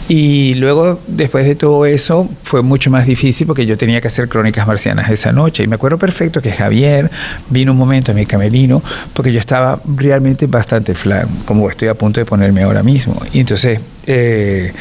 Y 0.08 0.54
luego, 0.56 1.02
después 1.08 1.46
de 1.46 1.56
todo 1.56 1.86
eso, 1.86 2.30
fue 2.44 2.62
mucho 2.62 2.90
más 2.90 3.06
difícil 3.06 3.46
porque 3.46 3.66
yo 3.66 3.78
tenía 3.78 4.00
que 4.00 4.08
hacer 4.08 4.30
crónicas 4.30 4.66
marcianas 4.66 5.12
esa 5.12 5.34
noche. 5.34 5.64
Y 5.64 5.68
me 5.68 5.76
acuerdo 5.76 5.98
perfecto 5.98 6.42
que 6.42 6.54
Javier 6.54 7.12
vino 7.50 7.74
un 7.74 7.78
momento 7.78 8.14
a 8.14 8.16
mi 8.16 8.26
camerino 8.26 8.82
porque 9.14 9.34
yo 9.34 9.40
estaba 9.40 9.82
realmente 9.98 10.48
bastante 10.48 10.96
flan, 10.96 11.28
como 11.44 11.70
estoy 11.70 11.90
a 11.90 11.94
punto 11.94 12.22
de 12.22 12.26
ponerme 12.26 12.64
ahora 12.64 12.84
mismo. 12.84 13.22
Y 13.34 13.42
entonces 13.42 13.82
eh, 14.08 14.74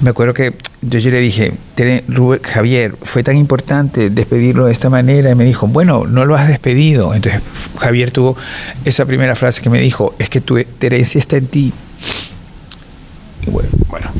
me 0.00 0.10
acuerdo 0.10 0.34
que 0.34 0.52
yo, 0.82 0.98
le 1.10 1.20
dije, 1.20 1.52
"Tere- 1.76 2.04
Rubén- 2.08 2.42
Javier, 2.42 2.94
fue 3.02 3.22
tan 3.22 3.36
importante 3.36 4.10
despedirlo 4.10 4.66
de 4.66 4.72
esta 4.72 4.90
manera. 4.90 5.30
Y 5.30 5.34
me 5.34 5.44
dijo, 5.44 5.66
bueno, 5.66 6.06
no 6.06 6.24
lo 6.26 6.36
has 6.36 6.48
despedido. 6.48 7.14
Entonces 7.14 7.40
Javier 7.78 8.10
tuvo 8.10 8.36
esa 8.84 9.06
primera 9.06 9.34
frase 9.34 9.62
que 9.62 9.70
me 9.70 9.80
dijo, 9.80 10.14
es 10.18 10.28
que 10.28 10.40
tu 10.40 10.62
Terencia 10.78 11.18
está 11.18 11.36
en 11.36 11.46
ti. 11.46 11.72
Y 13.46 13.50
bueno, 13.50 13.68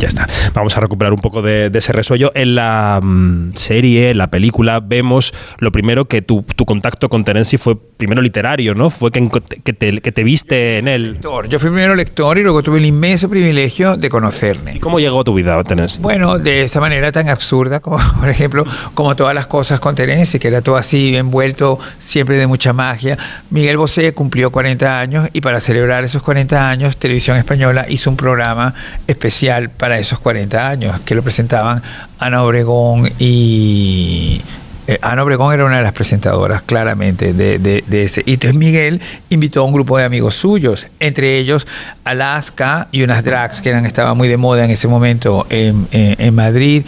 ya 0.05 0.09
está. 0.09 0.29
Vamos 0.53 0.77
a 0.77 0.81
recuperar 0.81 1.13
un 1.13 1.21
poco 1.21 1.43
de, 1.43 1.71
de 1.71 1.79
ese 1.79 1.93
resuello. 1.93 2.31
En 2.35 2.55
la 2.55 3.01
mm, 3.03 3.55
serie, 3.55 4.11
en 4.11 4.19
la 4.19 4.29
película, 4.29 4.81
vemos 4.81 5.33
lo 5.59 5.73
primero 5.73 6.05
que 6.07 6.23
tu, 6.23 6.43
tu 6.43 6.65
contacto 6.65 7.09
con 7.09 7.25
Terenzi 7.25 7.57
fue 7.57 7.77
primero 7.77 8.21
literario, 8.21 8.75
¿no? 8.75 8.91
Fue 8.91 9.11
que, 9.11 9.29
que, 9.65 9.73
te, 9.73 10.01
que 10.01 10.13
te 10.13 10.25
viste 10.25 10.79
en 10.79 10.89
él. 10.89 11.13
lector. 11.13 11.49
Yo 11.49 11.59
fui 11.59 11.71
primero 11.71 11.95
lector 11.95 12.39
y 12.39 12.43
luego 12.43 12.63
tuve 12.63 12.79
el 12.79 12.87
inmenso 12.87 13.29
privilegio 13.29 13.97
de 13.97 14.09
conocerle. 14.11 14.75
¿Y 14.77 14.79
cómo 14.79 15.01
llegó 15.01 15.23
a 15.23 15.25
tu 15.25 15.35
vida, 15.35 15.63
Terenzi? 15.65 16.01
Bueno, 16.01 16.39
de 16.39 16.65
esta 16.65 16.81
manera 16.81 17.11
tan 17.13 17.29
absurda 17.29 17.81
como, 17.81 17.99
por 18.21 18.29
ejemplo, 18.29 18.67
como 18.95 19.17
todas 19.17 19.35
las 19.35 19.47
cosas 19.47 19.81
con 19.81 19.95
Terenci, 19.95 20.39
que 20.39 20.49
era 20.49 20.61
todo 20.61 20.77
así, 20.77 21.17
envuelto 21.17 21.79
siempre 21.99 22.37
de 22.37 22.47
mucha 22.47 22.73
magia. 22.73 23.17
Miguel 23.51 23.79
Bosé 23.79 24.13
cumplió 24.13 24.51
40 24.51 25.01
años 25.01 25.29
y 25.33 25.41
para 25.41 25.61
celebrar 25.61 26.05
esos 26.05 26.23
40 26.23 26.69
años, 26.69 26.97
Televisión 26.99 27.37
Española 27.39 27.87
hizo 27.89 28.11
un 28.11 28.17
programa 28.17 28.75
especial 29.07 29.71
para 29.71 29.94
esos 29.99 30.19
40 30.19 30.69
años, 30.69 31.01
que 31.01 31.15
lo 31.15 31.23
presentaban 31.23 31.83
Ana 32.19 32.43
Obregón 32.43 33.11
y... 33.19 34.41
eh, 34.87 34.99
Ana 35.03 35.23
Obregón 35.23 35.55
era 35.55 35.65
una 35.65 35.79
de 35.79 35.83
las 35.83 35.93
presentadoras, 35.95 36.63
claramente, 36.63 37.33
de, 37.33 37.59
de- 37.59 38.05
ese. 38.05 38.23
Y 38.27 38.35
entonces 38.35 38.55
Miguel 38.59 39.01
invitó 39.31 39.61
a 39.61 39.65
un 39.65 39.73
grupo 39.73 39.97
de 39.99 40.05
amigos 40.05 40.35
suyos, 40.35 40.87
entre 41.01 41.39
ellos 41.39 41.67
Alaska 42.05 42.89
y 42.93 43.03
unas 43.03 43.25
drags 43.25 43.61
que 43.61 43.71
eran, 43.71 43.87
estaban 43.87 44.17
muy 44.17 44.29
de 44.29 44.37
moda 44.37 44.65
en 44.65 44.71
ese 44.71 44.89
momento 44.89 45.47
en, 45.51 45.87
en- 45.91 46.17
en 46.19 46.35
Madrid. 46.35 46.85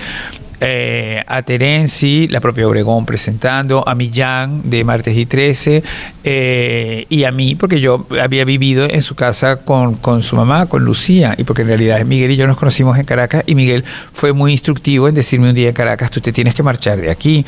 Eh, 0.61 1.23
a 1.27 1.43
Terenzi, 1.43 2.29
la 2.29 2.41
propia 2.41 2.67
Obregón 2.67 3.05
presentando, 3.05 3.87
a 3.87 3.95
Millán 3.95 4.69
de 4.69 4.85
Martes 4.85 5.17
y 5.17 5.27
13, 5.27 5.83
eh, 6.25 7.07
y 7.09 7.25
a 7.25 7.31
mí, 7.31 7.55
porque 7.55 7.81
yo 7.81 8.07
había 8.21 8.45
vivido 8.45 8.85
en 8.85 9.03
su 9.03 9.15
casa 9.15 9.57
con, 9.57 9.97
con 9.97 10.23
su 10.23 10.37
mamá, 10.37 10.67
con 10.67 10.85
Lucía, 10.85 11.35
y 11.37 11.45
porque 11.45 11.63
en 11.63 11.69
realidad 11.69 12.05
Miguel 12.05 12.31
y 12.31 12.37
yo 12.37 12.47
nos 12.47 12.57
conocimos 12.57 12.99
en 12.99 13.05
Caracas, 13.05 13.45
y 13.47 13.55
Miguel 13.55 13.85
fue 14.13 14.33
muy 14.33 14.53
instructivo 14.53 15.09
en 15.09 15.15
decirme 15.15 15.51
un 15.51 15.55
día 15.55 15.69
en 15.69 15.75
Caracas, 15.75 16.11
tú 16.11 16.21
te 16.21 16.33
tienes 16.33 16.55
que 16.55 16.63
marchar 16.63 17.01
de 17.01 17.11
aquí. 17.11 17.45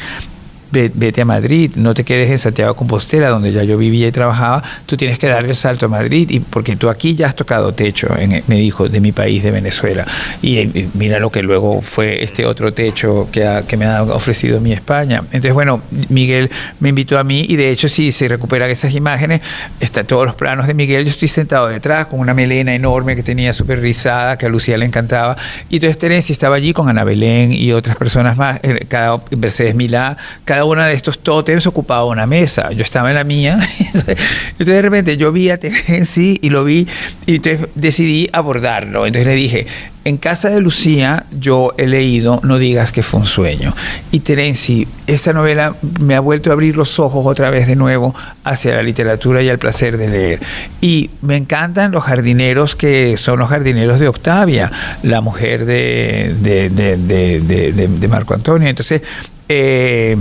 Ve- 0.70 0.90
Vete 0.94 1.22
a 1.22 1.24
Madrid, 1.24 1.72
no 1.76 1.94
te 1.94 2.04
quedes 2.04 2.30
en 2.30 2.38
Santiago 2.38 2.74
Compostela, 2.74 3.28
donde 3.28 3.52
ya 3.52 3.62
yo 3.64 3.78
vivía 3.78 4.08
y 4.08 4.12
trabajaba, 4.12 4.62
tú 4.86 4.96
tienes 4.96 5.18
que 5.18 5.26
darle 5.26 5.50
el 5.50 5.54
salto 5.56 5.86
a 5.86 5.88
Madrid, 5.88 6.28
y 6.30 6.40
porque 6.40 6.76
tú 6.76 6.88
aquí 6.90 7.14
ya 7.14 7.26
has 7.28 7.36
tocado 7.36 7.72
techo, 7.72 8.08
en- 8.18 8.42
me 8.46 8.56
dijo, 8.56 8.88
de 8.88 9.00
mi 9.00 9.12
país, 9.12 9.42
de 9.42 9.50
Venezuela. 9.50 10.06
Y, 10.42 10.58
eh, 10.58 10.88
mira 10.94 11.18
lo 11.18 11.30
que 11.30 11.42
luego 11.42 11.80
fue 11.82 12.22
este 12.22 12.44
otro 12.46 12.72
techo 12.72 13.28
que, 13.32 13.62
que 13.66 13.76
me 13.76 13.86
ha 13.86 14.02
ofrecido 14.02 14.60
mi 14.60 14.72
España. 14.72 15.22
Entonces, 15.26 15.52
bueno, 15.54 15.80
Miguel 16.08 16.50
me 16.80 16.90
invitó 16.90 17.18
a 17.18 17.24
mí, 17.24 17.46
y 17.48 17.56
de 17.56 17.70
hecho, 17.70 17.88
si 17.88 18.12
se 18.12 18.28
recuperan 18.28 18.70
esas 18.70 18.94
imágenes, 18.94 19.40
están 19.80 20.06
todos 20.06 20.26
los 20.26 20.34
planos 20.34 20.66
de 20.66 20.74
Miguel, 20.74 21.04
yo 21.04 21.10
estoy 21.10 21.28
sentado 21.28 21.68
detrás 21.68 22.06
con 22.08 22.20
una 22.20 22.34
melena 22.34 22.74
enorme 22.74 23.16
que 23.16 23.22
tenía 23.22 23.52
súper 23.52 23.80
rizada, 23.80 24.36
que 24.38 24.46
a 24.46 24.48
Lucía 24.48 24.76
le 24.76 24.84
encantaba, 24.86 25.36
y 25.70 25.76
entonces 25.76 25.98
Terencia 25.98 26.32
estaba 26.32 26.56
allí 26.56 26.72
con 26.72 26.88
Ana 26.88 27.04
Belén 27.04 27.52
y 27.52 27.72
otras 27.72 27.96
personas 27.96 28.36
más, 28.36 28.60
cada 28.88 29.20
Mercedes 29.36 29.74
Milá, 29.74 30.16
cada 30.44 30.57
cada 30.58 30.64
uno 30.64 30.82
de 30.84 30.92
estos 30.92 31.20
tótems 31.20 31.68
ocupaba 31.68 32.04
una 32.04 32.26
mesa. 32.26 32.72
Yo 32.72 32.82
estaba 32.82 33.10
en 33.10 33.14
la 33.14 33.22
mía. 33.22 33.60
Entonces 33.94 34.66
de 34.66 34.82
repente 34.82 35.16
yo 35.16 35.30
vi 35.30 35.50
a 35.50 35.56
Terenzi 35.58 36.36
y 36.42 36.50
lo 36.50 36.64
vi 36.64 36.84
y 37.26 37.36
entonces 37.36 37.68
decidí 37.76 38.28
abordarlo. 38.32 39.06
Entonces 39.06 39.28
le 39.28 39.34
dije, 39.36 39.66
en 40.04 40.16
casa 40.16 40.48
de 40.48 40.60
Lucía 40.60 41.26
yo 41.38 41.74
he 41.76 41.86
leído 41.86 42.40
No 42.42 42.58
digas 42.58 42.90
que 42.90 43.04
fue 43.04 43.20
un 43.20 43.26
sueño. 43.26 43.72
Y 44.10 44.18
Terenzi, 44.20 44.88
esta 45.06 45.32
novela 45.32 45.76
me 46.00 46.16
ha 46.16 46.20
vuelto 46.20 46.50
a 46.50 46.54
abrir 46.54 46.76
los 46.76 46.98
ojos 46.98 47.24
otra 47.24 47.50
vez 47.50 47.68
de 47.68 47.76
nuevo 47.76 48.16
hacia 48.42 48.74
la 48.74 48.82
literatura 48.82 49.40
y 49.40 49.48
al 49.48 49.58
placer 49.58 49.96
de 49.96 50.08
leer. 50.08 50.40
Y 50.80 51.10
me 51.22 51.36
encantan 51.36 51.92
los 51.92 52.02
jardineros 52.02 52.74
que 52.74 53.16
son 53.16 53.38
los 53.38 53.48
jardineros 53.48 54.00
de 54.00 54.08
Octavia, 54.08 54.72
la 55.04 55.20
mujer 55.20 55.66
de, 55.66 56.34
de, 56.40 56.68
de- 56.70 57.88
de 57.88 58.08
Marco 58.08 58.34
Antonio. 58.34 58.68
Entonces, 58.68 59.02
eh, 59.48 60.16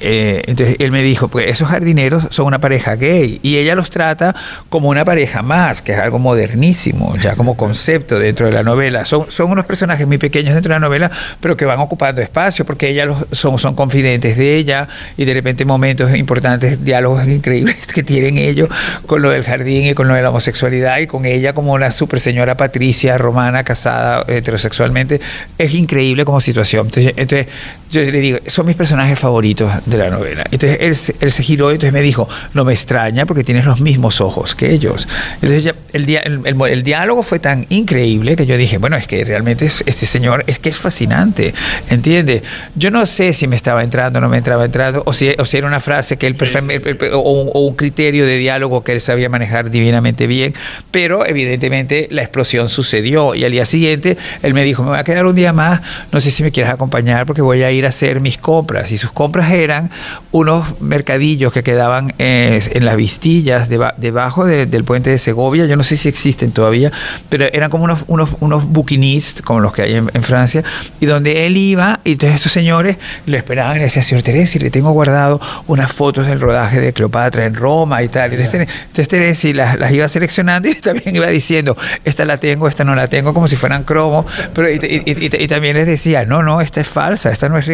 eh, 0.00 0.42
entonces 0.46 0.76
él 0.78 0.90
me 0.90 1.02
dijo, 1.02 1.28
pues 1.28 1.48
esos 1.48 1.68
jardineros 1.68 2.24
son 2.30 2.46
una 2.46 2.58
pareja 2.58 2.96
gay 2.96 3.38
y 3.42 3.58
ella 3.58 3.74
los 3.74 3.90
trata 3.90 4.34
como 4.70 4.88
una 4.88 5.04
pareja 5.04 5.42
más, 5.42 5.82
que 5.82 5.92
es 5.92 5.98
algo 5.98 6.18
modernísimo, 6.18 7.14
ya 7.18 7.36
como 7.36 7.56
concepto 7.56 8.18
dentro 8.18 8.46
de 8.46 8.52
la 8.52 8.62
novela. 8.62 9.04
Son, 9.04 9.26
unos 9.50 9.66
personajes 9.66 10.06
muy 10.06 10.18
pequeños 10.18 10.54
dentro 10.54 10.72
de 10.72 10.80
la 10.80 10.86
novela, 10.86 11.10
pero 11.40 11.56
que 11.56 11.64
van 11.66 11.80
ocupando 11.80 12.22
espacio 12.22 12.64
porque 12.64 12.88
ella 12.88 13.04
los, 13.04 13.26
son, 13.32 13.58
son 13.58 13.74
confidentes 13.74 14.36
de 14.36 14.56
ella 14.56 14.88
y 15.16 15.24
de 15.24 15.34
repente 15.34 15.64
momentos 15.64 16.14
importantes, 16.16 16.82
diálogos 16.82 17.28
increíbles 17.28 17.86
que 17.94 18.02
tienen 18.02 18.38
ellos 18.38 18.68
con 19.06 19.20
lo 19.20 19.30
del 19.30 19.44
jardín 19.44 19.86
y 19.86 19.94
con 19.94 20.08
lo 20.08 20.14
de 20.14 20.22
la 20.22 20.30
homosexualidad 20.30 20.98
y 20.98 21.06
con 21.06 21.26
ella 21.26 21.52
como 21.52 21.72
una 21.72 21.90
super 21.90 22.20
señora 22.20 22.56
Patricia 22.56 23.18
romana 23.18 23.64
casada 23.64 24.24
heterosexualmente. 24.26 25.20
Es 25.58 25.74
increíble 25.74 26.24
como 26.24 26.40
situación. 26.40 26.86
Entonces, 26.86 27.14
entonces 27.16 27.46
yo 27.92 28.00
le 28.10 28.20
digo, 28.20 28.38
son 28.46 28.66
mis 28.66 28.74
personajes 28.74 29.18
favoritos 29.18 29.70
de 29.86 29.98
la 29.98 30.08
novela. 30.10 30.44
Entonces 30.50 30.78
él, 30.80 30.96
se- 30.96 31.14
él 31.20 31.30
se 31.30 31.42
giró 31.42 31.70
y 31.70 31.74
entonces 31.74 31.92
me 31.92 32.00
dijo, 32.00 32.28
no 32.54 32.64
me 32.64 32.72
extraña 32.72 33.26
porque 33.26 33.44
tienes 33.44 33.64
los 33.66 33.80
mismos 33.80 34.20
ojos 34.20 34.54
que 34.54 34.72
ellos. 34.72 35.06
Entonces 35.34 35.62
ya 35.64 35.74
el, 35.92 36.06
dia- 36.06 36.20
el, 36.20 36.40
el- 36.44 36.60
el 36.72 36.82
diálogo 36.82 37.22
fue 37.22 37.38
tan 37.38 37.66
increíble 37.68 38.34
que 38.34 38.46
yo 38.46 38.56
dije, 38.56 38.78
bueno, 38.78 38.96
es 38.96 39.06
que 39.06 39.24
realmente 39.24 39.66
es- 39.66 39.84
este 39.86 40.06
señor 40.06 40.42
es 40.46 40.58
que 40.58 40.70
es 40.70 40.76
fascinante, 40.78 41.52
¿entiendes? 41.90 42.42
Yo 42.74 42.90
no 42.90 43.04
sé 43.06 43.32
si 43.34 43.46
me 43.46 43.56
estaba 43.56 43.82
entrando 43.84 44.18
o 44.18 44.22
no 44.22 44.28
me 44.28 44.38
entraba 44.38 44.64
entrando, 44.64 45.02
o 45.04 45.12
si, 45.12 45.34
o 45.38 45.44
si 45.44 45.58
era 45.58 45.66
una 45.66 45.80
frase 45.80 46.16
que 46.16 46.26
él 46.26 46.34
prefer- 46.36 47.10
o, 47.12 47.18
un, 47.20 47.50
o 47.52 47.66
un 47.66 47.76
criterio 47.76 48.24
de 48.26 48.38
diálogo 48.38 48.82
que 48.82 48.92
él 48.92 49.00
sabía 49.00 49.28
manejar 49.28 49.70
divinamente 49.70 50.26
bien, 50.26 50.54
pero 50.90 51.26
evidentemente 51.26 52.08
la 52.10 52.22
explosión 52.22 52.68
sucedió 52.70 53.34
y 53.34 53.44
al 53.44 53.52
día 53.52 53.66
siguiente 53.66 54.16
él 54.42 54.54
me 54.54 54.64
dijo, 54.64 54.82
me 54.82 54.90
voy 54.90 54.98
a 54.98 55.04
quedar 55.04 55.26
un 55.26 55.34
día 55.34 55.52
más, 55.52 55.82
no 56.10 56.20
sé 56.20 56.30
si 56.30 56.42
me 56.42 56.50
quieres 56.52 56.72
acompañar 56.72 57.26
porque 57.26 57.42
voy 57.42 57.62
a 57.62 57.70
ir 57.70 57.81
a 57.86 57.88
hacer 57.88 58.20
mis 58.20 58.38
compras. 58.38 58.92
Y 58.92 58.98
sus 58.98 59.12
compras 59.12 59.50
eran 59.52 59.90
unos 60.30 60.80
mercadillos 60.80 61.52
que 61.52 61.62
quedaban 61.62 62.14
eh, 62.18 62.60
en 62.72 62.84
las 62.84 62.96
vistillas 62.96 63.68
deba- 63.68 63.94
debajo 63.96 64.44
de- 64.44 64.66
del 64.66 64.84
puente 64.84 65.10
de 65.10 65.18
Segovia, 65.18 65.66
yo 65.66 65.76
no 65.76 65.82
sé 65.82 65.96
si 65.96 66.08
existen 66.08 66.52
todavía, 66.52 66.90
pero 67.28 67.46
eran 67.52 67.70
como 67.70 67.84
unos, 67.84 68.00
unos, 68.06 68.30
unos 68.40 68.68
bouquinistes, 68.68 69.42
como 69.42 69.60
los 69.60 69.72
que 69.72 69.82
hay 69.82 69.94
en, 69.94 70.10
en 70.14 70.22
Francia, 70.22 70.62
y 71.00 71.06
donde 71.06 71.46
él 71.46 71.56
iba, 71.56 72.00
y 72.04 72.12
entonces 72.12 72.36
estos 72.36 72.52
señores 72.52 72.96
le 73.26 73.38
esperaban 73.38 73.76
y 73.76 73.78
le 73.78 73.84
decían, 73.84 74.04
señor 74.04 74.22
Teresi, 74.22 74.58
le 74.58 74.70
tengo 74.70 74.90
guardado 74.92 75.40
unas 75.66 75.92
fotos 75.92 76.26
del 76.26 76.40
rodaje 76.40 76.80
de 76.80 76.92
Cleopatra 76.92 77.44
en 77.44 77.54
Roma 77.54 78.02
y 78.02 78.08
tal. 78.08 78.32
Entonces, 78.32 78.68
entonces 78.82 79.08
Teresi 79.08 79.52
las, 79.52 79.78
las 79.78 79.92
iba 79.92 80.08
seleccionando 80.08 80.68
y 80.68 80.74
también 80.80 81.14
iba 81.16 81.26
diciendo, 81.28 81.76
esta 82.04 82.24
la 82.24 82.38
tengo, 82.38 82.68
esta 82.68 82.84
no 82.84 82.94
la 82.94 83.06
tengo, 83.08 83.34
como 83.34 83.48
si 83.48 83.56
fueran 83.56 83.84
cromo, 83.84 84.26
pero 84.54 84.70
y, 84.70 84.74
y- 84.82 85.02
y- 85.06 85.42
y 85.44 85.46
también 85.46 85.76
les 85.76 85.86
decía, 85.86 86.24
no, 86.24 86.42
no, 86.42 86.60
esta 86.60 86.80
es 86.80 86.88
falsa, 86.88 87.30
esta 87.30 87.48
no 87.48 87.58
es 87.58 87.66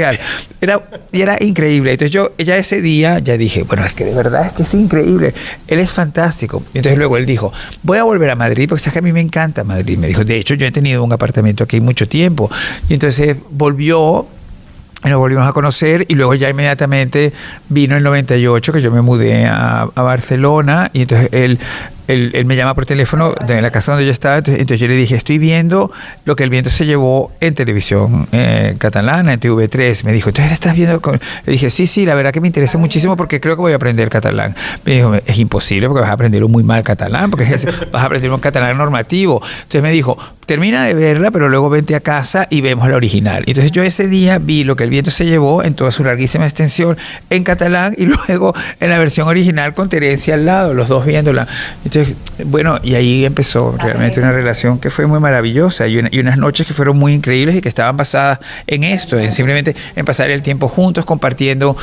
Era, 0.61 0.83
y 1.13 1.21
era 1.21 1.37
increíble. 1.41 1.93
Entonces 1.93 2.13
yo 2.13 2.33
ya 2.39 2.57
ese 2.57 2.81
día 2.81 3.19
ya 3.19 3.37
dije, 3.37 3.63
bueno, 3.63 3.85
es 3.85 3.95
que 3.95 4.05
de 4.05 4.15
verdad 4.15 4.47
es 4.47 4.53
que 4.53 4.63
es 4.63 4.75
increíble, 4.75 5.35
él 5.67 5.79
es 5.79 5.93
fantástico. 5.93 6.63
Entonces 6.75 6.99
luego 6.99 7.17
él 7.17 7.27
dijo, 7.27 7.53
voy 7.83 7.99
a 7.99 8.05
volver 8.05 8.31
a 8.31 8.35
Madrid 8.35 8.69
porque 8.69 8.83
sabes 8.83 8.95
que 8.95 8.99
a 9.01 9.03
mí 9.03 9.13
me 9.13 9.21
encanta 9.21 9.65
Madrid. 9.65 9.99
Me 9.99 10.09
dijo, 10.09 10.25
de 10.25 10.37
hecho 10.37 10.55
yo 10.55 10.67
he 10.67 10.73
tenido 10.73 11.03
un 11.05 11.13
apartamento 11.13 11.65
aquí 11.65 11.81
mucho 11.81 12.09
tiempo. 12.09 12.51
Y 12.89 12.95
entonces 12.95 13.37
volvió 13.51 14.27
y 15.05 15.09
nos 15.09 15.19
volvimos 15.19 15.49
a 15.49 15.53
conocer 15.53 16.05
y 16.09 16.15
luego 16.17 16.35
ya 16.35 16.51
inmediatamente 16.51 17.33
vino 17.69 17.97
el 17.97 18.03
98 18.03 18.73
que 18.73 18.81
yo 18.81 18.91
me 18.91 19.01
mudé 19.01 19.47
a 19.47 19.91
Barcelona 19.95 20.91
y 20.93 21.03
entonces 21.03 21.29
él, 21.33 21.59
él, 22.09 22.33
él 22.35 22.45
me 22.47 22.57
llama 22.57 22.75
por 22.75 22.87
teléfono 22.87 23.35
de 23.47 23.63
la 23.63 23.71
casa 23.71 23.93
donde 23.93 24.07
yo 24.07 24.11
estaba, 24.11 24.39
entonces, 24.39 24.61
entonces 24.61 24.81
yo 24.81 24.89
le 24.89 24.97
dije, 24.97 25.15
estoy 25.15 25.39
viendo 25.39 25.93
lo 26.25 26.35
que 26.37 26.45
el 26.45 26.51
viento 26.51 26.71
se 26.71 26.87
llevó 26.87 27.31
en 27.41 27.55
televisión 27.55 28.27
eh, 28.33 28.75
catalana, 28.79 29.35
en 29.35 29.41
TV3. 29.41 30.05
Me 30.05 30.13
dijo, 30.13 30.31
entonces 30.31 30.53
estás 30.53 30.75
viendo... 30.75 31.01
con-?" 31.01 31.21
Le 31.45 31.53
dije, 31.53 31.71
sí, 31.71 31.87
sí, 31.87 32.05
la 32.05 32.15
verdad 32.15 32.33
que 32.33 32.41
me 32.41 32.49
interesa 32.49 32.79
muchísimo 32.79 33.17
porque 33.17 33.41
creo 33.41 33.57
que 33.57 33.61
voy 33.61 33.73
a 33.73 33.77
aprender 33.77 34.09
catalán. 34.09 34.55
Me 34.85 34.95
dijo, 34.95 35.15
es 35.15 35.39
imposible 35.39 35.87
porque 35.87 36.01
vas 36.01 36.11
a 36.11 36.15
aprender 36.15 36.43
un 36.45 36.51
muy 36.51 36.65
mal 36.65 36.83
catalán, 36.83 37.31
porque 37.31 37.45
vas 37.93 38.03
a 38.03 38.07
aprender 38.07 38.31
un 38.31 38.41
catalán 38.41 38.77
normativo. 38.77 39.43
Entonces 39.45 39.83
me 39.83 39.93
dijo, 39.93 40.17
termina 40.47 40.87
de 40.87 40.95
verla, 40.95 41.31
pero 41.31 41.51
luego 41.51 41.69
vente 41.69 41.95
a 41.95 42.01
casa 42.01 42.47
y 42.49 42.63
vemos 42.63 42.89
la 42.89 42.97
original. 42.97 43.45
Entonces 43.47 43.71
yo 43.71 43.83
ese 43.83 44.09
día 44.09 44.39
vi 44.39 44.65
lo 44.65 44.77
que 44.77 44.85
el 44.85 44.91
viento 44.91 45.11
se 45.11 45.27
llevó 45.27 45.63
en 45.63 45.75
toda 45.75 45.91
su 45.91 46.05
larguísima 46.05 46.47
extensión 46.47 46.97
en 47.29 47.45
catalán 47.45 47.95
y 47.99 48.07
luego 48.29 48.55
en 48.81 48.89
la 48.89 48.99
versión 48.99 49.29
original 49.29 49.75
con 49.75 49.91
Terencia 49.91 50.35
al 50.35 50.47
lado, 50.47 50.73
los 50.73 50.89
dos 50.89 51.05
viéndola. 51.05 51.47
Entonces, 51.85 51.98
bueno, 52.45 52.79
y 52.83 52.95
ahí 52.95 53.25
empezó 53.25 53.75
realmente 53.79 54.21
una 54.21 54.33
relación 54.33 54.79
que 54.79 54.91
fue 54.91 55.07
muy 55.07 55.21
maravillosa 55.21 55.87
y, 55.87 55.99
una- 55.99 56.09
y 56.13 56.19
unas 56.21 56.39
noches 56.39 56.67
que 56.67 56.75
fueron 56.75 56.99
muy 56.99 57.15
increíbles 57.15 57.57
y 57.57 57.61
que 57.61 57.69
estaban 57.69 57.97
basadas 57.97 58.39
en 58.67 58.85
esto, 58.85 59.19
en 59.19 59.33
simplemente 59.33 59.75
en 59.97 60.05
pasar 60.05 60.31
el 60.31 60.43
tiempo 60.43 60.69
juntos, 60.69 61.05
compartiendo 61.05 61.77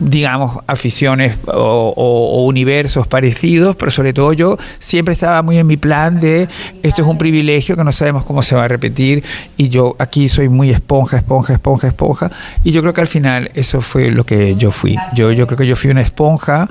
digamos, 0.00 0.62
aficiones 0.68 1.36
o, 1.48 1.52
o- 1.96 2.38
o 2.38 2.44
universos 2.46 3.08
parecidos, 3.08 3.74
pero 3.74 3.90
sobre 3.90 4.12
todo 4.12 4.32
yo 4.32 4.56
siempre 4.78 5.12
estaba 5.12 5.42
muy 5.42 5.58
en 5.58 5.66
mi 5.66 5.76
plan 5.76 6.20
de 6.20 6.46
esto 6.84 7.02
es 7.02 7.08
un 7.08 7.18
privilegio 7.18 7.74
que 7.76 7.82
no 7.82 7.90
sabemos 7.90 8.24
cómo 8.24 8.44
se 8.44 8.54
va 8.54 8.62
a 8.62 8.68
repetir 8.68 9.24
y 9.56 9.70
yo 9.70 9.96
aquí 9.98 10.28
soy 10.28 10.48
muy 10.48 10.70
esponja, 10.70 11.16
esponja, 11.16 11.54
esponja, 11.54 11.88
esponja 11.88 12.30
y 12.62 12.70
yo 12.70 12.80
creo 12.82 12.94
que 12.94 13.00
al 13.00 13.08
final 13.08 13.50
eso 13.56 13.80
fue 13.80 14.12
lo 14.12 14.22
que 14.22 14.54
yo 14.54 14.70
fui. 14.70 14.96
Yo, 15.16 15.32
yo 15.32 15.48
creo 15.48 15.58
que 15.58 15.66
yo 15.66 15.74
fui 15.74 15.90
una 15.90 16.02
esponja. 16.02 16.68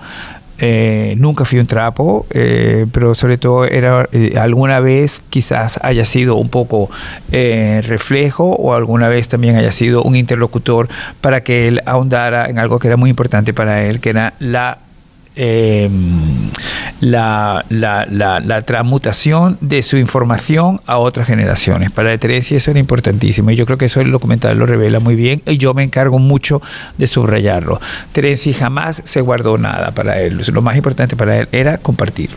Eh, 0.59 1.15
nunca 1.17 1.45
fui 1.45 1.59
un 1.59 1.67
trapo, 1.67 2.25
eh, 2.31 2.85
pero 2.91 3.15
sobre 3.15 3.37
todo 3.37 3.65
era 3.65 4.07
eh, 4.11 4.35
alguna 4.39 4.79
vez 4.79 5.21
quizás 5.29 5.79
haya 5.81 6.05
sido 6.05 6.35
un 6.35 6.49
poco 6.49 6.89
eh, 7.31 7.81
reflejo 7.85 8.45
o 8.45 8.73
alguna 8.73 9.07
vez 9.07 9.27
también 9.27 9.55
haya 9.55 9.71
sido 9.71 10.03
un 10.03 10.15
interlocutor 10.15 10.89
para 11.21 11.41
que 11.41 11.67
él 11.67 11.81
ahondara 11.85 12.49
en 12.49 12.59
algo 12.59 12.79
que 12.79 12.87
era 12.87 12.97
muy 12.97 13.09
importante 13.09 13.53
para 13.53 13.83
él, 13.83 13.99
que 13.99 14.09
era 14.09 14.33
la 14.39 14.79
eh, 15.37 15.89
la, 16.99 17.63
la, 17.69 18.07
la, 18.09 18.39
la 18.39 18.61
transmutación 18.63 19.57
de 19.61 19.83
su 19.83 19.97
información 19.97 20.81
a 20.87 20.97
otras 20.97 21.27
generaciones. 21.27 21.91
Para 21.91 22.17
Teresia 22.17 22.57
eso 22.57 22.71
era 22.71 22.79
importantísimo 22.79 23.51
y 23.51 23.55
yo 23.55 23.65
creo 23.65 23.77
que 23.77 23.85
eso 23.85 24.01
el 24.01 24.11
documental 24.11 24.57
lo 24.57 24.65
revela 24.65 24.99
muy 24.99 25.15
bien 25.15 25.41
y 25.45 25.57
yo 25.57 25.73
me 25.73 25.83
encargo 25.83 26.19
mucho 26.19 26.61
de 26.97 27.07
subrayarlo. 27.07 27.79
Teresia 28.11 28.53
jamás 28.53 29.01
se 29.05 29.21
guardó 29.21 29.57
nada 29.57 29.91
para 29.91 30.21
él. 30.21 30.41
Lo 30.51 30.61
más 30.61 30.75
importante 30.75 31.15
para 31.15 31.39
él 31.39 31.47
era 31.51 31.77
compartir. 31.77 32.31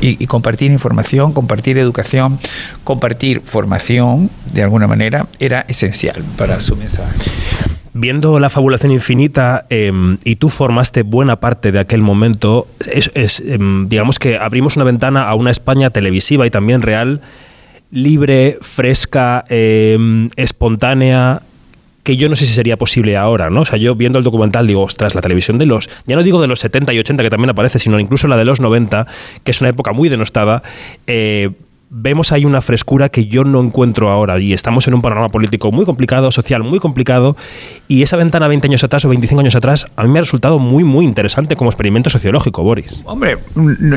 Y 0.00 0.26
compartir 0.26 0.70
información, 0.70 1.34
compartir 1.34 1.76
educación, 1.76 2.38
compartir 2.82 3.42
formación, 3.44 4.30
de 4.54 4.62
alguna 4.62 4.86
manera, 4.86 5.26
era 5.38 5.66
esencial 5.68 6.24
para 6.38 6.60
su 6.60 6.76
mensaje. 6.76 7.12
Viendo 7.94 8.40
la 8.40 8.48
fabulación 8.48 8.90
infinita 8.90 9.66
eh, 9.68 9.92
y 10.24 10.36
tú 10.36 10.48
formaste 10.48 11.02
buena 11.02 11.36
parte 11.36 11.72
de 11.72 11.78
aquel 11.78 12.00
momento, 12.00 12.66
eh, 12.86 13.58
digamos 13.86 14.18
que 14.18 14.38
abrimos 14.38 14.76
una 14.76 14.84
ventana 14.84 15.28
a 15.28 15.34
una 15.34 15.50
España 15.50 15.90
televisiva 15.90 16.46
y 16.46 16.50
también 16.50 16.80
real, 16.80 17.20
libre, 17.90 18.58
fresca, 18.62 19.44
eh, 19.50 20.28
espontánea, 20.36 21.42
que 22.02 22.16
yo 22.16 22.28
no 22.28 22.36
sé 22.36 22.46
si 22.46 22.54
sería 22.54 22.76
posible 22.76 23.16
ahora, 23.16 23.50
¿no? 23.50 23.60
O 23.60 23.64
sea, 23.64 23.78
yo 23.78 23.94
viendo 23.94 24.18
el 24.18 24.24
documental 24.24 24.66
digo, 24.66 24.82
ostras, 24.82 25.14
la 25.14 25.20
televisión 25.20 25.58
de 25.58 25.66
los, 25.66 25.88
ya 26.06 26.16
no 26.16 26.22
digo 26.22 26.40
de 26.40 26.48
los 26.48 26.60
70 26.60 26.92
y 26.92 26.98
80 26.98 27.22
que 27.22 27.30
también 27.30 27.50
aparece, 27.50 27.78
sino 27.78 28.00
incluso 28.00 28.26
la 28.26 28.36
de 28.36 28.44
los 28.44 28.60
90, 28.60 29.06
que 29.44 29.50
es 29.50 29.60
una 29.60 29.70
época 29.70 29.92
muy 29.92 30.08
denostada, 30.08 30.62
eh, 31.06 31.50
vemos 31.94 32.32
ahí 32.32 32.46
una 32.46 32.62
frescura 32.62 33.10
que 33.10 33.26
yo 33.26 33.44
no 33.44 33.60
encuentro 33.60 34.08
ahora 34.08 34.38
y 34.38 34.54
estamos 34.54 34.88
en 34.88 34.94
un 34.94 35.02
panorama 35.02 35.28
político 35.28 35.70
muy 35.70 35.84
complicado, 35.84 36.30
social 36.30 36.62
muy 36.62 36.78
complicado 36.78 37.36
y 37.86 38.02
esa 38.02 38.16
ventana 38.16 38.48
20 38.48 38.66
años 38.66 38.82
atrás 38.82 39.04
o 39.04 39.10
25 39.10 39.40
años 39.40 39.54
atrás 39.54 39.86
a 39.94 40.02
mí 40.02 40.08
me 40.08 40.18
ha 40.18 40.22
resultado 40.22 40.58
muy 40.58 40.84
muy 40.84 41.04
interesante 41.04 41.54
como 41.54 41.68
experimento 41.68 42.08
sociológico, 42.08 42.62
Boris. 42.62 43.02
Hombre, 43.04 43.36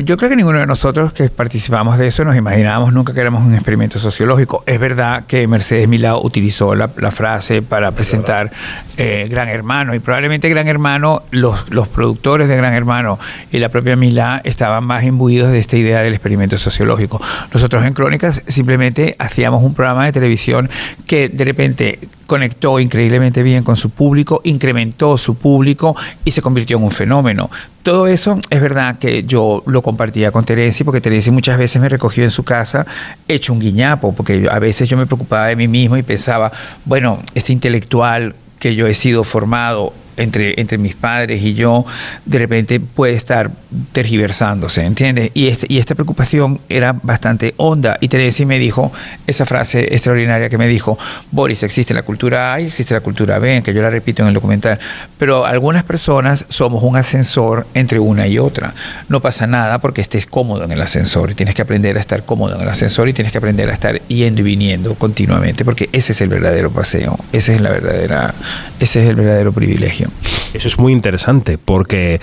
yo 0.04 0.18
creo 0.18 0.30
que 0.30 0.36
ninguno 0.36 0.60
de 0.60 0.68
nosotros 0.68 1.14
que 1.14 1.30
participamos 1.30 1.98
de 1.98 2.08
eso 2.08 2.26
nos 2.26 2.36
imaginábamos 2.36 2.92
nunca 2.92 3.14
que 3.14 3.22
éramos 3.22 3.46
un 3.46 3.54
experimento 3.54 3.98
sociológico. 3.98 4.64
Es 4.66 4.78
verdad 4.78 5.26
que 5.26 5.48
Mercedes 5.48 5.88
Milá 5.88 6.18
utilizó 6.18 6.76
la, 6.76 6.90
la 6.98 7.12
frase 7.12 7.62
para 7.62 7.92
presentar 7.92 8.52
eh, 8.98 9.28
Gran 9.30 9.48
Hermano 9.48 9.96
y 9.96 10.00
probablemente 10.00 10.50
Gran 10.50 10.68
Hermano, 10.68 11.24
los, 11.32 11.70
los 11.70 11.88
productores 11.88 12.50
de 12.50 12.58
Gran 12.58 12.74
Hermano 12.74 13.20
y 13.54 13.60
la 13.60 13.70
propia 13.70 13.96
Milá 13.96 14.42
estaban 14.44 14.84
más 14.84 15.06
imbuidos 15.06 15.50
de 15.52 15.60
esta 15.60 15.78
idea 15.78 16.02
del 16.02 16.14
experimento 16.14 16.58
sociológico. 16.58 17.22
Nosotros 17.54 17.85
en 17.88 17.94
Crónicas 17.94 18.42
simplemente 18.48 19.16
hacíamos 19.20 19.64
un 19.64 19.74
programa 19.74 20.06
de 20.06 20.12
televisión 20.12 20.70
que 21.08 21.30
de 21.30 21.44
repente 21.44 22.00
conectó 22.28 22.80
increíblemente 22.80 23.44
bien 23.44 23.64
con 23.64 23.76
su 23.76 23.90
público, 23.90 24.42
incrementó 24.44 25.18
su 25.18 25.36
público 25.36 25.96
y 26.24 26.32
se 26.32 26.42
convirtió 26.42 26.78
en 26.78 26.84
un 26.84 26.92
fenómeno. 26.92 27.50
Todo 27.84 28.08
eso 28.08 28.40
es 28.50 28.62
verdad 28.62 28.98
que 28.98 29.24
yo 29.26 29.64
lo 29.68 29.82
compartía 29.82 30.32
con 30.32 30.44
Teresa, 30.44 30.84
porque 30.84 31.02
Teresa 31.02 31.32
muchas 31.32 31.58
veces 31.58 31.82
me 31.82 31.90
recogió 31.90 32.24
en 32.24 32.32
su 32.32 32.44
casa 32.44 32.86
hecho 33.28 33.54
un 33.54 33.60
guiñapo, 33.60 34.14
porque 34.14 34.48
a 34.52 34.60
veces 34.60 34.90
yo 34.90 34.98
me 34.98 35.06
preocupaba 35.06 35.48
de 35.48 35.56
mí 35.56 35.68
mismo 35.68 35.98
y 35.98 36.04
pensaba, 36.04 36.52
bueno, 36.86 37.20
este 37.36 37.54
intelectual 37.54 38.34
que 38.60 38.76
yo 38.76 38.88
he 38.88 38.94
sido 38.94 39.24
formado 39.24 39.94
entre, 40.18 40.60
entre 40.60 40.78
mis 40.78 40.96
padres 40.96 41.42
y 41.44 41.54
yo, 41.54 41.86
de 42.26 42.40
repente 42.40 42.80
puede 42.80 43.14
estar 43.14 43.52
tergiversándose, 43.92 44.86
¿entiendes? 44.86 45.32
Y, 45.34 45.48
este, 45.48 45.68
y 45.70 45.80
esta 45.80 45.96
preocupación 45.96 46.60
era 46.70 46.94
bastante 46.94 47.54
honda. 47.58 47.98
Y 48.02 48.08
Teresa 48.08 48.46
me 48.46 48.60
dijo 48.60 48.92
esa 49.28 49.46
frase 49.46 49.94
extraordinaria 49.94 50.50
que 50.50 50.58
me 50.58 50.68
dijo, 50.68 50.98
Boris, 51.32 51.64
existe 51.64 51.94
la 51.94 52.04
cultura 52.04 52.54
A 52.54 52.62
y 52.62 52.66
existe 52.66 52.94
la 52.94 53.02
cultura 53.02 53.40
B, 53.40 53.62
que 53.64 53.74
yo 53.74 53.82
la 53.82 53.90
repito 53.90 54.22
en 54.22 54.30
el 54.30 54.34
documental, 54.34 54.80
pero 55.18 55.46
algunas 55.46 55.84
personas 55.84 56.46
somos 56.50 56.84
un 56.84 56.98
ascensor 56.98 57.68
entre 57.74 58.00
una 58.00 58.28
y 58.28 58.40
otra. 58.40 58.74
No 59.10 59.22
pasa 59.22 59.48
nada 59.48 59.80
porque 59.80 60.02
estés 60.02 60.26
cómodo 60.26 60.64
en 60.64 60.72
el 60.72 60.82
ascensor 60.82 61.32
y 61.32 61.36
tienes 61.36 61.56
que 61.56 61.62
aprender 61.62 61.98
a 61.98 62.00
estar 62.00 62.26
cómodo 62.26 62.56
en 62.56 62.62
el 62.62 62.70
ascensor 62.70 63.08
y 63.10 63.14
tienes 63.14 63.32
que 63.32 63.38
aprender 63.38 63.70
a 63.70 63.74
estar 63.74 64.02
yendo 64.08 64.42
y 64.42 64.44
viniendo 64.44 64.96
continuamente, 64.96 65.66
porque 65.66 65.90
ese 65.92 66.14
es 66.14 66.22
el 66.22 66.30
verdadero 66.30 66.72
paseo, 66.72 67.18
ese 67.32 67.56
es 67.56 67.62
la 67.62 67.70
verdadera, 67.70 68.34
ese 68.80 69.04
es 69.04 69.10
el 69.10 69.16
verdadero 69.16 69.52
privilegio. 69.52 70.05
Eso 70.54 70.68
es 70.68 70.80
muy 70.80 70.94
interesante 70.94 71.58
porque 71.58 72.20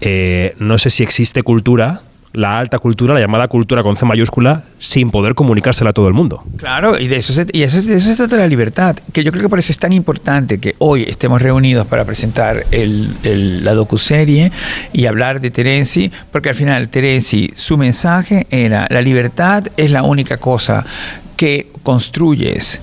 eh, 0.00 0.54
no 0.58 0.78
sé 0.78 0.90
si 0.90 1.02
existe 1.02 1.42
cultura, 1.42 2.02
la 2.36 2.58
alta 2.58 2.78
cultura, 2.78 3.14
la 3.14 3.20
llamada 3.20 3.48
cultura 3.48 3.82
con 3.82 3.96
C 3.96 4.04
mayúscula, 4.04 4.64
sin 4.78 5.10
poder 5.10 5.34
comunicársela 5.34 5.90
a 5.90 5.92
todo 5.94 6.06
el 6.06 6.12
mundo. 6.12 6.44
Claro, 6.58 6.98
y 7.00 7.08
de 7.08 7.16
eso, 7.16 7.32
se, 7.32 7.46
y 7.50 7.62
eso, 7.62 7.80
de 7.80 8.14
trata 8.14 8.36
la 8.36 8.46
libertad, 8.46 8.94
que 9.12 9.24
yo 9.24 9.32
creo 9.32 9.44
que 9.44 9.48
por 9.48 9.58
eso 9.58 9.72
es 9.72 9.78
tan 9.78 9.94
importante 9.94 10.60
que 10.60 10.74
hoy 10.78 11.04
estemos 11.04 11.40
reunidos 11.40 11.86
para 11.86 12.04
presentar 12.04 12.66
el, 12.72 13.08
el, 13.22 13.64
la 13.64 13.72
docuserie 13.72 14.52
y 14.92 15.06
hablar 15.06 15.40
de 15.40 15.50
Terenzi, 15.50 16.12
porque 16.30 16.50
al 16.50 16.54
final 16.54 16.90
Terenzi, 16.90 17.52
su 17.56 17.78
mensaje 17.78 18.46
era, 18.50 18.86
la 18.90 19.00
libertad 19.00 19.68
es 19.78 19.90
la 19.90 20.02
única 20.02 20.36
cosa 20.36 20.84
que 21.38 21.68
construyes 21.82 22.80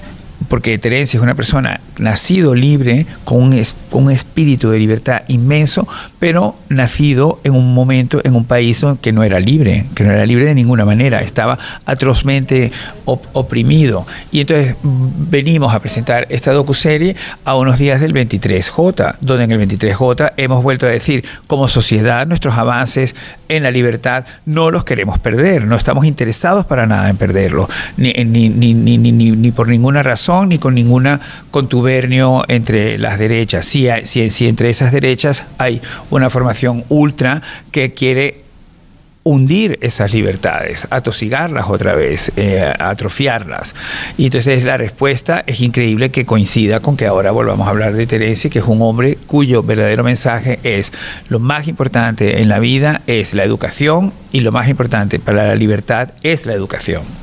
porque 0.49 0.77
Terencia 0.77 1.17
es 1.17 1.23
una 1.23 1.35
persona 1.35 1.79
nacido 1.97 2.55
libre, 2.55 3.05
con 3.23 3.41
un, 3.41 3.53
es, 3.53 3.75
un, 3.91 4.11
espíritu 4.11 4.69
de 4.69 4.79
libertad 4.79 5.21
inmenso, 5.27 5.87
pero 6.19 6.55
nacido 6.69 7.39
en 7.43 7.53
un 7.53 7.73
momento, 7.73 8.21
en 8.23 8.35
un 8.35 8.45
país 8.45 8.85
que 9.01 9.11
no 9.11 9.23
era 9.23 9.39
libre, 9.39 9.85
que 9.95 10.03
no 10.03 10.11
era 10.11 10.25
libre 10.25 10.45
de 10.45 10.55
ninguna 10.55 10.85
manera, 10.85 11.21
estaba 11.21 11.57
atrozmente 11.85 12.71
op 13.05 13.23
oprimido. 13.33 14.05
Y 14.31 14.41
entonces 14.41 14.75
venimos 14.83 15.73
a 15.73 15.79
presentar 15.79 16.25
esta 16.29 16.51
docuserie 16.53 17.15
a 17.45 17.55
unos 17.55 17.79
días 17.79 18.01
del 18.01 18.13
23J, 18.13 19.15
donde 19.21 19.43
en 19.43 19.51
el 19.51 19.67
23J 19.67 20.33
hemos 20.37 20.63
vuelto 20.63 20.85
a 20.85 20.89
decir, 20.89 21.25
como 21.47 21.67
sociedad, 21.67 22.25
nuestros 22.27 22.57
avances 22.57 23.15
en 23.49 23.63
la 23.63 23.71
libertad 23.71 24.25
no 24.45 24.71
los 24.71 24.83
queremos 24.83 25.19
perder, 25.19 25.65
no 25.65 25.75
estamos 25.75 26.05
interesados 26.05 26.65
para 26.65 26.85
nada 26.85 27.09
en 27.09 27.17
perderlos, 27.17 27.69
ni, 27.97 29.51
por 29.51 29.67
ninguna 29.67 30.03
razón 30.03 30.49
ni 30.49 30.57
con 30.57 30.73
ninguna 30.73 31.19
entre 32.47 32.97
las 32.97 33.19
derechas. 33.19 33.65
Si, 33.65 33.89
hay, 33.89 34.05
si, 34.05 34.47
entre 34.47 34.69
esas 34.69 34.91
derechas 34.91 35.45
hay 35.57 35.81
una 36.09 36.29
formación 36.29 36.83
ultra 36.89 37.41
que 37.71 37.93
quiere 37.93 38.41
hundir 39.25 39.79
esas 39.81 40.13
libertades, 40.13 40.85
atosigarlas 40.89 41.69
otra 41.69 41.95
vez, 41.95 42.31
eh, 42.35 42.73
atrofiarlas. 42.77 43.73
Y 44.17 44.25
entonces 44.25 44.63
la 44.65 44.75
respuesta 44.75 45.43
es 45.47 45.61
increíble 45.61 46.11
que 46.11 46.25
coincida 46.25 46.81
con 46.81 46.97
que 46.97 47.05
ahora 47.05 47.31
volvamos 47.31 47.65
a 47.67 47.69
hablar 47.69 47.93
de 47.93 48.05
Teresa, 48.05 48.49
que 48.49 48.59
es 48.59 48.65
un 48.65 48.81
hombre 48.81 49.17
cuyo 49.27 49.63
verdadero 49.63 50.03
mensaje 50.03 50.59
es 50.63 50.91
lo 51.29 51.39
más 51.39 51.69
importante 51.69 52.41
en 52.41 52.49
la 52.49 52.59
vida 52.59 53.01
es 53.07 53.33
la 53.33 53.43
educación 53.43 54.11
y 54.33 54.41
lo 54.41 54.51
más 54.51 54.67
importante 54.67 55.19
para 55.19 55.47
la 55.47 55.55
libertad 55.55 56.09
es 56.21 56.45
la 56.45 56.53
educación. 56.53 57.22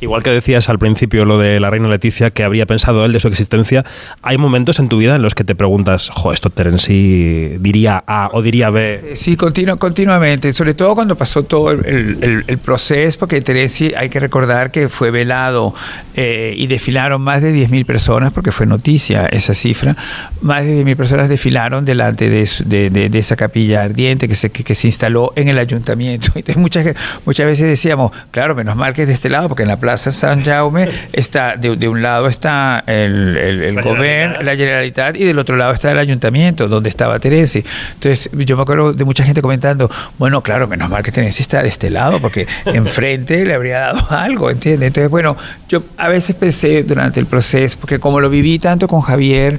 Igual 0.00 0.22
que 0.22 0.30
decías 0.30 0.68
al 0.68 0.78
principio 0.78 1.24
lo 1.24 1.38
de 1.38 1.58
la 1.58 1.70
reina 1.70 1.88
Leticia, 1.88 2.30
que 2.30 2.44
habría 2.44 2.66
pensado 2.66 3.04
él 3.04 3.12
de 3.12 3.20
su 3.20 3.28
existencia, 3.28 3.84
hay 4.22 4.36
momentos 4.38 4.78
en 4.78 4.88
tu 4.88 4.98
vida 4.98 5.16
en 5.16 5.22
los 5.22 5.34
que 5.34 5.44
te 5.44 5.54
preguntas, 5.54 6.10
jo, 6.12 6.32
esto 6.32 6.50
Terenzi 6.50 7.56
diría 7.58 8.04
A 8.06 8.30
o 8.32 8.42
diría 8.42 8.70
B. 8.70 9.12
Sí, 9.14 9.36
continu 9.36 9.76
continuamente, 9.78 10.52
sobre 10.52 10.74
todo 10.74 10.94
cuando 10.94 11.16
pasó 11.16 11.44
todo 11.44 11.70
el, 11.70 12.58
proceso, 12.62 13.18
porque 13.18 13.40
Terenzi 13.40 13.92
hay 13.94 14.08
que 14.08 14.20
recordar 14.20 14.70
que 14.70 14.88
fue 14.88 15.10
velado 15.10 15.74
eh, 16.14 16.54
y 16.56 16.66
desfilaron 16.66 17.20
más 17.22 17.42
de 17.42 17.54
10.000 17.54 17.84
personas, 17.84 18.32
porque 18.32 18.52
fue 18.52 18.66
noticia 18.66 19.26
esa 19.26 19.54
cifra, 19.54 19.96
más 20.40 20.64
de 20.64 20.84
10.000 20.84 20.96
personas 20.96 21.28
desfilaron 21.28 21.84
delante 21.84 22.28
de, 22.30 23.10
esa 23.18 23.36
capilla 23.36 23.82
ardiente 23.82 24.28
que 24.28 24.34
se, 24.34 24.50
que, 24.50 24.74
se 24.74 24.88
instaló 24.88 25.32
en 25.36 25.48
el 25.48 25.58
ayuntamiento. 25.58 26.32
Entonces 26.34 26.56
muchas, 26.56 26.94
muchas 27.24 27.46
veces 27.46 27.66
decíamos, 27.66 28.12
claro, 28.30 28.54
menos 28.54 28.76
mal 28.76 28.92
que 28.92 29.06
de 29.06 29.12
este 29.12 29.28
lado, 29.28 29.48
porque 29.56 29.62
en 29.62 29.70
la 29.70 29.78
Plaza 29.78 30.12
San 30.12 30.44
Jaume 30.44 30.86
está, 31.14 31.56
de, 31.56 31.76
de 31.76 31.88
un 31.88 32.02
lado 32.02 32.26
está 32.26 32.84
el, 32.86 33.38
el, 33.38 33.62
el 33.62 33.80
gobierno, 33.80 34.42
la 34.42 34.54
Generalitat, 34.54 35.16
y 35.16 35.24
del 35.24 35.38
otro 35.38 35.56
lado 35.56 35.72
está 35.72 35.90
el 35.90 35.98
ayuntamiento, 35.98 36.68
donde 36.68 36.90
estaba 36.90 37.18
Teresi. 37.18 37.64
Entonces, 37.94 38.28
yo 38.34 38.54
me 38.54 38.64
acuerdo 38.64 38.92
de 38.92 39.02
mucha 39.06 39.24
gente 39.24 39.40
comentando, 39.40 39.90
bueno, 40.18 40.42
claro, 40.42 40.68
menos 40.68 40.90
mal 40.90 41.02
que 41.02 41.10
Teresi 41.10 41.40
está 41.40 41.62
de 41.62 41.70
este 41.70 41.88
lado, 41.88 42.20
porque 42.20 42.46
enfrente 42.66 43.46
le 43.46 43.54
habría 43.54 43.78
dado 43.78 44.06
algo, 44.10 44.50
¿entiendes? 44.50 44.88
Entonces, 44.88 45.10
bueno, 45.10 45.38
yo 45.70 45.82
a 45.96 46.08
veces 46.08 46.36
pensé 46.36 46.82
durante 46.82 47.18
el 47.18 47.24
proceso, 47.24 47.78
porque 47.80 47.98
como 47.98 48.20
lo 48.20 48.28
viví 48.28 48.58
tanto 48.58 48.88
con 48.88 49.00
Javier 49.00 49.58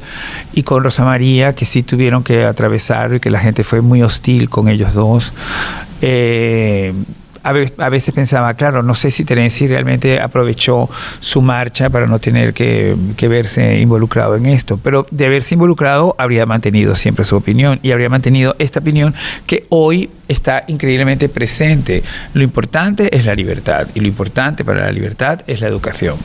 y 0.54 0.62
con 0.62 0.84
Rosa 0.84 1.06
María, 1.06 1.56
que 1.56 1.66
sí 1.66 1.82
tuvieron 1.82 2.24
que 2.24 2.46
atravesar 2.46 3.16
y 3.16 3.20
que 3.20 3.32
la 3.32 3.40
gente 3.40 3.64
fue 3.64 3.82
muy 3.82 4.04
hostil 4.04 4.48
con 4.48 4.68
ellos 4.68 4.94
dos, 4.94 5.34
eh, 6.04 6.94
a 7.44 7.90
veces 7.90 8.14
pensaba, 8.14 8.54
claro, 8.54 8.84
no 8.84 8.96
sé 8.96 9.12
si 9.12 9.24
Terenzi 9.24 9.68
realmente 9.68 10.20
aprovechó 10.20 10.90
su 11.20 11.42
marcha 11.42 11.90
para 11.90 12.08
no 12.08 12.20
tener 12.20 12.54
que, 12.54 12.96
verse 13.28 13.80
involucrado 13.80 14.36
en 14.36 14.46
esto, 14.46 14.78
pero 14.78 15.06
de 15.12 15.26
haberse 15.26 15.56
involucrado 15.56 16.16
habría 16.18 16.46
mantenido 16.46 16.96
siempre 16.96 17.26
su 17.26 17.36
opinión 17.36 17.80
y 17.84 17.92
habría 17.92 18.10
mantenido 18.10 18.56
esta 18.60 18.80
opinión 18.80 19.14
que 19.46 19.66
hoy 19.70 20.10
está 20.28 20.64
increíblemente 20.68 21.30
presente. 21.30 22.04
Lo 22.34 22.44
importante 22.44 23.16
es 23.16 23.26
la 23.26 23.36
libertad 23.36 23.88
y 23.96 24.00
lo 24.00 24.08
importante 24.08 24.66
para 24.66 24.82
la 24.82 24.92
libertad 24.92 25.42
es 25.48 25.62
la 25.62 25.68
educación. 25.68 26.16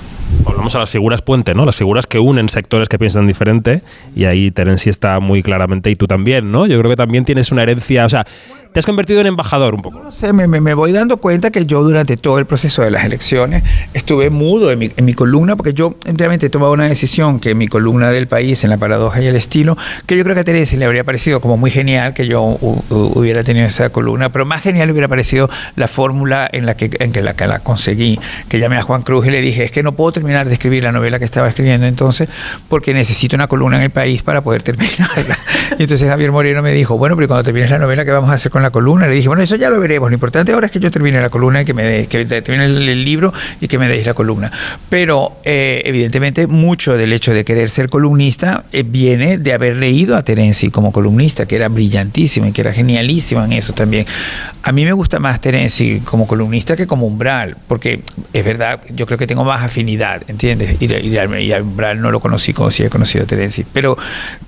Volvamos 0.44 0.74
a 0.74 0.80
las 0.80 0.90
figuras 0.90 1.22
puente, 1.22 1.54
¿no? 1.54 1.64
Las 1.64 1.76
figuras 1.76 2.06
que 2.06 2.18
unen 2.18 2.48
sectores 2.48 2.88
que 2.88 2.98
piensan 2.98 3.26
diferente 3.26 3.82
y 4.16 4.24
ahí 4.24 4.50
Terenzi 4.50 4.90
está 4.90 5.20
muy 5.20 5.42
claramente 5.42 5.90
y 5.90 5.96
tú 5.96 6.06
también, 6.06 6.50
¿no? 6.50 6.66
Yo 6.66 6.78
creo 6.78 6.90
que 6.90 6.96
también 6.96 7.24
tienes 7.24 7.52
una 7.52 7.62
herencia, 7.62 8.06
o 8.06 8.08
sea, 8.08 8.26
te 8.72 8.80
has 8.80 8.86
convertido 8.86 9.20
en 9.20 9.26
embajador 9.26 9.74
un 9.74 9.82
poco. 9.82 10.00
No 10.00 10.10
sé, 10.10 10.32
me, 10.32 10.46
me, 10.46 10.74
voy 10.74 10.92
dando 10.92 11.18
cuenta 11.18 11.50
que 11.50 11.66
yo 11.66 11.82
durante 11.82 12.16
todo 12.16 12.38
el 12.38 12.46
proceso 12.46 12.82
de 12.82 12.90
las 12.90 13.04
elecciones 13.04 13.62
estuve 13.92 14.30
mudo 14.30 14.70
en 14.70 14.78
mi, 14.78 14.90
en 14.96 15.04
mi, 15.04 15.12
columna 15.14 15.56
porque 15.56 15.74
yo 15.74 15.94
realmente 16.04 16.46
he 16.46 16.50
tomado 16.50 16.72
una 16.72 16.88
decisión 16.88 17.38
que 17.38 17.54
mi 17.54 17.68
columna 17.68 18.10
del 18.10 18.26
país, 18.26 18.64
en 18.64 18.70
la 18.70 18.78
paradoja 18.78 19.20
y 19.20 19.26
el 19.26 19.36
estilo, 19.36 19.76
que 20.06 20.16
yo 20.16 20.24
creo 20.24 20.34
que 20.34 20.40
a 20.40 20.44
Teresa 20.44 20.76
le 20.76 20.86
habría 20.86 21.04
parecido 21.04 21.40
como 21.40 21.56
muy 21.58 21.70
genial 21.70 22.14
que 22.14 22.26
yo 22.26 22.42
hubiera 22.42 23.44
tenido 23.44 23.66
esa 23.66 23.90
columna, 23.90 24.30
pero 24.30 24.46
más 24.46 24.62
genial 24.62 24.90
hubiera 24.90 25.08
parecido 25.08 25.50
la 25.76 25.86
fórmula 25.86 26.48
en 26.50 26.64
la 26.64 26.74
que, 26.74 26.90
en 26.98 27.12
que 27.12 27.20
la, 27.20 27.34
que 27.34 27.46
la 27.46 27.58
conseguí, 27.58 28.18
que 28.48 28.58
llamé 28.58 28.78
a 28.78 28.82
Juan 28.82 29.02
Cruz 29.02 29.26
y 29.26 29.30
le 29.30 29.42
dije, 29.42 29.64
es 29.64 29.70
que 29.70 29.82
no 29.82 29.92
puedo 29.92 30.12
terminar 30.12 30.46
de 30.46 30.54
escribir 30.54 30.82
la 30.82 30.92
novela 30.92 31.18
que 31.18 31.26
estaba 31.26 31.48
escribiendo 31.48 31.86
entonces 31.86 32.28
porque 32.68 32.94
necesito 32.94 33.36
una 33.36 33.48
columna 33.48 33.76
en 33.76 33.82
el 33.82 33.90
país 33.90 34.22
para 34.22 34.40
poder 34.40 34.62
terminarla. 34.62 35.38
Y 35.78 35.82
entonces 35.82 36.08
Javier 36.08 36.32
Moreno 36.32 36.62
me 36.62 36.72
dijo, 36.72 36.96
bueno, 36.96 37.16
pero 37.16 37.28
cuando 37.28 37.44
termines 37.44 37.70
la 37.70 37.78
novela, 37.78 38.04
¿qué 38.04 38.10
vamos 38.10 38.30
a 38.30 38.34
hacer 38.34 38.50
con 38.50 38.61
la 38.62 38.70
columna? 38.70 39.06
Le 39.06 39.14
dije, 39.14 39.28
bueno, 39.28 39.42
eso 39.42 39.56
ya 39.56 39.70
lo 39.70 39.80
veremos. 39.80 40.10
Lo 40.10 40.14
importante 40.14 40.52
ahora 40.52 40.66
es 40.66 40.72
que 40.72 40.80
yo 40.80 40.90
termine 40.90 41.20
la 41.20 41.30
columna 41.30 41.62
y 41.62 41.64
que 41.64 41.74
me 41.74 41.82
de, 41.84 42.06
que 42.06 42.24
termine 42.24 42.66
el, 42.66 43.04
libro 43.04 43.32
y 43.60 43.68
que 43.68 43.78
me 43.78 43.88
deis 43.88 44.06
la 44.06 44.14
columna. 44.14 44.50
Pero 44.88 45.38
eh, 45.44 45.82
evidentemente 45.84 46.46
mucho 46.46 46.96
del 46.96 47.12
hecho 47.12 47.34
de 47.34 47.44
querer 47.44 47.70
ser 47.70 47.88
columnista 47.88 48.64
eh, 48.72 48.84
viene 48.86 49.38
de 49.38 49.52
haber 49.52 49.76
leído 49.76 50.16
a 50.16 50.22
Terenzi 50.22 50.70
como 50.70 50.92
columnista, 50.92 51.46
que 51.46 51.56
era 51.56 51.68
brillantísima 51.68 52.48
y 52.48 52.52
que 52.52 52.60
era 52.60 52.72
genialísima 52.72 53.44
en 53.44 53.52
eso 53.52 53.72
también. 53.72 54.06
A 54.62 54.72
mí 54.72 54.84
me 54.84 54.92
gusta 54.92 55.18
más 55.18 55.40
Terenzi 55.40 56.00
como 56.04 56.26
columnista 56.26 56.76
que 56.76 56.86
como 56.86 57.06
umbral, 57.06 57.56
porque 57.66 58.02
es 58.32 58.44
verdad, 58.44 58.80
yo 58.90 59.06
creo 59.06 59.18
que 59.18 59.26
tengo 59.26 59.44
más 59.44 59.62
afinidad, 59.62 60.22
¿entiendes? 60.28 60.76
Y, 60.80 60.92
y, 60.92 61.08
y 61.08 61.52
al 61.52 61.62
umbral 61.62 62.00
no 62.00 62.10
lo 62.10 62.20
conocí 62.20 62.52
como 62.52 62.70
si 62.70 62.84
he 62.84 62.90
conocido 62.90 63.24
a 63.24 63.26
Terenzi. 63.26 63.64
Pero 63.72 63.96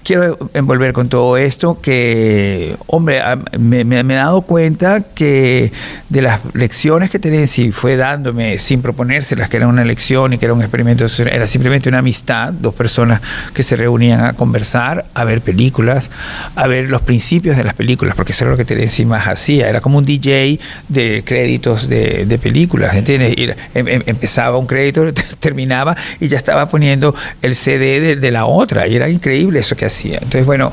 quiero 0.04 0.38
envolver 0.54 0.92
con 0.92 1.08
todo 1.08 1.36
esto 1.36 1.80
que, 1.80 2.76
hombre, 2.86 3.20
me, 3.58 3.84
me, 3.84 4.03
me 4.04 4.14
he 4.14 4.16
dado 4.16 4.42
cuenta 4.42 5.00
que 5.00 5.72
de 6.08 6.22
las 6.22 6.40
lecciones 6.54 7.10
que 7.10 7.18
Terenzi 7.18 7.72
fue 7.72 7.96
dándome 7.96 8.58
sin 8.58 8.82
proponérselas, 8.82 9.48
que 9.48 9.56
era 9.56 9.66
una 9.66 9.84
lección 9.84 10.32
y 10.32 10.38
que 10.38 10.44
era 10.46 10.54
un 10.54 10.60
experimento, 10.60 11.06
era 11.18 11.46
simplemente 11.46 11.88
una 11.88 11.98
amistad, 11.98 12.52
dos 12.52 12.74
personas 12.74 13.20
que 13.52 13.62
se 13.62 13.76
reunían 13.76 14.24
a 14.24 14.32
conversar, 14.34 15.06
a 15.14 15.24
ver 15.24 15.40
películas, 15.40 16.10
a 16.54 16.66
ver 16.66 16.88
los 16.88 17.02
principios 17.02 17.56
de 17.56 17.64
las 17.64 17.74
películas, 17.74 18.14
porque 18.14 18.32
eso 18.32 18.44
era 18.44 18.52
lo 18.52 18.56
que 18.56 18.64
Terenzi 18.64 19.04
más 19.04 19.26
hacía, 19.26 19.68
era 19.68 19.80
como 19.80 19.98
un 19.98 20.04
DJ 20.04 20.60
de 20.88 21.22
créditos 21.24 21.88
de, 21.88 22.26
de 22.26 22.38
películas, 22.38 22.94
¿entiendes? 22.94 23.34
Em- 23.74 23.88
em- 23.88 24.02
empezaba 24.06 24.58
un 24.58 24.66
crédito, 24.66 25.12
terminaba 25.40 25.96
y 26.20 26.28
ya 26.28 26.36
estaba 26.36 26.68
poniendo 26.68 27.14
el 27.42 27.54
CD 27.54 28.00
de, 28.00 28.16
de 28.16 28.30
la 28.30 28.46
otra, 28.46 28.86
y 28.86 28.96
era 28.96 29.08
increíble 29.08 29.60
eso 29.60 29.76
que 29.76 29.86
hacía. 29.86 30.16
Entonces, 30.16 30.46
bueno, 30.46 30.72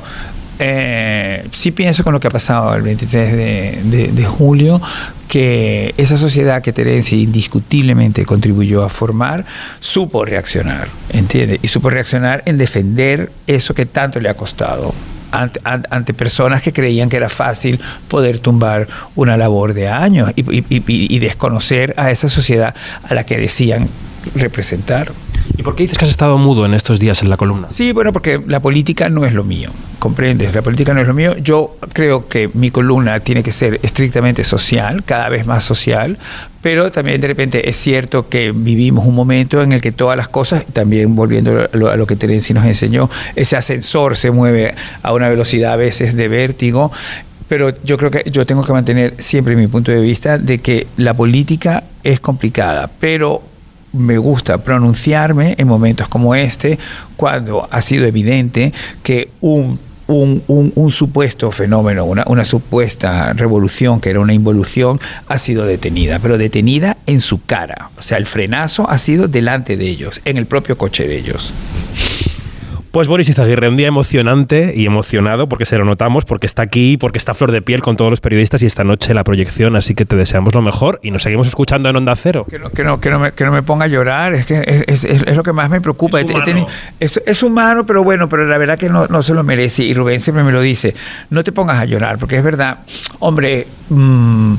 eh, 0.63 1.43
sí 1.51 1.71
pienso 1.71 2.03
con 2.03 2.13
lo 2.13 2.19
que 2.19 2.27
ha 2.27 2.31
pasado 2.31 2.73
el 2.75 2.83
23 2.83 3.35
de, 4.15 4.25
julio, 4.25 4.79
que 5.27 5.93
esa 5.97 6.17
sociedad 6.17 6.61
que 6.61 6.71
Terenzi 6.71 7.23
indiscutiblemente 7.23 8.25
contribuyó 8.25 8.83
a 8.83 8.89
formar, 8.89 9.43
supo 9.79 10.23
reaccionar, 10.23 10.87
¿entiende? 11.09 11.59
Y 11.63 11.67
supo 11.67 11.89
reaccionar 11.89 12.43
en 12.45 12.57
defender 12.59 13.31
eso 13.47 13.73
que 13.73 13.85
tanto 13.87 14.19
le 14.19 14.29
ha 14.29 14.35
costado. 14.35 14.93
Ante, 15.31 15.59
an- 15.63 15.87
ante 15.89 16.13
personas 16.13 16.61
que 16.61 16.73
creían 16.73 17.09
que 17.09 17.17
era 17.17 17.29
fácil 17.29 17.79
poder 18.07 18.39
tumbar 18.39 18.87
una 19.15 19.37
labor 19.37 19.73
de 19.73 19.87
años 19.87 20.31
y 20.35 21.19
desconocer 21.19 21.93
a 21.97 22.11
esa 22.11 22.29
sociedad 22.29 22.75
a 23.07 23.13
la 23.15 23.23
que 23.25 23.37
decían 23.37 23.87
representar. 24.35 25.11
¿Y 25.57 25.63
por 25.63 25.75
qué 25.75 25.83
dices 25.83 25.97
que 25.97 26.05
has 26.05 26.11
estado 26.11 26.37
mudo 26.37 26.65
en 26.65 26.73
estos 26.73 26.99
días 26.99 27.21
en 27.21 27.29
la 27.29 27.37
columna? 27.37 27.67
Sí, 27.69 27.91
bueno, 27.91 28.11
porque 28.11 28.41
la 28.47 28.59
política 28.59 29.09
no 29.09 29.25
es 29.25 29.33
lo 29.33 29.43
mío, 29.43 29.69
¿comprendes? 29.99 30.55
La 30.55 30.61
política 30.61 30.93
no 30.93 31.01
es 31.01 31.07
lo 31.07 31.13
mío. 31.13 31.37
Yo 31.37 31.75
creo 31.93 32.27
que 32.27 32.49
mi 32.53 32.71
columna 32.71 33.19
tiene 33.19 33.43
que 33.43 33.51
ser 33.51 33.79
estrictamente 33.83 34.43
social, 34.43 35.03
cada 35.03 35.29
vez 35.29 35.45
más 35.45 35.63
social, 35.63 36.17
pero 36.61 36.91
también 36.91 37.19
de 37.21 37.27
repente 37.27 37.69
es 37.69 37.77
cierto 37.77 38.29
que 38.29 38.51
vivimos 38.51 39.05
un 39.05 39.15
momento 39.15 39.61
en 39.61 39.73
el 39.73 39.81
que 39.81 39.91
todas 39.91 40.17
las 40.17 40.27
cosas, 40.27 40.65
también 40.65 41.15
volviendo 41.15 41.67
a 41.71 41.75
lo, 41.75 42.07
que 42.07 42.15
Terenzi 42.15 42.53
nos 42.53 42.65
enseñó, 42.65 43.09
ese 43.35 43.55
ascensor 43.55 44.17
se 44.17 44.31
mueve 44.31 44.73
a 45.03 45.13
una 45.13 45.29
velocidad 45.29 45.73
a 45.73 45.75
veces 45.75 46.15
de 46.15 46.27
vértigo. 46.27 46.91
Pero 47.47 47.73
yo 47.83 47.97
creo 47.97 48.09
que 48.09 48.23
yo 48.31 48.45
tengo 48.45 48.63
que 48.63 48.71
mantener 48.71 49.15
siempre 49.17 49.57
mi 49.57 49.67
punto 49.67 49.91
de 49.91 49.99
vista 49.99 50.37
de 50.37 50.59
que 50.59 50.87
la 50.95 51.13
política 51.13 51.83
es 52.01 52.21
complicada, 52.21 52.89
pero 52.99 53.50
me 53.93 54.17
gusta 54.17 54.63
pronunciarme 54.63 55.55
en 55.57 55.67
momentos 55.67 56.07
como 56.07 56.33
este, 56.35 56.79
cuando 57.17 57.67
ha 57.71 57.81
sido 57.81 58.05
evidente 58.05 58.71
que 59.03 59.29
un, 59.41 59.79
un, 60.07 60.43
un- 60.75 60.91
supuesto 60.91 61.51
fenómeno, 61.51 62.05
una, 62.05 62.23
una 62.27 62.43
supuesta 62.45 63.33
revolución, 63.33 63.99
que 64.01 64.09
era 64.09 64.19
una 64.19 64.33
involución, 64.33 64.99
ha 65.27 65.37
sido 65.37 65.65
detenida, 65.65 66.19
pero 66.19 66.37
detenida 66.37 66.97
en 67.05 67.19
su 67.21 67.43
cara. 67.45 67.89
O 67.97 68.01
sea, 68.01 68.17
el 68.17 68.25
frenazo 68.25 68.89
ha 68.89 68.97
sido 68.97 69.27
delante 69.27 69.77
de 69.77 69.87
ellos, 69.87 70.21
en 70.25 70.37
el 70.37 70.45
propio 70.45 70.77
coche 70.77 71.07
de 71.07 71.17
ellos. 71.17 71.53
Pues 72.91 73.07
Boris 73.07 73.29
Izaguirre, 73.29 73.69
un 73.69 73.77
día 73.77 73.87
emocionante 73.87 74.73
y 74.75 74.85
emocionado 74.85 75.47
porque 75.47 75.65
se 75.65 75.77
lo 75.77 75.85
notamos, 75.85 76.25
porque 76.25 76.45
está 76.45 76.61
aquí, 76.63 76.97
porque 76.97 77.19
está 77.19 77.31
a 77.31 77.35
flor 77.35 77.53
de 77.53 77.61
piel 77.61 77.81
con 77.81 77.95
todos 77.95 78.11
los 78.11 78.19
periodistas 78.19 78.61
y 78.63 78.65
esta 78.65 78.83
noche 78.83 79.13
la 79.13 79.23
proyección, 79.23 79.77
así 79.77 79.95
que 79.95 80.03
te 80.03 80.17
deseamos 80.17 80.53
lo 80.53 80.61
mejor 80.61 80.99
y 81.01 81.11
nos 81.11 81.23
seguimos 81.23 81.47
escuchando 81.47 81.87
en 81.87 81.95
Onda 81.95 82.13
Cero. 82.17 82.45
Que 82.49 82.59
no, 82.59 82.69
que 82.69 82.83
no, 82.83 82.99
que 82.99 83.09
no, 83.09 83.19
me, 83.19 83.31
que 83.31 83.45
no 83.45 83.53
me 83.53 83.63
ponga 83.63 83.85
a 83.85 83.87
llorar, 83.87 84.33
es 84.33 84.45
que 84.45 84.83
es, 84.89 85.05
es- 85.05 85.21
es 85.25 85.37
lo 85.37 85.41
que 85.43 85.53
más 85.53 85.69
me 85.69 85.79
preocupa. 85.79 86.19
Es 86.19 86.25
He- 86.25 86.27
he 86.27 86.35
humano. 86.35 86.43
tenido- 86.45 86.67
Es, 86.99 87.43
humano, 87.43 87.85
pero 87.85 88.03
bueno, 88.03 88.27
pero 88.27 88.45
la 88.45 88.57
verdad 88.57 88.77
que 88.77 88.89
no, 88.89 89.07
no 89.07 89.21
se 89.21 89.33
lo 89.33 89.43
merece. 89.45 89.83
Y 89.83 89.93
Rubén 89.93 90.19
siempre 90.19 90.43
me 90.43 90.51
lo 90.51 90.59
dice, 90.59 90.93
no 91.29 91.45
te 91.45 91.53
pongas 91.53 91.79
a 91.79 91.85
llorar, 91.85 92.17
porque 92.17 92.35
es 92.35 92.43
verdad, 92.43 92.79
hombre, 93.19 93.67
mm, 93.87 94.55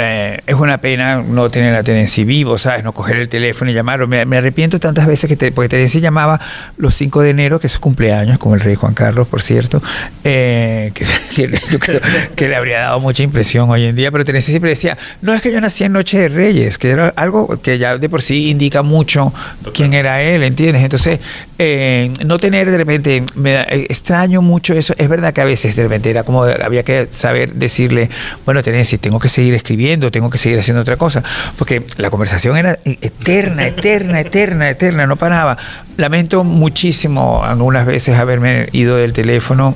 eh, 0.00 0.40
es 0.46 0.54
una 0.54 0.78
pena 0.78 1.22
no 1.22 1.50
tener 1.50 1.74
a 1.74 1.82
Terenci 1.82 2.24
vivo, 2.24 2.58
¿sabes? 2.58 2.82
No 2.84 2.92
coger 2.92 3.16
el 3.16 3.28
teléfono 3.28 3.70
y 3.70 3.74
llamarlo. 3.74 4.06
Me, 4.08 4.24
me 4.24 4.36
arrepiento 4.38 4.78
tantas 4.80 5.06
veces 5.06 5.28
que 5.28 5.36
te, 5.36 5.52
porque 5.52 5.68
Terenci 5.68 6.00
llamaba 6.00 6.40
los 6.76 6.94
5 6.94 7.22
de 7.22 7.30
enero, 7.30 7.60
que 7.60 7.66
es 7.66 7.74
su 7.74 7.80
cumpleaños, 7.80 8.38
como 8.38 8.54
el 8.54 8.60
rey 8.60 8.74
Juan 8.74 8.94
Carlos, 8.94 9.28
por 9.28 9.42
cierto, 9.42 9.82
eh, 10.24 10.92
que, 10.94 11.04
que 11.34 11.60
yo 11.70 11.78
creo 11.78 12.00
que 12.34 12.48
le 12.48 12.56
habría 12.56 12.80
dado 12.80 13.00
mucha 13.00 13.22
impresión 13.22 13.70
hoy 13.70 13.84
en 13.84 13.96
día, 13.96 14.10
pero 14.10 14.24
Terenci 14.24 14.50
siempre 14.50 14.70
decía, 14.70 14.96
no 15.22 15.32
es 15.34 15.42
que 15.42 15.52
yo 15.52 15.60
nací 15.60 15.84
en 15.84 15.92
Noche 15.92 16.18
de 16.18 16.28
Reyes, 16.28 16.78
que 16.78 16.90
era 16.90 17.08
algo 17.16 17.60
que 17.60 17.78
ya 17.78 17.98
de 17.98 18.08
por 18.08 18.22
sí 18.22 18.50
indica 18.50 18.82
mucho 18.82 19.32
quién 19.74 19.92
era 19.92 20.22
él, 20.22 20.42
¿entiendes? 20.42 20.82
Entonces, 20.82 21.20
eh, 21.58 22.12
no 22.24 22.38
tener 22.38 22.70
de 22.70 22.76
repente, 22.76 23.22
me 23.34 23.52
da- 23.52 23.64
eh, 23.64 23.86
extraño 23.88 24.40
mucho 24.42 24.74
eso, 24.74 24.94
es 24.96 25.08
verdad 25.08 25.32
que 25.32 25.40
a 25.40 25.44
veces 25.44 25.76
de 25.76 25.82
repente 25.82 26.10
era 26.10 26.22
como, 26.22 26.44
había 26.44 26.82
que 26.82 27.06
saber 27.10 27.52
decirle, 27.54 28.08
bueno, 28.46 28.62
Terenci, 28.62 28.98
tengo 28.98 29.18
que 29.18 29.28
seguir 29.28 29.54
escribiendo, 29.54 29.80
tengo 29.98 30.30
que 30.30 30.38
seguir 30.38 30.58
haciendo 30.58 30.82
otra 30.82 30.96
cosa, 30.96 31.22
porque 31.58 31.82
la 31.96 32.10
conversación 32.10 32.56
era 32.56 32.78
eterna, 32.84 33.66
eterna, 33.66 34.20
eterna, 34.20 34.70
eterna, 34.70 35.06
no 35.06 35.16
paraba. 35.16 35.56
Lamento 35.96 36.44
muchísimo 36.44 37.42
algunas 37.44 37.86
veces 37.86 38.16
haberme 38.16 38.68
ido 38.72 38.96
del 38.96 39.12
teléfono 39.12 39.74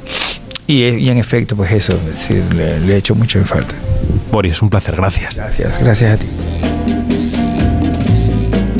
y, 0.67 0.85
y 0.85 1.11
en 1.11 1.19
efecto, 1.19 1.57
pues 1.57 1.73
eso, 1.73 1.99
sí, 2.15 2.41
le, 2.55 2.81
le 2.81 2.95
he 2.95 2.97
hecho 2.97 3.15
mucho 3.15 3.39
en 3.39 3.45
falta. 3.45 3.75
Boris, 4.31 4.63
un 4.63 4.71
placer, 4.71 4.97
gracias. 4.97 5.37
Gracias, 5.37 5.79
gracias 5.79 6.13
a 6.13 6.17
ti. 6.17 6.27